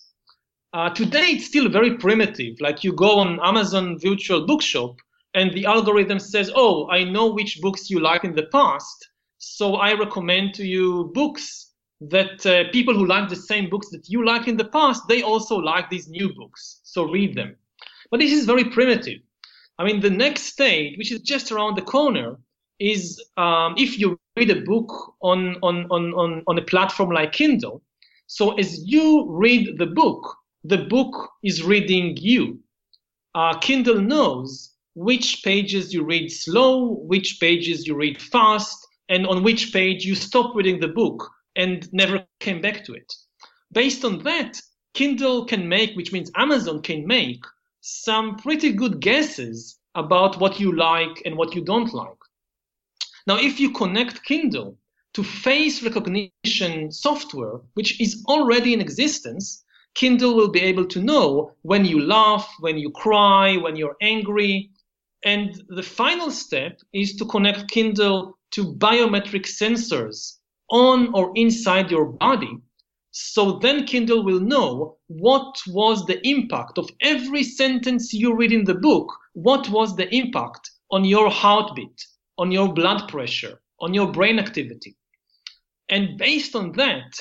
Uh, 0.74 0.89
today 0.89 1.32
it's 1.32 1.45
still 1.45 1.70
very 1.70 1.97
primitive. 1.97 2.55
Like 2.62 2.84
you 2.84 2.93
go 2.93 3.20
on 3.20 3.39
Amazon 3.43 3.99
Virtual 3.99 4.45
Bookshop 4.45 4.95
and 5.34 5.53
the 5.53 5.66
algorithm 5.66 6.20
says, 6.20 6.51
"Oh, 6.55 6.89
I 6.89 7.03
know 7.03 7.28
which 7.28 7.59
books 7.62 7.89
you 7.89 7.99
like 7.99 8.24
in 8.24 8.36
the 8.36 8.47
past, 8.47 9.09
so 9.38 9.76
I 9.76 9.93
recommend 9.93 10.53
to 10.55 10.66
you 10.66 11.12
books 11.14 11.74
that 12.01 12.45
uh, 12.45 12.70
people 12.72 12.93
who 12.93 13.05
like 13.05 13.30
the 13.30 13.36
same 13.36 13.70
books 13.70 13.89
that 13.89 14.09
you 14.09 14.26
like 14.26 14.47
in 14.47 14.57
the 14.57 14.66
past, 14.66 15.03
they 15.07 15.22
also 15.22 15.55
like 15.57 15.89
these 15.89 16.07
new 16.07 16.34
books. 16.34 16.82
So 16.84 17.03
read 17.03 17.36
them. 17.36 17.55
But 18.09 18.20
this 18.20 18.32
is 18.32 18.45
very 18.45 18.66
primitive. 18.66 19.20
I 19.82 19.84
mean, 19.84 20.00
the 20.00 20.12
next 20.12 20.44
stage, 20.44 20.96
which 21.00 21.12
is 21.12 21.22
just 21.22 21.52
around 21.52 21.76
the 21.76 21.82
corner, 21.82 22.38
is 22.80 23.20
um, 23.38 23.74
if 23.80 23.98
you 23.98 24.20
read 24.38 24.52
a 24.52 24.62
book 24.62 25.16
on, 25.24 25.56
on, 25.64 25.88
on, 25.90 26.14
on, 26.14 26.44
on 26.46 26.60
a 26.60 26.62
platform 26.62 27.10
like 27.10 27.32
Kindle. 27.32 27.82
So 28.28 28.52
as 28.60 28.84
you 28.86 29.26
read 29.28 29.80
the 29.80 29.88
book, 29.88 30.38
the 30.64 30.78
book 30.78 31.32
is 31.44 31.64
reading 31.64 32.16
you. 32.18 32.60
Uh, 33.34 33.58
Kindle 33.58 34.00
knows 34.00 34.76
which 34.94 35.42
pages 35.44 35.92
you 35.92 36.04
read 36.04 36.32
slow, 36.32 36.98
which 37.08 37.40
pages 37.40 37.88
you 37.88 37.96
read 37.96 38.22
fast, 38.22 38.88
and 39.10 39.26
on 39.26 39.42
which 39.42 39.74
page 39.74 40.06
you 40.06 40.14
stop 40.14 40.56
reading 40.56 40.80
the 40.80 40.90
book 40.90 41.28
and 41.56 41.92
never 41.92 42.24
came 42.40 42.62
back 42.62 42.86
to 42.86 42.94
it. 42.94 43.12
Based 43.72 44.06
on 44.06 44.20
that, 44.20 44.62
Kindle 44.94 45.46
can 45.46 45.68
make, 45.68 45.96
which 45.96 46.12
means 46.12 46.30
Amazon 46.36 46.84
can 46.84 47.08
make, 47.08 47.44
some 47.82 48.36
pretty 48.38 48.72
good 48.72 49.00
guesses 49.00 49.80
about 49.96 50.40
what 50.40 50.60
you 50.60 50.76
like 50.76 51.22
and 51.26 51.36
what 51.36 51.54
you 51.56 51.62
don't 51.62 51.94
like. 51.94 52.22
Now, 53.28 53.38
if 53.38 53.60
you 53.60 53.72
connect 53.72 54.24
Kindle 54.24 54.78
to 55.14 55.24
face 55.24 55.84
recognition 55.84 56.92
software, 56.92 57.60
which 57.74 58.00
is 58.00 58.24
already 58.28 58.74
in 58.74 58.82
existence, 58.82 59.64
Kindle 59.94 60.36
will 60.36 60.50
be 60.50 60.62
able 60.62 60.86
to 60.86 61.02
know 61.02 61.52
when 61.64 61.84
you 61.84 62.02
laugh, 62.02 62.50
when 62.60 62.78
you 62.78 62.92
cry, 62.92 63.58
when 63.58 63.76
you're 63.76 63.98
angry. 64.02 64.72
And 65.26 65.62
the 65.68 65.84
final 65.84 66.32
step 66.32 66.80
is 66.94 67.16
to 67.18 67.26
connect 67.26 67.70
Kindle 67.70 68.38
to 68.52 68.74
biometric 68.74 69.46
sensors 69.46 70.38
on 70.70 71.14
or 71.14 71.32
inside 71.36 71.92
your 71.92 72.06
body. 72.06 72.58
So 73.12 73.59
then 73.59 73.86
Kindle 73.86 74.24
will 74.24 74.39
know 74.39 74.97
what 75.07 75.55
was 75.68 76.05
the 76.05 76.26
impact 76.26 76.78
of 76.78 76.89
every 77.01 77.43
sentence 77.43 78.14
you 78.14 78.34
read 78.34 78.53
in 78.53 78.64
the 78.64 78.76
book. 78.76 79.12
What 79.34 79.70
was 79.70 79.95
the 79.95 80.14
impact 80.16 80.72
on 80.91 81.03
your 81.03 81.30
heartbeat, 81.30 82.05
on 82.38 82.51
your 82.51 82.74
blood 82.74 83.09
pressure, 83.09 83.62
on 83.82 83.93
your 83.93 84.12
brain 84.12 84.39
activity? 84.39 84.95
And 85.89 86.18
based 86.18 86.55
on 86.55 86.72
that, 86.74 87.20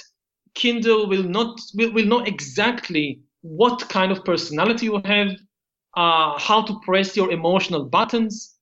Kindle 0.54 1.08
will 1.08 1.24
not 1.24 1.60
will, 1.74 1.92
will 1.92 2.06
know 2.06 2.20
exactly 2.20 3.20
what 3.42 3.88
kind 3.88 4.12
of 4.12 4.24
personality 4.24 4.86
you 4.86 5.00
have, 5.04 5.32
uh, 5.96 6.38
how 6.38 6.62
to 6.62 6.80
press 6.84 7.16
your 7.16 7.32
emotional 7.32 7.84
buttons. 7.84 8.56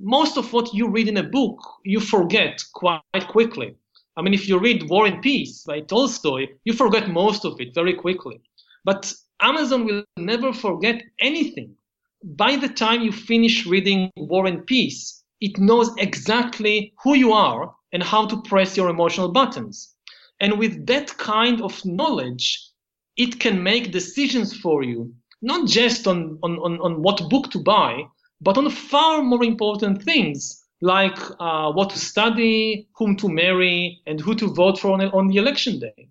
Most 0.00 0.36
of 0.36 0.52
what 0.52 0.74
you 0.74 0.88
read 0.88 1.06
in 1.06 1.18
a 1.18 1.22
book, 1.22 1.58
you 1.84 2.00
forget 2.00 2.60
quite 2.74 3.28
quickly. 3.28 3.76
I 4.16 4.22
mean, 4.22 4.34
if 4.34 4.46
you 4.46 4.58
read 4.58 4.88
War 4.90 5.06
and 5.06 5.22
Peace 5.22 5.64
by 5.64 5.80
Tolstoy, 5.80 6.48
you 6.64 6.74
forget 6.74 7.08
most 7.08 7.44
of 7.44 7.60
it 7.60 7.74
very 7.74 7.94
quickly. 7.94 8.40
But 8.84 9.12
Amazon 9.40 9.86
will 9.86 10.04
never 10.18 10.52
forget 10.52 11.02
anything. 11.20 11.74
By 12.22 12.56
the 12.56 12.68
time 12.68 13.02
you 13.02 13.10
finish 13.10 13.66
reading 13.66 14.10
War 14.16 14.46
and 14.46 14.66
Peace, 14.66 15.24
it 15.40 15.58
knows 15.58 15.90
exactly 15.96 16.92
who 17.02 17.14
you 17.14 17.32
are 17.32 17.74
and 17.92 18.02
how 18.02 18.26
to 18.26 18.42
press 18.42 18.76
your 18.76 18.90
emotional 18.90 19.32
buttons. 19.32 19.94
And 20.40 20.58
with 20.58 20.86
that 20.86 21.16
kind 21.16 21.62
of 21.62 21.84
knowledge, 21.84 22.68
it 23.16 23.40
can 23.40 23.62
make 23.62 23.92
decisions 23.92 24.56
for 24.56 24.82
you, 24.82 25.14
not 25.40 25.68
just 25.68 26.06
on, 26.06 26.38
on, 26.42 26.58
on, 26.58 26.80
on 26.80 27.02
what 27.02 27.28
book 27.30 27.50
to 27.50 27.58
buy, 27.58 28.04
but 28.40 28.58
on 28.58 28.68
far 28.70 29.22
more 29.22 29.42
important 29.44 30.02
things 30.02 30.61
like 30.82 31.16
uh, 31.38 31.70
what 31.72 31.90
to 31.90 31.98
study, 31.98 32.88
whom 32.96 33.16
to 33.16 33.28
marry, 33.28 34.02
and 34.06 34.20
who 34.20 34.34
to 34.34 34.48
vote 34.52 34.78
for 34.78 34.92
on, 34.92 35.00
on 35.00 35.28
the 35.28 35.36
election 35.36 35.78
day. 35.78 36.08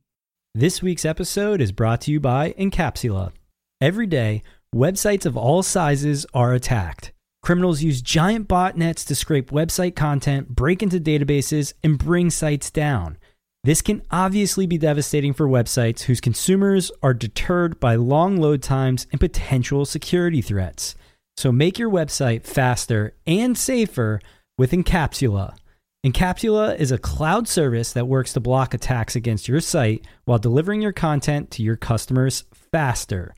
This 0.55 0.81
week's 0.81 1.05
episode 1.05 1.61
is 1.61 1.71
brought 1.71 2.01
to 2.01 2.11
you 2.11 2.19
by 2.19 2.53
Incapsula. 2.53 3.33
Every 3.81 4.07
day, 4.07 4.43
websites 4.73 5.25
of 5.25 5.35
all 5.35 5.61
sizes 5.61 6.25
are 6.33 6.53
attacked. 6.53 7.11
Criminals 7.43 7.81
use 7.81 8.01
giant 8.01 8.47
botnets 8.47 9.05
to 9.07 9.15
scrape 9.15 9.51
website 9.51 9.95
content, 9.95 10.49
break 10.49 10.81
into 10.81 10.99
databases, 10.99 11.73
and 11.83 11.97
bring 11.97 12.29
sites 12.29 12.71
down. 12.71 13.17
This 13.63 13.81
can 13.81 14.01
obviously 14.09 14.65
be 14.67 14.77
devastating 14.77 15.33
for 15.33 15.47
websites 15.47 16.03
whose 16.03 16.21
consumers 16.21 16.91
are 17.03 17.13
deterred 17.13 17.79
by 17.79 17.95
long 17.95 18.37
load 18.37 18.63
times 18.63 19.05
and 19.11 19.19
potential 19.19 19.85
security 19.85 20.41
threats. 20.41 20.95
So 21.35 21.51
make 21.51 21.77
your 21.77 21.89
website 21.89 22.43
faster 22.43 23.15
and 23.27 23.57
safer 23.57 24.19
with 24.57 24.71
Incapsula. 24.71 25.55
Incapsula 26.05 26.75
is 26.77 26.91
a 26.91 26.97
cloud 26.97 27.47
service 27.47 27.93
that 27.93 28.07
works 28.07 28.33
to 28.33 28.39
block 28.39 28.73
attacks 28.73 29.15
against 29.15 29.47
your 29.47 29.59
site 29.59 30.05
while 30.25 30.39
delivering 30.39 30.81
your 30.81 30.91
content 30.91 31.51
to 31.51 31.61
your 31.61 31.75
customers 31.75 32.43
faster. 32.53 33.35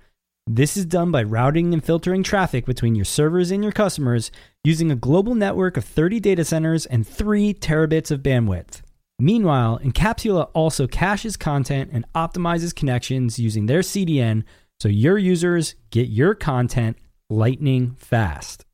This 0.47 0.76
is 0.76 0.86
done 0.86 1.11
by 1.11 1.24
routing 1.24 1.74
and 1.74 1.84
filtering 1.84 2.24
traffic 2.24 2.66
between 2.66 2.95
your 2.95 3.05
servers 3.05 3.51
and 3.51 3.64
your 3.64 3.72
customers 3.72 4.32
using 4.64 4.91
a 4.91 4.95
global 4.95 5.36
network 5.36 5.78
of 5.78 5.86
30 5.86 6.20
data 6.20 6.43
centers 6.43 6.86
and 6.86 7.07
3 7.07 7.53
terabits 7.53 8.11
of 8.11 8.22
bandwidth. 8.22 8.82
Meanwhile, 9.20 9.80
Incapsula 9.80 10.49
also 10.53 10.88
caches 10.88 11.38
content 11.38 11.91
and 11.93 12.05
optimizes 12.14 12.76
connections 12.76 13.39
using 13.39 13.66
their 13.66 13.80
CDN 13.80 14.43
so 14.80 14.89
your 14.89 15.18
users 15.18 15.76
get 15.91 16.09
your 16.09 16.36
content 16.36 16.97
lightning 17.30 17.95
fast. 17.97 18.66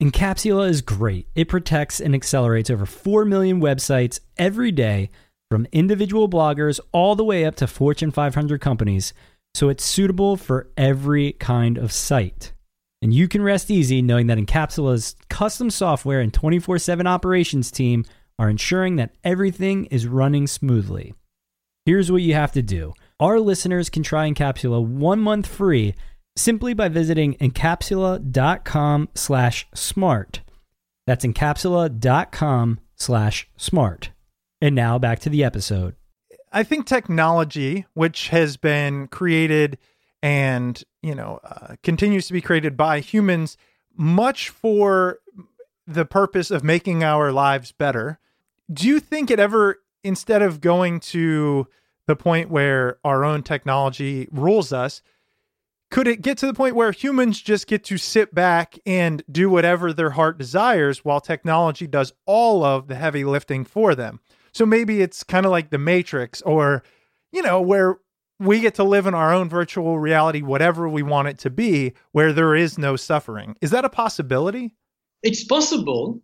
Incapsula 0.00 0.68
is 0.68 0.80
great. 0.80 1.26
It 1.34 1.48
protects 1.48 2.00
and 2.00 2.14
accelerates 2.14 2.70
over 2.70 2.86
4 2.86 3.24
million 3.24 3.60
websites 3.60 4.20
every 4.36 4.70
day 4.70 5.10
from 5.50 5.66
individual 5.72 6.28
bloggers 6.28 6.78
all 6.92 7.16
the 7.16 7.24
way 7.24 7.44
up 7.44 7.56
to 7.56 7.66
Fortune 7.66 8.12
500 8.12 8.60
companies, 8.60 9.12
so 9.54 9.68
it's 9.68 9.84
suitable 9.84 10.36
for 10.36 10.68
every 10.76 11.32
kind 11.32 11.78
of 11.78 11.90
site. 11.90 12.52
And 13.02 13.12
you 13.12 13.26
can 13.26 13.42
rest 13.42 13.72
easy 13.72 14.00
knowing 14.00 14.28
that 14.28 14.38
Incapsula's 14.38 15.16
custom 15.28 15.68
software 15.68 16.20
and 16.20 16.32
24 16.32 16.78
7 16.78 17.06
operations 17.08 17.72
team 17.72 18.04
are 18.38 18.48
ensuring 18.48 18.96
that 18.96 19.16
everything 19.24 19.86
is 19.86 20.06
running 20.06 20.46
smoothly. 20.46 21.12
Here's 21.86 22.12
what 22.12 22.22
you 22.22 22.34
have 22.34 22.52
to 22.52 22.62
do 22.62 22.94
our 23.18 23.40
listeners 23.40 23.90
can 23.90 24.04
try 24.04 24.30
Incapsula 24.30 24.80
one 24.80 25.18
month 25.18 25.48
free 25.48 25.96
simply 26.38 26.74
by 26.74 26.88
visiting 26.88 27.34
incapsula.com 27.34 29.08
slash 29.14 29.66
smart. 29.74 30.40
That's 31.06 31.24
incapsula.com 31.24 32.80
slash 32.94 33.48
smart. 33.56 34.10
And 34.60 34.74
now 34.74 34.98
back 34.98 35.20
to 35.20 35.30
the 35.30 35.44
episode. 35.44 35.94
I 36.52 36.62
think 36.62 36.86
technology, 36.86 37.86
which 37.94 38.28
has 38.28 38.56
been 38.56 39.08
created 39.08 39.78
and 40.22 40.82
you 41.02 41.14
know 41.14 41.38
uh, 41.44 41.76
continues 41.82 42.26
to 42.26 42.32
be 42.32 42.40
created 42.40 42.76
by 42.76 43.00
humans, 43.00 43.56
much 43.96 44.48
for 44.48 45.18
the 45.86 46.04
purpose 46.04 46.50
of 46.50 46.64
making 46.64 47.02
our 47.02 47.32
lives 47.32 47.72
better. 47.72 48.18
Do 48.72 48.86
you 48.86 49.00
think 49.00 49.30
it 49.30 49.40
ever, 49.40 49.80
instead 50.04 50.42
of 50.42 50.60
going 50.60 51.00
to 51.00 51.66
the 52.06 52.16
point 52.16 52.50
where 52.50 52.98
our 53.04 53.24
own 53.24 53.42
technology 53.42 54.28
rules 54.30 54.72
us, 54.72 55.02
could 55.90 56.06
it 56.06 56.20
get 56.20 56.38
to 56.38 56.46
the 56.46 56.54
point 56.54 56.74
where 56.74 56.92
humans 56.92 57.40
just 57.40 57.66
get 57.66 57.84
to 57.84 57.96
sit 57.96 58.34
back 58.34 58.78
and 58.84 59.22
do 59.30 59.48
whatever 59.48 59.92
their 59.92 60.10
heart 60.10 60.38
desires 60.38 61.04
while 61.04 61.20
technology 61.20 61.86
does 61.86 62.12
all 62.26 62.62
of 62.62 62.88
the 62.88 62.94
heavy 62.94 63.24
lifting 63.24 63.64
for 63.64 63.94
them? 63.94 64.20
So 64.52 64.66
maybe 64.66 65.00
it's 65.00 65.22
kind 65.22 65.46
of 65.46 65.52
like 65.52 65.70
the 65.70 65.78
Matrix 65.78 66.42
or, 66.42 66.82
you 67.32 67.42
know, 67.42 67.60
where 67.60 67.98
we 68.38 68.60
get 68.60 68.74
to 68.74 68.84
live 68.84 69.06
in 69.06 69.14
our 69.14 69.32
own 69.32 69.48
virtual 69.48 69.98
reality, 69.98 70.42
whatever 70.42 70.88
we 70.88 71.02
want 71.02 71.28
it 71.28 71.38
to 71.40 71.50
be, 71.50 71.94
where 72.12 72.32
there 72.32 72.54
is 72.54 72.78
no 72.78 72.96
suffering. 72.96 73.56
Is 73.60 73.70
that 73.70 73.84
a 73.84 73.90
possibility? 73.90 74.74
It's 75.22 75.44
possible 75.44 76.20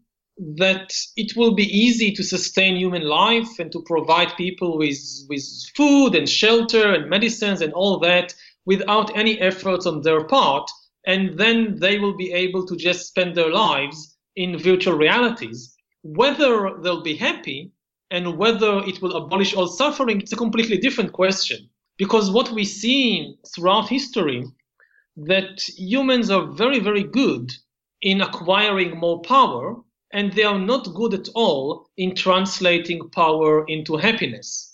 that 0.57 0.93
it 1.17 1.37
will 1.37 1.55
be 1.55 1.65
easy 1.65 2.12
to 2.12 2.23
sustain 2.23 2.77
human 2.77 3.03
life 3.03 3.59
and 3.59 3.71
to 3.73 3.83
provide 3.83 4.37
people 4.37 4.79
with, 4.79 4.99
with 5.29 5.45
food 5.77 6.15
and 6.15 6.29
shelter 6.29 6.93
and 6.93 7.09
medicines 7.09 7.61
and 7.61 7.73
all 7.73 7.99
that 8.01 8.35
without 8.67 9.17
any 9.17 9.41
efforts 9.41 9.87
on 9.87 10.03
their 10.03 10.25
part. 10.25 10.71
And 11.07 11.39
then 11.39 11.79
they 11.79 11.99
will 11.99 12.17
be 12.17 12.33
able 12.33 12.65
to 12.67 12.77
just 12.77 13.09
spend 13.09 13.35
their 13.35 13.51
lives 13.51 14.17
in 14.37 14.59
virtual 14.59 14.97
realities. 14.97 15.75
Whether 16.03 16.71
they'll 16.83 17.03
be 17.03 17.17
happy 17.17 17.73
and 18.11 18.39
whether 18.39 18.79
it 18.87 19.01
will 19.03 19.17
abolish 19.17 19.55
all 19.55 19.67
suffering, 19.67 20.21
it's 20.21 20.33
a 20.33 20.37
completely 20.37 20.79
different 20.79 21.12
question. 21.12 21.69
Because 21.99 22.31
what 22.31 22.51
we 22.51 22.65
see 22.65 23.37
throughout 23.55 23.89
history, 23.89 24.45
that 25.17 25.62
humans 25.77 26.31
are 26.31 26.47
very, 26.53 26.81
very 26.81 27.05
good 27.05 27.53
in 28.03 28.21
acquiring 28.21 28.99
more 28.99 29.23
power, 29.23 29.77
and 30.12 30.33
they 30.33 30.43
are 30.43 30.59
not 30.59 30.93
good 30.95 31.15
at 31.15 31.29
all 31.35 31.89
in 31.97 32.15
translating 32.15 33.09
power 33.11 33.65
into 33.69 33.97
happiness 33.97 34.74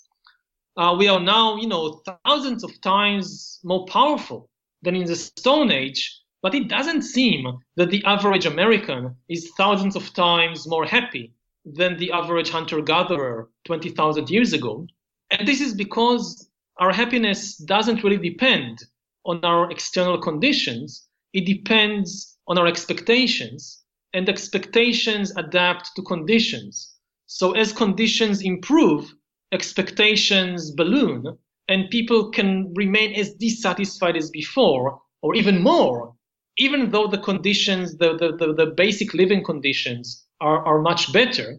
uh, 0.77 0.95
we 0.97 1.07
are 1.07 1.19
now, 1.19 1.57
you 1.57 1.67
know, 1.67 2.01
thousands 2.25 2.63
of 2.63 2.79
times 2.81 3.59
more 3.63 3.85
powerful 3.85 4.49
than 4.81 4.95
in 4.95 5.05
the 5.05 5.15
Stone 5.15 5.71
Age, 5.71 6.21
but 6.41 6.55
it 6.55 6.67
doesn't 6.67 7.03
seem 7.03 7.45
that 7.75 7.91
the 7.91 8.03
average 8.05 8.45
American 8.45 9.15
is 9.29 9.51
thousands 9.57 9.95
of 9.95 10.13
times 10.13 10.67
more 10.67 10.85
happy 10.85 11.33
than 11.65 11.97
the 11.97 12.11
average 12.11 12.49
hunter 12.49 12.81
gatherer 12.81 13.49
20,000 13.65 14.29
years 14.29 14.53
ago. 14.53 14.87
And 15.29 15.47
this 15.47 15.61
is 15.61 15.73
because 15.73 16.49
our 16.77 16.91
happiness 16.91 17.57
doesn't 17.57 18.03
really 18.03 18.17
depend 18.17 18.79
on 19.25 19.43
our 19.45 19.69
external 19.69 20.17
conditions, 20.19 21.07
it 21.33 21.45
depends 21.45 22.37
on 22.47 22.57
our 22.57 22.65
expectations, 22.65 23.83
and 24.13 24.27
expectations 24.27 25.31
adapt 25.37 25.91
to 25.95 26.01
conditions. 26.01 26.95
So 27.27 27.51
as 27.51 27.71
conditions 27.71 28.41
improve, 28.41 29.13
expectations 29.51 30.71
balloon 30.71 31.37
and 31.67 31.89
people 31.89 32.29
can 32.31 32.73
remain 32.73 33.13
as 33.13 33.33
dissatisfied 33.33 34.15
as 34.15 34.29
before 34.29 35.01
or 35.21 35.35
even 35.35 35.61
more 35.61 36.13
even 36.57 36.91
though 36.91 37.07
the 37.07 37.17
conditions 37.17 37.97
the, 37.97 38.17
the, 38.17 38.35
the, 38.37 38.53
the, 38.53 38.65
basic 38.65 39.13
living 39.13 39.43
conditions 39.43 40.25
are, 40.41 40.65
are 40.65 40.81
much 40.81 41.13
better. 41.13 41.57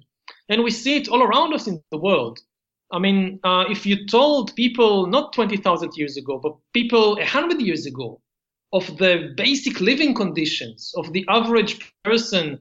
And 0.48 0.62
we 0.62 0.70
see 0.70 0.96
it 0.96 1.08
all 1.08 1.22
around 1.22 1.54
us 1.54 1.66
in 1.66 1.82
the 1.90 1.98
world. 1.98 2.38
I 2.92 2.98
mean 2.98 3.40
uh, 3.42 3.64
if 3.70 3.86
you 3.86 4.06
told 4.06 4.54
people 4.54 5.06
not 5.06 5.32
20000 5.32 5.96
years 5.96 6.16
ago 6.16 6.38
but 6.38 6.56
people 6.74 7.16
100 7.16 7.60
years 7.60 7.86
ago 7.86 8.20
of 8.72 8.86
the 8.98 9.32
basic 9.36 9.80
living 9.80 10.14
conditions 10.14 10.92
of 10.96 11.12
the 11.12 11.24
average 11.28 11.92
person 12.04 12.58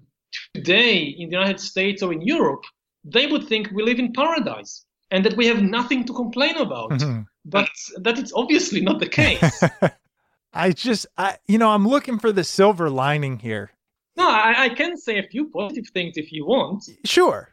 today 0.53 0.97
in 0.99 1.29
the 1.29 1.35
united 1.35 1.59
states 1.59 2.01
or 2.01 2.13
in 2.13 2.21
europe 2.21 2.63
they 3.03 3.27
would 3.27 3.47
think 3.47 3.69
we 3.71 3.83
live 3.83 3.99
in 3.99 4.13
paradise 4.13 4.85
and 5.11 5.25
that 5.25 5.35
we 5.35 5.45
have 5.45 5.61
nothing 5.61 6.05
to 6.05 6.13
complain 6.13 6.57
about. 6.57 6.91
Mm-hmm. 6.91 7.21
But 7.45 7.69
that 7.97 8.17
it's 8.17 8.33
obviously 8.33 8.81
not 8.81 8.99
the 8.99 9.09
case. 9.09 9.63
I 10.53 10.71
just, 10.71 11.05
I, 11.17 11.37
you 11.47 11.57
know, 11.57 11.69
I'm 11.69 11.87
looking 11.87 12.17
for 12.17 12.31
the 12.31 12.43
silver 12.43 12.89
lining 12.89 13.39
here. 13.39 13.71
No, 14.17 14.29
I, 14.29 14.65
I 14.65 14.69
can 14.69 14.97
say 14.97 15.17
a 15.17 15.23
few 15.23 15.49
positive 15.49 15.87
things 15.93 16.17
if 16.17 16.31
you 16.31 16.45
want. 16.45 16.83
Sure. 17.05 17.49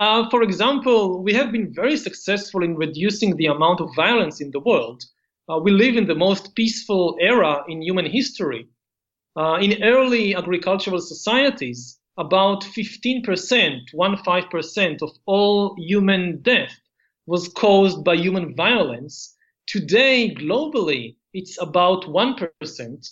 Uh, 0.00 0.28
for 0.30 0.42
example, 0.42 1.22
we 1.22 1.34
have 1.34 1.50
been 1.50 1.72
very 1.72 1.96
successful 1.96 2.62
in 2.62 2.76
reducing 2.76 3.36
the 3.36 3.46
amount 3.46 3.80
of 3.80 3.90
violence 3.96 4.40
in 4.40 4.50
the 4.52 4.60
world. 4.60 5.02
Uh, 5.48 5.58
we 5.58 5.72
live 5.72 5.96
in 5.96 6.06
the 6.06 6.14
most 6.14 6.54
peaceful 6.54 7.16
era 7.20 7.64
in 7.68 7.82
human 7.82 8.06
history. 8.06 8.68
Uh, 9.36 9.58
in 9.60 9.82
early 9.82 10.34
agricultural 10.34 11.00
societies, 11.00 11.98
about 12.16 12.62
15%, 12.62 13.24
1-5% 13.94 15.02
of 15.02 15.10
all 15.26 15.74
human 15.78 16.40
death 16.42 16.76
was 17.28 17.48
caused 17.48 18.02
by 18.04 18.16
human 18.16 18.54
violence. 18.54 19.36
Today, 19.66 20.34
globally, 20.34 21.16
it's 21.34 21.60
about 21.60 22.04
1%. 22.04 23.10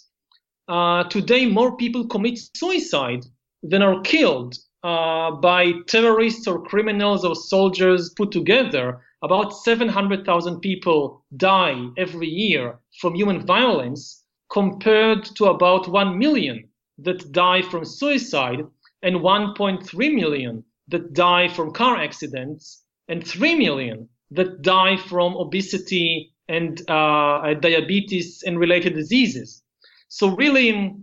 Uh, 0.69 1.05
today, 1.05 1.45
more 1.45 1.77
people 1.77 2.07
commit 2.07 2.39
suicide 2.57 3.27
than 3.63 3.83
are 3.83 4.01
killed 4.01 4.57
uh, 4.83 5.33
by 5.33 5.73
terrorists 5.87 6.47
or 6.47 6.63
criminals 6.63 7.27
or 7.27 7.35
soldiers 7.35 8.09
put 8.17 8.31
together. 8.31 9.03
About 9.23 9.51
700,000 9.51 10.61
people 10.61 11.23
die 11.37 11.87
every 11.99 12.29
year 12.29 12.79
from 13.01 13.15
human 13.15 13.45
violence, 13.45 14.25
compared 14.51 15.25
to 15.37 15.45
about 15.47 15.89
1 15.89 16.19
million 16.19 16.67
that 16.97 17.33
die 17.33 17.61
from 17.61 17.85
suicide 17.85 18.65
and 19.03 19.17
1.3 19.17 20.15
million 20.15 20.65
that 20.89 21.13
die 21.13 21.49
from 21.49 21.71
car 21.71 21.97
accidents 21.97 22.86
and 23.09 23.27
3 23.27 23.55
million 23.55 24.09
that 24.31 24.63
die 24.63 24.97
from 24.97 25.37
obesity 25.37 26.33
and 26.49 26.89
uh, 26.91 27.55
diabetes 27.55 28.43
and 28.47 28.59
related 28.59 28.95
diseases. 28.95 29.63
So 30.09 30.35
really, 30.35 30.95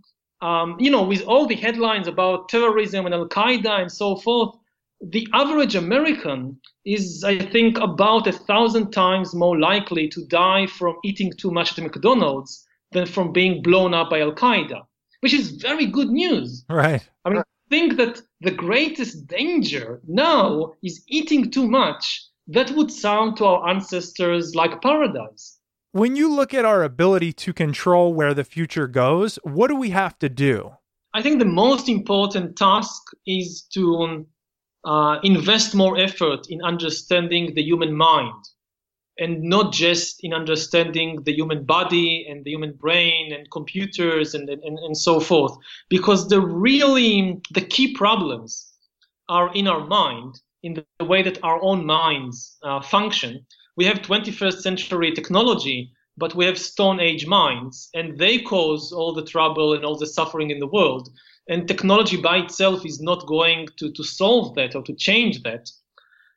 um, 0.41 0.77
you 0.79 0.91
know, 0.91 1.03
with 1.03 1.23
all 1.23 1.45
the 1.45 1.55
headlines 1.55 2.07
about 2.07 2.49
terrorism 2.49 3.05
and 3.05 3.13
Al 3.13 3.27
Qaeda 3.27 3.81
and 3.81 3.91
so 3.91 4.15
forth, 4.15 4.55
the 5.01 5.27
average 5.33 5.75
American 5.75 6.57
is, 6.85 7.23
I 7.23 7.37
think, 7.37 7.77
about 7.77 8.27
a 8.27 8.31
thousand 8.31 8.91
times 8.91 9.35
more 9.35 9.59
likely 9.59 10.07
to 10.09 10.25
die 10.27 10.67
from 10.67 10.95
eating 11.03 11.31
too 11.37 11.51
much 11.51 11.77
at 11.77 11.83
McDonald's 11.83 12.65
than 12.91 13.05
from 13.05 13.33
being 13.33 13.61
blown 13.61 13.93
up 13.93 14.09
by 14.09 14.21
Al 14.21 14.31
Qaeda, 14.31 14.81
which 15.19 15.33
is 15.33 15.51
very 15.51 15.85
good 15.85 16.09
news. 16.09 16.63
Right. 16.69 17.07
I 17.25 17.29
mean, 17.29 17.43
think 17.73 17.97
that 17.97 18.21
the 18.41 18.51
greatest 18.51 19.25
danger 19.25 19.99
now 20.07 20.73
is 20.83 21.03
eating 21.07 21.49
too 21.49 21.67
much 21.67 22.05
that 22.45 22.69
would 22.75 22.91
sound 22.91 23.35
to 23.35 23.45
our 23.45 23.67
ancestors 23.67 24.53
like 24.53 24.79
paradise. 24.79 25.57
When 25.91 26.15
you 26.15 26.27
look 26.31 26.53
at 26.53 26.65
our 26.65 26.83
ability 26.83 27.33
to 27.33 27.51
control 27.51 28.13
where 28.13 28.35
the 28.35 28.43
future 28.43 28.87
goes, 28.87 29.39
what 29.41 29.69
do 29.69 29.75
we 29.75 29.89
have 29.89 30.19
to 30.19 30.29
do? 30.29 30.73
I 31.15 31.23
think 31.23 31.39
the 31.39 31.57
most 31.63 31.89
important 31.89 32.57
task 32.57 33.01
is 33.25 33.63
to 33.73 34.23
uh, 34.85 35.17
invest 35.23 35.73
more 35.73 35.97
effort 35.97 36.41
in 36.49 36.61
understanding 36.61 37.55
the 37.55 37.63
human 37.63 37.93
mind 37.95 38.41
and 39.19 39.41
not 39.43 39.71
just 39.71 40.23
in 40.23 40.33
understanding 40.33 41.21
the 41.23 41.33
human 41.33 41.63
body 41.63 42.25
and 42.29 42.43
the 42.43 42.51
human 42.51 42.73
brain 42.73 43.31
and 43.31 43.49
computers 43.51 44.33
and, 44.33 44.49
and, 44.49 44.79
and 44.79 44.97
so 44.97 45.19
forth. 45.19 45.55
Because 45.89 46.27
the 46.27 46.41
really, 46.41 47.39
the 47.51 47.61
key 47.61 47.93
problems 47.93 48.71
are 49.29 49.53
in 49.53 49.67
our 49.67 49.85
mind, 49.85 50.41
in 50.63 50.83
the 50.97 51.05
way 51.05 51.21
that 51.21 51.43
our 51.43 51.61
own 51.61 51.85
minds 51.85 52.57
uh, 52.63 52.81
function. 52.81 53.45
We 53.75 53.85
have 53.85 54.01
21st 54.01 54.61
century 54.61 55.11
technology, 55.11 55.91
but 56.17 56.35
we 56.35 56.45
have 56.45 56.57
Stone 56.57 56.99
Age 56.99 57.25
minds, 57.25 57.89
and 57.93 58.17
they 58.17 58.39
cause 58.39 58.91
all 58.91 59.13
the 59.13 59.25
trouble 59.25 59.73
and 59.73 59.83
all 59.83 59.97
the 59.97 60.07
suffering 60.07 60.51
in 60.51 60.59
the 60.59 60.67
world. 60.67 61.09
And 61.49 61.67
technology 61.67 62.17
by 62.17 62.37
itself 62.37 62.85
is 62.85 63.01
not 63.01 63.27
going 63.27 63.67
to, 63.77 63.91
to 63.91 64.03
solve 64.03 64.55
that 64.55 64.75
or 64.75 64.83
to 64.83 64.93
change 64.93 65.43
that. 65.43 65.69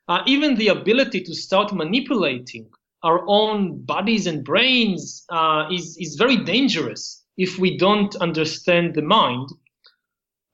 Uh, 0.07 0.23
even 0.25 0.55
the 0.55 0.69
ability 0.69 1.21
to 1.21 1.35
start 1.35 1.73
manipulating 1.73 2.69
our 3.03 3.23
own 3.27 3.81
bodies 3.83 4.25
and 4.25 4.43
brains 4.43 5.25
uh, 5.29 5.67
is, 5.71 5.97
is 5.97 6.15
very 6.15 6.37
dangerous 6.37 7.25
if 7.37 7.59
we 7.59 7.77
don't 7.77 8.15
understand 8.17 8.95
the 8.95 9.01
mind. 9.01 9.49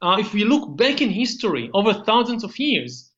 Uh, 0.02 0.18
if 0.20 0.34
we 0.34 0.44
look 0.44 0.76
back 0.76 1.02
in 1.02 1.10
history 1.10 1.70
over 1.74 1.94
thousands 1.94 2.44
of 2.44 2.58
years, 2.60 3.12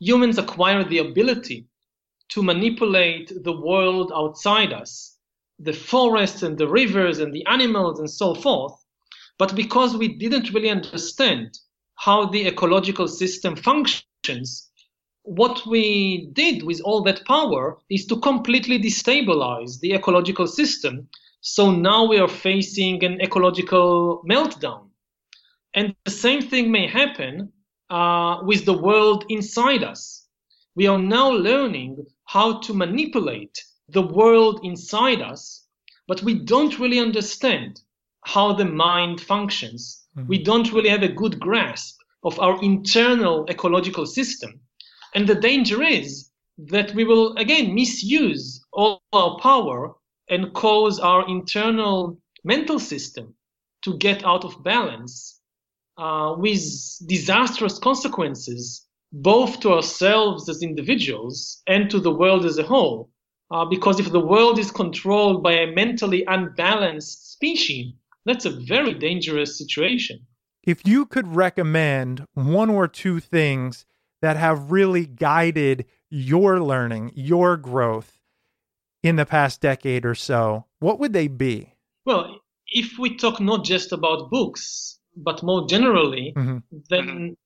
humans 0.00 0.38
acquired 0.38 0.88
the 0.88 0.98
ability 0.98 1.66
to 2.30 2.42
manipulate 2.42 3.30
the 3.44 3.60
world 3.60 4.10
outside 4.14 4.72
us, 4.72 5.18
the 5.58 5.72
forests 5.72 6.42
and 6.42 6.58
the 6.58 6.66
rivers 6.66 7.18
and 7.18 7.32
the 7.32 7.46
animals 7.46 8.00
and 8.00 8.10
so 8.10 8.34
forth. 8.34 8.72
But 9.38 9.54
because 9.54 9.96
we 9.96 10.08
didn't 10.08 10.52
really 10.52 10.70
understand 10.70 11.58
how 11.94 12.26
the 12.26 12.46
ecological 12.48 13.06
system 13.06 13.54
functions, 13.54 14.71
what 15.24 15.64
we 15.66 16.30
did 16.32 16.62
with 16.62 16.80
all 16.84 17.02
that 17.02 17.24
power 17.26 17.78
is 17.88 18.06
to 18.06 18.16
completely 18.20 18.78
destabilize 18.78 19.78
the 19.80 19.94
ecological 19.94 20.46
system. 20.46 21.08
So 21.40 21.70
now 21.70 22.06
we 22.06 22.18
are 22.18 22.28
facing 22.28 23.04
an 23.04 23.20
ecological 23.20 24.22
meltdown. 24.28 24.88
And 25.74 25.94
the 26.04 26.10
same 26.10 26.42
thing 26.42 26.70
may 26.70 26.86
happen 26.86 27.52
uh, 27.88 28.38
with 28.42 28.64
the 28.64 28.76
world 28.76 29.24
inside 29.28 29.82
us. 29.82 30.26
We 30.74 30.86
are 30.86 30.98
now 30.98 31.30
learning 31.30 32.04
how 32.24 32.58
to 32.60 32.74
manipulate 32.74 33.62
the 33.88 34.02
world 34.02 34.60
inside 34.62 35.20
us, 35.20 35.66
but 36.08 36.22
we 36.22 36.44
don't 36.44 36.78
really 36.78 36.98
understand 36.98 37.80
how 38.24 38.54
the 38.54 38.64
mind 38.64 39.20
functions. 39.20 40.06
Mm-hmm. 40.16 40.28
We 40.28 40.42
don't 40.42 40.72
really 40.72 40.88
have 40.88 41.02
a 41.02 41.08
good 41.08 41.38
grasp 41.38 41.98
of 42.24 42.38
our 42.40 42.62
internal 42.62 43.46
ecological 43.50 44.06
system. 44.06 44.60
And 45.14 45.28
the 45.28 45.34
danger 45.34 45.82
is 45.82 46.30
that 46.58 46.94
we 46.94 47.04
will 47.04 47.36
again 47.36 47.74
misuse 47.74 48.64
all 48.72 49.02
our 49.12 49.38
power 49.38 49.94
and 50.28 50.52
cause 50.54 50.98
our 50.98 51.28
internal 51.28 52.18
mental 52.44 52.78
system 52.78 53.34
to 53.82 53.96
get 53.98 54.24
out 54.24 54.44
of 54.44 54.62
balance 54.62 55.40
uh, 55.98 56.34
with 56.38 56.62
disastrous 57.06 57.78
consequences, 57.78 58.86
both 59.12 59.60
to 59.60 59.72
ourselves 59.72 60.48
as 60.48 60.62
individuals 60.62 61.62
and 61.66 61.90
to 61.90 62.00
the 62.00 62.12
world 62.12 62.44
as 62.44 62.58
a 62.58 62.62
whole. 62.62 63.10
Uh, 63.50 63.66
because 63.66 64.00
if 64.00 64.10
the 64.10 64.26
world 64.26 64.58
is 64.58 64.70
controlled 64.70 65.42
by 65.42 65.52
a 65.52 65.66
mentally 65.66 66.24
unbalanced 66.26 67.32
species, 67.32 67.92
that's 68.24 68.46
a 68.46 68.50
very 68.50 68.94
dangerous 68.94 69.58
situation. 69.58 70.26
If 70.62 70.86
you 70.86 71.04
could 71.04 71.34
recommend 71.34 72.24
one 72.34 72.70
or 72.70 72.88
two 72.88 73.20
things 73.20 73.84
that 74.22 74.36
have 74.36 74.72
really 74.72 75.04
guided 75.04 75.84
your 76.08 76.60
learning, 76.60 77.12
your 77.14 77.56
growth 77.56 78.18
in 79.02 79.16
the 79.16 79.26
past 79.26 79.60
decade 79.60 80.06
or 80.06 80.14
so, 80.14 80.64
what 80.78 80.98
would 80.98 81.12
they 81.12 81.28
be? 81.28 81.74
Well, 82.06 82.40
if 82.68 82.98
we 82.98 83.16
talk 83.16 83.40
not 83.40 83.64
just 83.64 83.92
about 83.92 84.30
books, 84.30 84.98
but 85.16 85.42
more 85.42 85.66
generally, 85.66 86.32
mm-hmm. 86.36 86.58
then 86.88 87.36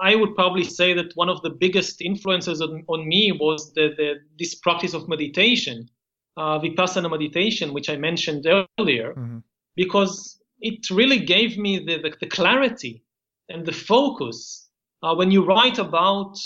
I 0.00 0.14
would 0.14 0.34
probably 0.34 0.64
say 0.64 0.92
that 0.92 1.12
one 1.14 1.28
of 1.28 1.40
the 1.42 1.50
biggest 1.50 2.00
influences 2.02 2.60
on, 2.60 2.84
on 2.86 3.08
me 3.08 3.32
was 3.32 3.72
the, 3.72 3.94
the, 3.96 4.14
this 4.38 4.54
practice 4.54 4.94
of 4.94 5.08
meditation, 5.08 5.88
uh, 6.36 6.60
vipassana 6.60 7.10
meditation, 7.10 7.72
which 7.72 7.88
I 7.88 7.96
mentioned 7.96 8.46
earlier, 8.46 9.14
mm-hmm. 9.14 9.38
because 9.74 10.38
it 10.60 10.90
really 10.90 11.18
gave 11.18 11.56
me 11.56 11.78
the, 11.78 11.98
the, 11.98 12.14
the 12.20 12.26
clarity 12.26 13.02
and 13.48 13.64
the 13.64 13.72
focus 13.72 14.65
uh, 15.02 15.14
when 15.14 15.30
you 15.30 15.44
write 15.44 15.78
about 15.78 16.36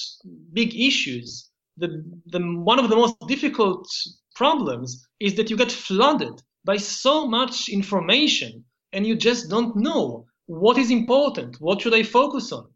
big 0.53 0.75
issues, 0.75 1.51
the, 1.77 2.05
the, 2.27 2.41
one 2.41 2.79
of 2.79 2.91
the 2.91 2.97
most 2.97 3.17
difficult 3.27 3.87
problems 4.35 5.07
is 5.19 5.35
that 5.35 5.51
you 5.51 5.57
get 5.57 5.73
flooded 5.73 6.43
by 6.65 6.77
so 6.77 7.27
much 7.27 7.69
information 7.69 8.65
and 8.93 9.07
you 9.07 9.17
just 9.17 9.49
don't 9.49 9.77
know 9.77 10.27
what 10.47 10.79
is 10.79 10.91
important, 10.91 11.57
what 11.61 11.81
should 11.81 11.95
I 11.95 12.03
focus 12.03 12.53
on. 12.53 12.67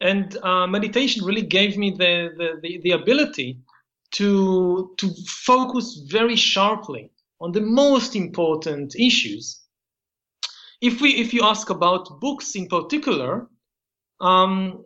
And 0.00 0.36
uh, 0.38 0.66
meditation 0.66 1.24
really 1.24 1.42
gave 1.42 1.78
me 1.78 1.90
the, 1.90 2.30
the, 2.36 2.48
the, 2.62 2.80
the 2.82 2.90
ability 2.90 3.58
to, 4.12 4.94
to 4.98 5.10
focus 5.26 6.02
very 6.08 6.36
sharply 6.36 7.10
on 7.40 7.52
the 7.52 7.60
most 7.60 8.16
important 8.16 8.94
issues. 8.96 9.62
If 10.80 11.00
we 11.00 11.14
if 11.14 11.32
you 11.32 11.42
ask 11.42 11.70
about 11.70 12.20
books 12.20 12.54
in 12.54 12.68
particular, 12.68 13.48
um, 14.20 14.84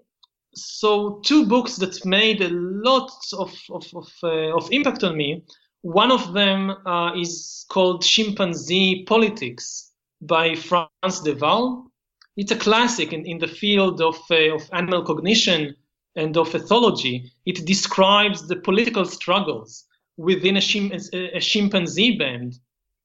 so 0.55 1.21
two 1.25 1.47
books 1.47 1.77
that 1.77 2.05
made 2.05 2.43
a 2.43 2.51
lot 2.51 3.11
of 3.39 3.55
of 3.71 3.85
of, 3.95 4.09
uh, 4.23 4.57
of 4.57 4.71
impact 4.73 5.05
on 5.05 5.17
me. 5.17 5.45
One 5.83 6.13
of 6.13 6.35
them 6.35 6.71
uh, 6.87 7.15
is 7.15 7.65
called 7.71 8.03
Chimpanzee 8.03 9.05
Politics 9.05 9.93
by 10.21 10.55
Frans 10.55 11.21
de 11.25 11.35
Waal. 11.35 11.91
It's 12.37 12.53
a 12.53 12.57
classic 12.57 13.13
in, 13.13 13.25
in 13.25 13.39
the 13.39 13.49
field 13.49 14.01
of, 14.03 14.17
uh, 14.31 14.55
of 14.55 14.63
animal 14.73 15.03
cognition 15.03 15.75
and 16.17 16.37
of 16.37 16.51
ethology. 16.51 17.31
It 17.47 17.65
describes 17.67 18.47
the 18.47 18.57
political 18.57 19.05
struggles 19.07 19.87
within 20.17 20.57
a, 20.57 20.61
chim- 20.61 20.93
a 21.13 21.41
chimpanzee 21.41 22.19
band 22.19 22.59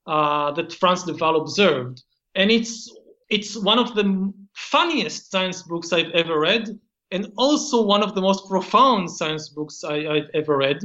uh, 0.06 0.52
that 0.52 0.74
Frans 0.74 1.04
de 1.04 1.14
Waal 1.14 1.42
observed. 1.42 2.04
And 2.36 2.52
it's, 2.52 2.94
it's 3.30 3.56
one 3.58 3.80
of 3.80 3.96
the 3.96 4.34
funniest 4.54 5.32
science 5.32 5.64
books 5.64 5.94
I've 5.94 6.12
ever 6.12 6.40
read 6.40 6.78
and 7.12 7.32
also 7.38 7.84
one 7.84 8.04
of 8.04 8.16
the 8.16 8.22
most 8.22 8.48
profound 8.48 9.10
science 9.10 9.50
books 9.50 9.84
I, 9.84 10.04
have 10.04 10.30
ever 10.34 10.58
read. 10.58 10.80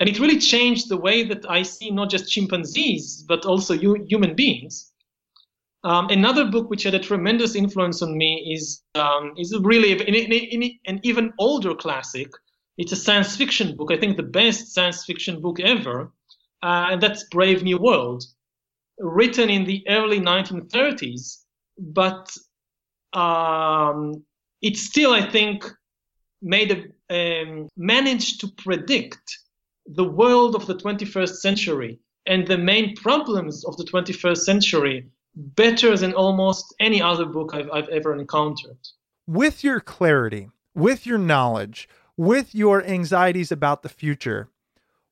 And 0.00 0.08
it 0.08 0.18
really 0.18 0.38
changed 0.38 0.88
the 0.88 0.96
way 0.96 1.22
that 1.24 1.48
I 1.48 1.62
see 1.62 1.90
not 1.90 2.10
just 2.10 2.30
chimpanzees, 2.30 3.24
but 3.28 3.46
also 3.46 3.74
you, 3.74 4.04
human 4.08 4.34
beings. 4.34 4.92
Um, 5.84 6.08
another 6.08 6.46
book 6.46 6.70
which 6.70 6.82
had 6.82 6.94
a 6.94 6.98
tremendous 6.98 7.54
influence 7.54 8.02
on 8.02 8.16
me 8.16 8.52
is, 8.54 8.82
um, 8.94 9.34
is 9.36 9.56
really 9.60 9.92
in, 9.92 10.78
an 10.86 11.00
even 11.02 11.32
older 11.38 11.74
classic. 11.74 12.28
It's 12.78 12.92
a 12.92 12.96
science 12.96 13.36
fiction 13.36 13.76
book, 13.76 13.92
I 13.92 13.98
think 13.98 14.16
the 14.16 14.22
best 14.24 14.74
science 14.74 15.04
fiction 15.04 15.40
book 15.40 15.60
ever, 15.60 16.12
uh, 16.62 16.88
and 16.90 17.02
that's 17.02 17.28
Brave 17.30 17.62
New 17.62 17.78
World, 17.78 18.24
written 18.98 19.50
in 19.50 19.64
the 19.64 19.84
early 19.88 20.18
1930s, 20.18 21.44
but 21.78 22.34
um, 23.12 24.24
it 24.64 24.78
still, 24.78 25.12
I 25.12 25.30
think, 25.30 25.70
made 26.40 26.70
a, 26.72 26.78
um, 27.14 27.68
managed 27.76 28.40
to 28.40 28.48
predict 28.48 29.38
the 29.86 30.04
world 30.04 30.54
of 30.54 30.66
the 30.66 30.74
21st 30.74 31.36
century 31.36 32.00
and 32.24 32.46
the 32.46 32.56
main 32.56 32.96
problems 32.96 33.62
of 33.66 33.76
the 33.76 33.84
21st 33.84 34.38
century 34.38 35.06
better 35.34 35.98
than 35.98 36.14
almost 36.14 36.74
any 36.80 37.02
other 37.02 37.26
book 37.26 37.50
I've, 37.52 37.70
I've 37.70 37.88
ever 37.90 38.18
encountered. 38.18 38.78
With 39.26 39.62
your 39.62 39.80
clarity, 39.80 40.48
with 40.74 41.04
your 41.04 41.18
knowledge, 41.18 41.86
with 42.16 42.54
your 42.54 42.82
anxieties 42.84 43.52
about 43.52 43.82
the 43.82 43.90
future, 43.90 44.48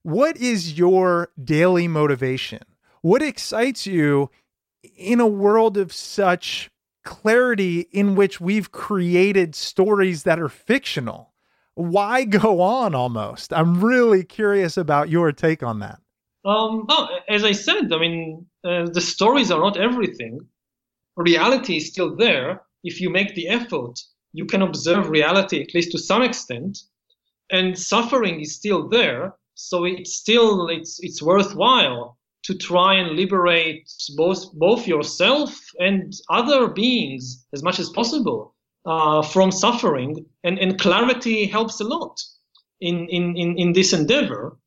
what 0.03 0.39
is 0.39 0.79
your 0.79 1.29
daily 1.43 1.89
motivation? 1.89 2.63
What 3.03 3.21
excites 3.21 3.87
you 3.87 4.31
in 4.97 5.21
a 5.21 5.27
world 5.27 5.77
of 5.77 5.93
such 5.93 6.71
clarity 7.03 7.81
in 7.93 8.15
which 8.15 8.41
we've 8.41 8.73
created 8.73 9.55
stories 9.55 10.23
that 10.25 10.41
are 10.41 10.49
fictional. 10.49 11.33
Why 11.75 12.25
go 12.25 12.61
on 12.61 12.95
almost? 12.95 13.53
I'm 13.53 13.83
really 13.83 14.25
curious 14.25 14.77
about 14.77 15.09
your 15.09 15.33
take 15.33 15.63
on 15.63 15.81
that. 15.81 16.01
Um, 16.45 16.87
oh, 16.89 17.09
as 17.29 17.45
I 17.45 17.53
said, 17.53 17.93
I 17.93 17.99
mean, 17.99 18.47
uh, 18.65 18.87
the 18.87 19.01
stories 19.01 19.51
are 19.51 19.61
not 19.61 19.77
everything. 19.77 20.41
Reality 21.17 21.77
is 21.77 21.89
still 21.89 22.17
there. 22.17 22.63
If 22.85 23.01
you 23.01 23.11
make 23.11 23.35
the 23.35 23.49
effort, 23.49 24.01
you 24.33 24.45
can 24.45 24.63
observe 24.63 25.09
reality, 25.09 25.61
at 25.61 25.75
least 25.75 25.93
to 25.93 25.99
some 25.99 26.23
extent. 26.23 26.79
And 27.51 27.79
suffering 27.79 28.41
is 28.41 28.57
still 28.57 28.89
there. 28.89 29.35
So 29.55 29.85
it's 29.85 30.15
still, 30.15 30.69
it's, 30.69 30.99
it's 31.01 31.23
worthwhile 31.23 32.19
to 32.45 32.55
try 32.55 32.95
and 32.95 33.17
liberate 33.17 33.91
both 34.17 34.53
both 34.55 34.87
yourself 34.87 35.59
and 35.79 36.13
other 36.29 36.69
beings 36.69 37.47
as 37.53 37.63
much 37.63 37.79
as 37.79 37.91
possible 37.91 38.55
uh, 38.85 39.23
from 39.23 39.53
suffering, 39.53 40.25
and, 40.45 40.59
and 40.59 40.81
clarity 40.81 41.47
helps 41.47 41.81
a 41.81 41.85
lot 41.85 42.21
in, 42.81 43.09
in, 43.09 43.37
in, 43.37 43.59
in 43.59 43.73
this 43.73 43.93
endeavor. 43.93 44.59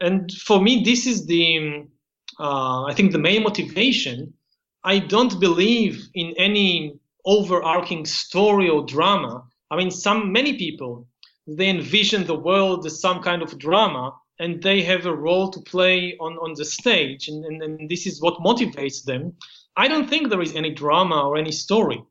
And 0.00 0.30
for 0.32 0.60
me, 0.60 0.82
this 0.84 1.06
is 1.06 1.26
the, 1.26 1.84
uh, 2.38 2.84
I 2.84 2.94
think, 2.94 3.10
the 3.10 3.18
main 3.18 3.42
motivation. 3.42 4.32
I 4.84 5.00
don't 5.00 5.40
believe 5.40 6.08
in 6.14 6.34
any 6.36 6.94
overarching 7.24 8.06
story 8.06 8.68
or 8.68 8.86
drama. 8.86 9.42
I 9.70 9.76
mean, 9.76 9.90
some 9.90 10.32
many 10.32 10.56
people 10.56 11.08
they 11.48 11.70
envision 11.70 12.26
the 12.26 12.38
world 12.38 12.84
as 12.84 13.00
some 13.00 13.22
kind 13.22 13.42
of 13.42 13.58
drama, 13.58 14.14
and 14.38 14.62
they 14.62 14.82
have 14.82 15.06
a 15.06 15.14
role 15.14 15.50
to 15.50 15.60
play 15.60 16.16
on, 16.20 16.34
on 16.34 16.54
the 16.54 16.64
stage, 16.64 17.28
and, 17.28 17.44
and, 17.44 17.62
and 17.62 17.90
this 17.90 18.06
is 18.06 18.20
what 18.20 18.34
motivates 18.40 19.04
them. 19.04 19.34
I 19.76 19.88
don't 19.88 20.08
think 20.08 20.28
there 20.28 20.42
is 20.42 20.54
any 20.54 20.72
drama 20.72 21.28
or 21.28 21.36
any 21.36 21.52
story. 21.52 22.02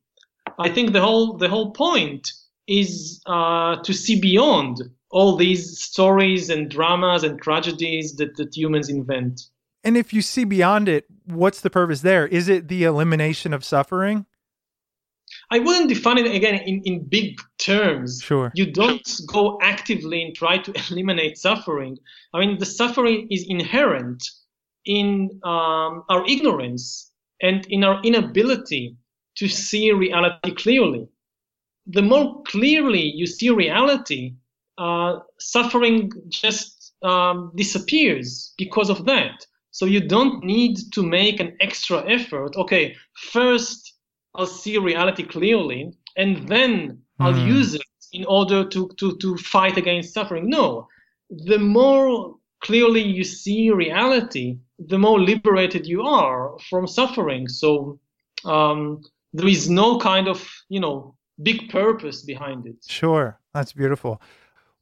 I 0.60 0.70
think 0.70 0.94
the 0.94 1.02
whole 1.02 1.38
the 1.38 1.50
whole 1.50 1.72
point 1.72 2.32
is 2.68 3.22
uh, 3.26 3.78
to 3.84 3.94
see 3.94 4.20
beyond 4.20 4.82
all 5.10 5.38
these 5.38 5.80
stories 5.80 6.50
and 6.50 6.70
dramas 6.70 7.24
and 7.24 7.42
tragedies 7.42 8.16
that, 8.18 8.36
that 8.38 8.56
humans 8.56 8.90
invent. 8.90 9.42
And 9.84 9.96
if 9.96 10.14
you 10.14 10.22
see 10.22 10.44
beyond 10.44 10.90
it, 10.90 11.06
what's 11.26 11.62
the 11.62 11.70
purpose 11.70 12.02
there? 12.02 12.28
Is 12.28 12.50
it 12.50 12.68
the 12.68 12.84
elimination 12.84 13.54
of 13.54 13.64
suffering? 13.64 14.26
I 15.50 15.60
wouldn't 15.60 15.88
define 15.88 16.18
it 16.18 16.34
again 16.36 16.56
in, 16.56 16.82
in 16.84 17.06
big 17.06 17.40
terms. 17.58 18.22
Sure. 18.22 18.52
You 18.54 18.72
don't 18.72 19.10
go 19.28 19.58
actively 19.62 20.24
and 20.24 20.36
try 20.36 20.58
to 20.58 20.74
eliminate 20.92 21.38
suffering. 21.38 21.98
I 22.34 22.40
mean, 22.40 22.58
the 22.58 22.66
suffering 22.66 23.28
is 23.32 23.46
inherent 23.48 24.24
in 24.86 25.40
um, 25.44 26.04
our 26.10 26.26
ignorance 26.28 27.12
and 27.42 27.66
in 27.68 27.84
our 27.84 28.02
inability 28.04 28.98
to 29.38 29.48
see 29.48 29.92
reality 29.92 30.52
clearly. 30.52 31.08
The 31.86 32.02
more 32.02 32.44
clearly 32.44 33.04
you 33.04 33.26
see 33.28 33.50
reality, 33.50 34.34
uh, 34.78 35.20
suffering 35.40 36.12
just 36.28 36.94
um, 37.04 37.52
disappears 37.56 38.54
because 38.58 38.90
of 38.90 39.06
that. 39.06 39.46
So 39.72 39.86
you 39.86 40.02
don't 40.08 40.44
need 40.44 40.78
to 40.94 41.04
make 41.04 41.40
an 41.40 41.56
extra 41.62 42.04
effort. 42.10 42.56
Okay, 42.58 42.96
first 43.32 43.94
I'll 44.36 44.46
see 44.46 44.78
reality 44.78 45.24
clearly, 45.24 45.94
and 46.16 46.48
then 46.48 47.02
I'll 47.20 47.34
Mm. 47.34 47.48
use 47.48 47.74
it 47.74 47.82
in 48.14 48.26
order 48.26 48.64
to, 48.64 48.90
to, 48.98 49.18
to 49.18 49.38
fight 49.38 49.78
against 49.78 50.14
suffering. 50.14 50.50
No, 50.50 50.88
the 51.30 51.58
more 51.60 52.36
clearly 52.62 53.02
you 53.02 53.24
see 53.24 53.70
reality, 53.72 54.58
the 54.80 54.98
more 54.98 55.20
liberated 55.20 55.86
you 55.88 56.04
are 56.04 56.58
from 56.70 56.88
suffering. 56.88 57.48
So 57.48 58.00
um, 58.46 59.02
there 59.34 59.48
is 59.48 59.70
no 59.70 60.00
kind 60.00 60.28
of, 60.28 60.48
you 60.70 60.80
know, 60.80 61.16
big 61.44 61.70
purpose 61.70 62.22
behind 62.24 62.66
it. 62.66 62.76
Sure. 62.88 63.40
That's 63.54 63.74
beautiful. 63.74 64.22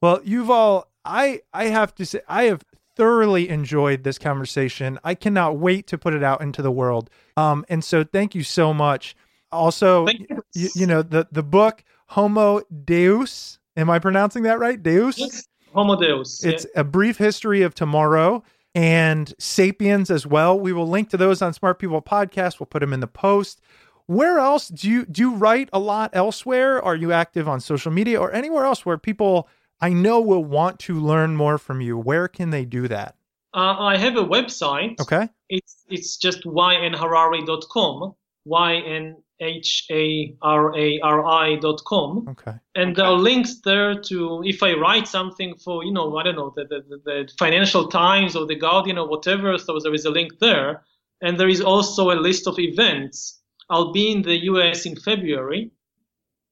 Well, 0.02 0.20
Yuval, 0.20 0.84
I 1.04 1.42
I 1.54 1.66
have 1.66 1.96
to 1.96 2.06
say 2.06 2.22
I 2.28 2.44
have 2.44 2.64
thoroughly 2.96 3.50
enjoyed 3.50 4.04
this 4.04 4.18
conversation. 4.18 5.00
I 5.04 5.16
cannot 5.16 5.58
wait 5.58 5.88
to 5.88 5.98
put 5.98 6.14
it 6.14 6.24
out 6.24 6.42
into 6.42 6.62
the 6.62 6.72
world. 6.72 7.10
Um 7.38 7.66
and 7.70 7.84
so 7.84 8.04
thank 8.04 8.36
you 8.36 8.44
so 8.44 8.74
much. 8.74 9.16
Also, 9.56 10.08
you. 10.54 10.70
you, 10.76 10.88
know, 10.88 11.02
the 11.02 11.28
the 11.32 11.44
book 11.44 11.84
Homo 12.08 12.62
Deus, 12.84 13.60
am 13.76 13.90
I 13.90 14.00
pronouncing 14.00 14.44
that 14.44 14.60
right? 14.60 14.82
Deus? 14.82 15.18
Yes, 15.18 15.48
Homo 15.74 15.96
Deus. 15.96 16.44
yeah. 16.44 16.52
It's 16.52 16.66
a 16.76 16.84
brief 16.84 17.18
history 17.18 17.62
of 17.62 17.74
tomorrow 17.74 18.44
and 18.76 19.34
Sapiens 19.40 20.12
as 20.12 20.28
well. 20.28 20.60
We 20.60 20.74
will 20.74 20.88
link 20.88 21.10
to 21.12 21.18
those 21.18 21.42
on 21.42 21.54
Smart 21.54 21.80
People 21.80 22.02
Podcast. 22.02 22.60
We'll 22.60 22.68
put 22.68 22.82
them 22.82 22.94
in 22.94 23.00
the 23.00 23.08
post. 23.08 23.62
Where 24.08 24.38
else 24.38 24.68
do 24.68 24.90
you 24.90 25.06
do 25.06 25.22
you 25.22 25.36
write 25.36 25.70
a 25.74 25.80
lot 25.80 26.12
elsewhere? 26.14 26.84
Are 26.84 26.96
you 26.96 27.12
active 27.12 27.48
on 27.48 27.60
social 27.60 27.92
media 27.92 28.20
or 28.20 28.32
anywhere 28.32 28.66
else 28.66 28.86
where 28.86 28.98
people 28.98 29.48
I 29.82 29.90
know 29.90 30.22
will 30.22 30.44
want 30.44 30.80
to 30.82 31.00
learn 31.00 31.36
more 31.36 31.58
from 31.58 31.82
you? 31.82 31.98
Where 31.98 32.28
can 32.28 32.52
they 32.52 32.66
do 32.66 32.88
that? 32.88 33.16
Uh, 33.56 33.76
I 33.80 33.98
have 33.98 34.18
a 34.18 34.24
website. 34.24 35.00
Okay. 35.00 35.30
It's 35.50 35.86
it's 35.90 36.18
just 36.18 36.44
ynharari.com, 36.44 38.16
y 38.46 38.76
n 38.76 39.16
h 39.40 39.86
a 39.92 40.36
r 40.42 40.76
a 40.78 41.00
r 41.02 41.58
com. 41.86 42.26
Okay. 42.30 42.54
and 42.76 42.96
there 42.96 43.06
are 43.06 43.18
links 43.18 43.62
there 43.62 44.00
to 44.02 44.42
if 44.46 44.64
I 44.64 44.74
write 44.74 45.08
something 45.08 45.56
for 45.56 45.84
you 45.84 45.92
know 45.92 46.18
I 46.18 46.24
don't 46.24 46.36
know 46.36 46.54
the 46.56 46.66
the, 46.66 46.80
the, 46.90 46.98
the 47.06 47.32
Financial 47.38 47.88
Times 47.88 48.36
or 48.36 48.46
the 48.46 48.56
Guardian 48.56 48.98
or 48.98 49.08
whatever. 49.08 49.58
So 49.58 49.80
there 49.80 49.94
is 49.94 50.06
a 50.06 50.10
link 50.10 50.40
there, 50.40 50.84
and 51.22 51.40
there 51.40 51.50
is 51.50 51.62
also 51.62 52.12
a 52.12 52.18
list 52.28 52.48
of 52.48 52.60
events. 52.60 53.42
I'll 53.70 53.92
be 53.92 54.12
in 54.12 54.22
the 54.22 54.38
U.S. 54.52 54.86
in 54.86 54.96
February, 54.96 55.72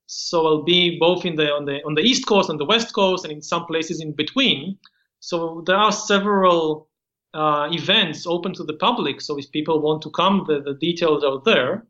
so 0.08 0.46
I'll 0.46 0.64
be 0.64 0.98
both 1.00 1.26
in 1.26 1.36
the 1.36 1.52
on 1.52 1.66
the 1.66 1.82
on 1.86 1.94
the 1.96 2.02
East 2.02 2.28
Coast 2.28 2.50
and 2.50 2.60
the 2.60 2.66
West 2.66 2.94
Coast, 2.94 3.24
and 3.24 3.32
in 3.32 3.42
some 3.42 3.66
places 3.66 4.02
in 4.02 4.14
between. 4.14 4.78
So 5.20 5.64
there 5.66 5.78
are 5.78 5.92
several 5.94 6.90
uh, 7.34 7.70
events 7.72 8.28
open 8.28 8.54
to 8.54 8.64
the 8.64 8.74
public. 8.74 9.22
So 9.22 9.38
if 9.38 9.50
people 9.52 9.82
want 9.82 10.02
to 10.04 10.10
come, 10.12 10.44
the, 10.48 10.62
the 10.62 10.74
details 10.74 11.24
are 11.24 11.42
there. 11.46 11.86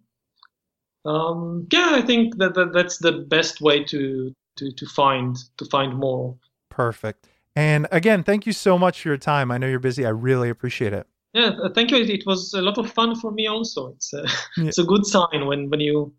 Um, 1.05 1.67
yeah, 1.71 1.89
I 1.91 2.01
think 2.01 2.37
that, 2.37 2.53
that 2.55 2.71
that's 2.73 2.97
the 2.99 3.11
best 3.11 3.59
way 3.61 3.83
to, 3.85 4.33
to 4.57 4.71
to 4.71 4.85
find 4.85 5.35
to 5.57 5.65
find 5.65 5.97
more. 5.97 6.35
Perfect. 6.69 7.27
And 7.55 7.87
again, 7.91 8.23
thank 8.23 8.45
you 8.47 8.53
so 8.53 8.79
much 8.79 9.01
for 9.01 9.09
your 9.09 9.17
time. 9.17 9.51
I 9.51 9.57
know 9.57 9.67
you're 9.67 9.79
busy. 9.79 10.05
I 10.05 10.09
really 10.09 10.49
appreciate 10.49 10.93
it. 10.93 11.05
Yeah, 11.33 11.51
uh, 11.63 11.69
thank 11.73 11.91
you. 11.91 11.97
It, 11.97 12.09
it 12.09 12.23
was 12.25 12.53
a 12.53 12.61
lot 12.61 12.77
of 12.77 12.91
fun 12.91 13.15
for 13.15 13.31
me 13.31 13.47
also. 13.47 13.93
It's 13.93 14.13
a, 14.13 14.25
Yeah. 14.57 14.67
it's 14.67 14.77
a 14.77 14.83
good 14.83 15.05
sign 15.05 15.45
when, 15.45 15.69
when 15.69 15.79
you 15.79 16.13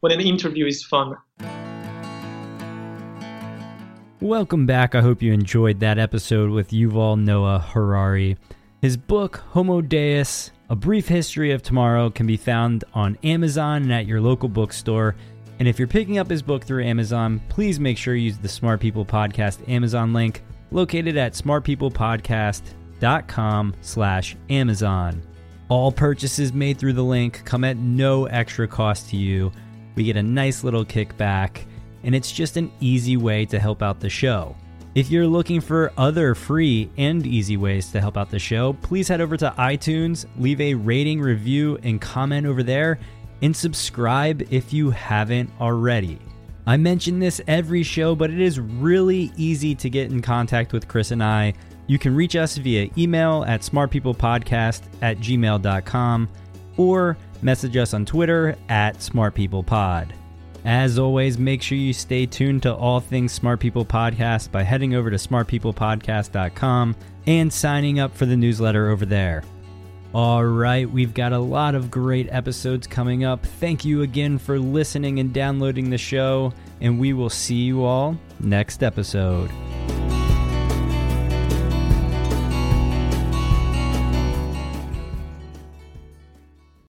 when 0.00 0.12
an 0.12 0.20
interview 0.20 0.66
is 0.66 0.84
fun. 0.84 1.16
Welcome 4.20 4.66
back. 4.66 4.94
I 4.94 5.00
hope 5.00 5.22
you 5.22 5.32
enjoyed 5.32 5.80
that 5.80 5.98
episode 5.98 6.50
with 6.50 6.70
Yuval 6.70 7.18
Noah 7.18 7.58
Harari. 7.58 8.36
His 8.82 8.96
book, 8.96 9.38
Homo 9.52 9.80
Deus 9.80 10.50
A 10.70 10.76
Brief 10.76 11.08
History 11.08 11.50
of 11.50 11.64
Tomorrow, 11.64 12.10
can 12.10 12.28
be 12.28 12.36
found 12.36 12.84
on 12.94 13.18
Amazon 13.24 13.82
and 13.82 13.92
at 13.92 14.06
your 14.06 14.20
local 14.20 14.48
bookstore. 14.48 15.16
And 15.58 15.66
if 15.66 15.80
you're 15.80 15.88
picking 15.88 16.18
up 16.18 16.30
his 16.30 16.42
book 16.42 16.62
through 16.62 16.84
Amazon, 16.84 17.42
please 17.48 17.80
make 17.80 17.98
sure 17.98 18.14
you 18.14 18.26
use 18.26 18.38
the 18.38 18.48
Smart 18.48 18.78
People 18.78 19.04
Podcast 19.04 19.68
Amazon 19.68 20.12
link 20.12 20.44
located 20.70 21.16
at 21.16 21.32
smartpeoplepodcast.com 21.32 23.74
slash 23.80 24.36
Amazon. 24.48 25.20
All 25.68 25.90
purchases 25.90 26.52
made 26.52 26.78
through 26.78 26.92
the 26.92 27.02
link 27.02 27.44
come 27.44 27.64
at 27.64 27.76
no 27.76 28.26
extra 28.26 28.68
cost 28.68 29.10
to 29.10 29.16
you. 29.16 29.50
We 29.96 30.04
get 30.04 30.16
a 30.16 30.22
nice 30.22 30.62
little 30.62 30.84
kickback, 30.84 31.64
and 32.04 32.14
it's 32.14 32.30
just 32.30 32.56
an 32.56 32.70
easy 32.78 33.16
way 33.16 33.44
to 33.46 33.58
help 33.58 33.82
out 33.82 33.98
the 33.98 34.08
show. 34.08 34.54
If 34.92 35.08
you're 35.08 35.26
looking 35.26 35.60
for 35.60 35.92
other 35.96 36.34
free 36.34 36.90
and 36.96 37.24
easy 37.24 37.56
ways 37.56 37.92
to 37.92 38.00
help 38.00 38.16
out 38.16 38.28
the 38.28 38.40
show, 38.40 38.72
please 38.72 39.06
head 39.06 39.20
over 39.20 39.36
to 39.36 39.54
iTunes, 39.56 40.26
leave 40.36 40.60
a 40.60 40.74
rating, 40.74 41.20
review, 41.20 41.78
and 41.84 42.00
comment 42.00 42.44
over 42.44 42.64
there, 42.64 42.98
and 43.40 43.54
subscribe 43.54 44.42
if 44.50 44.72
you 44.72 44.90
haven't 44.90 45.48
already. 45.60 46.18
I 46.66 46.76
mention 46.76 47.20
this 47.20 47.40
every 47.46 47.84
show, 47.84 48.16
but 48.16 48.30
it 48.30 48.40
is 48.40 48.58
really 48.58 49.30
easy 49.36 49.76
to 49.76 49.88
get 49.88 50.10
in 50.10 50.20
contact 50.20 50.72
with 50.72 50.88
Chris 50.88 51.12
and 51.12 51.22
I. 51.22 51.54
You 51.86 51.98
can 51.98 52.14
reach 52.14 52.34
us 52.34 52.56
via 52.56 52.90
email 52.98 53.44
at 53.46 53.60
smartpeoplepodcast 53.60 54.82
at 55.02 55.18
gmail.com 55.18 56.28
or 56.76 57.16
message 57.42 57.76
us 57.76 57.94
on 57.94 58.04
Twitter 58.04 58.56
at 58.68 58.96
smartpeoplepod. 58.96 60.19
As 60.64 60.98
always, 60.98 61.38
make 61.38 61.62
sure 61.62 61.78
you 61.78 61.92
stay 61.92 62.26
tuned 62.26 62.62
to 62.64 62.74
all 62.74 63.00
things 63.00 63.32
Smart 63.32 63.60
People 63.60 63.84
Podcast 63.84 64.50
by 64.52 64.62
heading 64.62 64.94
over 64.94 65.10
to 65.10 65.16
smartpeoplepodcast.com 65.16 66.96
and 67.26 67.52
signing 67.52 67.98
up 67.98 68.14
for 68.14 68.26
the 68.26 68.36
newsletter 68.36 68.90
over 68.90 69.06
there. 69.06 69.42
All 70.12 70.44
right, 70.44 70.90
we've 70.90 71.14
got 71.14 71.32
a 71.32 71.38
lot 71.38 71.74
of 71.76 71.90
great 71.90 72.28
episodes 72.30 72.86
coming 72.86 73.24
up. 73.24 73.46
Thank 73.46 73.84
you 73.84 74.02
again 74.02 74.38
for 74.38 74.58
listening 74.58 75.20
and 75.20 75.32
downloading 75.32 75.88
the 75.88 75.98
show, 75.98 76.52
and 76.80 76.98
we 76.98 77.12
will 77.12 77.30
see 77.30 77.62
you 77.62 77.84
all 77.84 78.18
next 78.40 78.82
episode. 78.82 79.50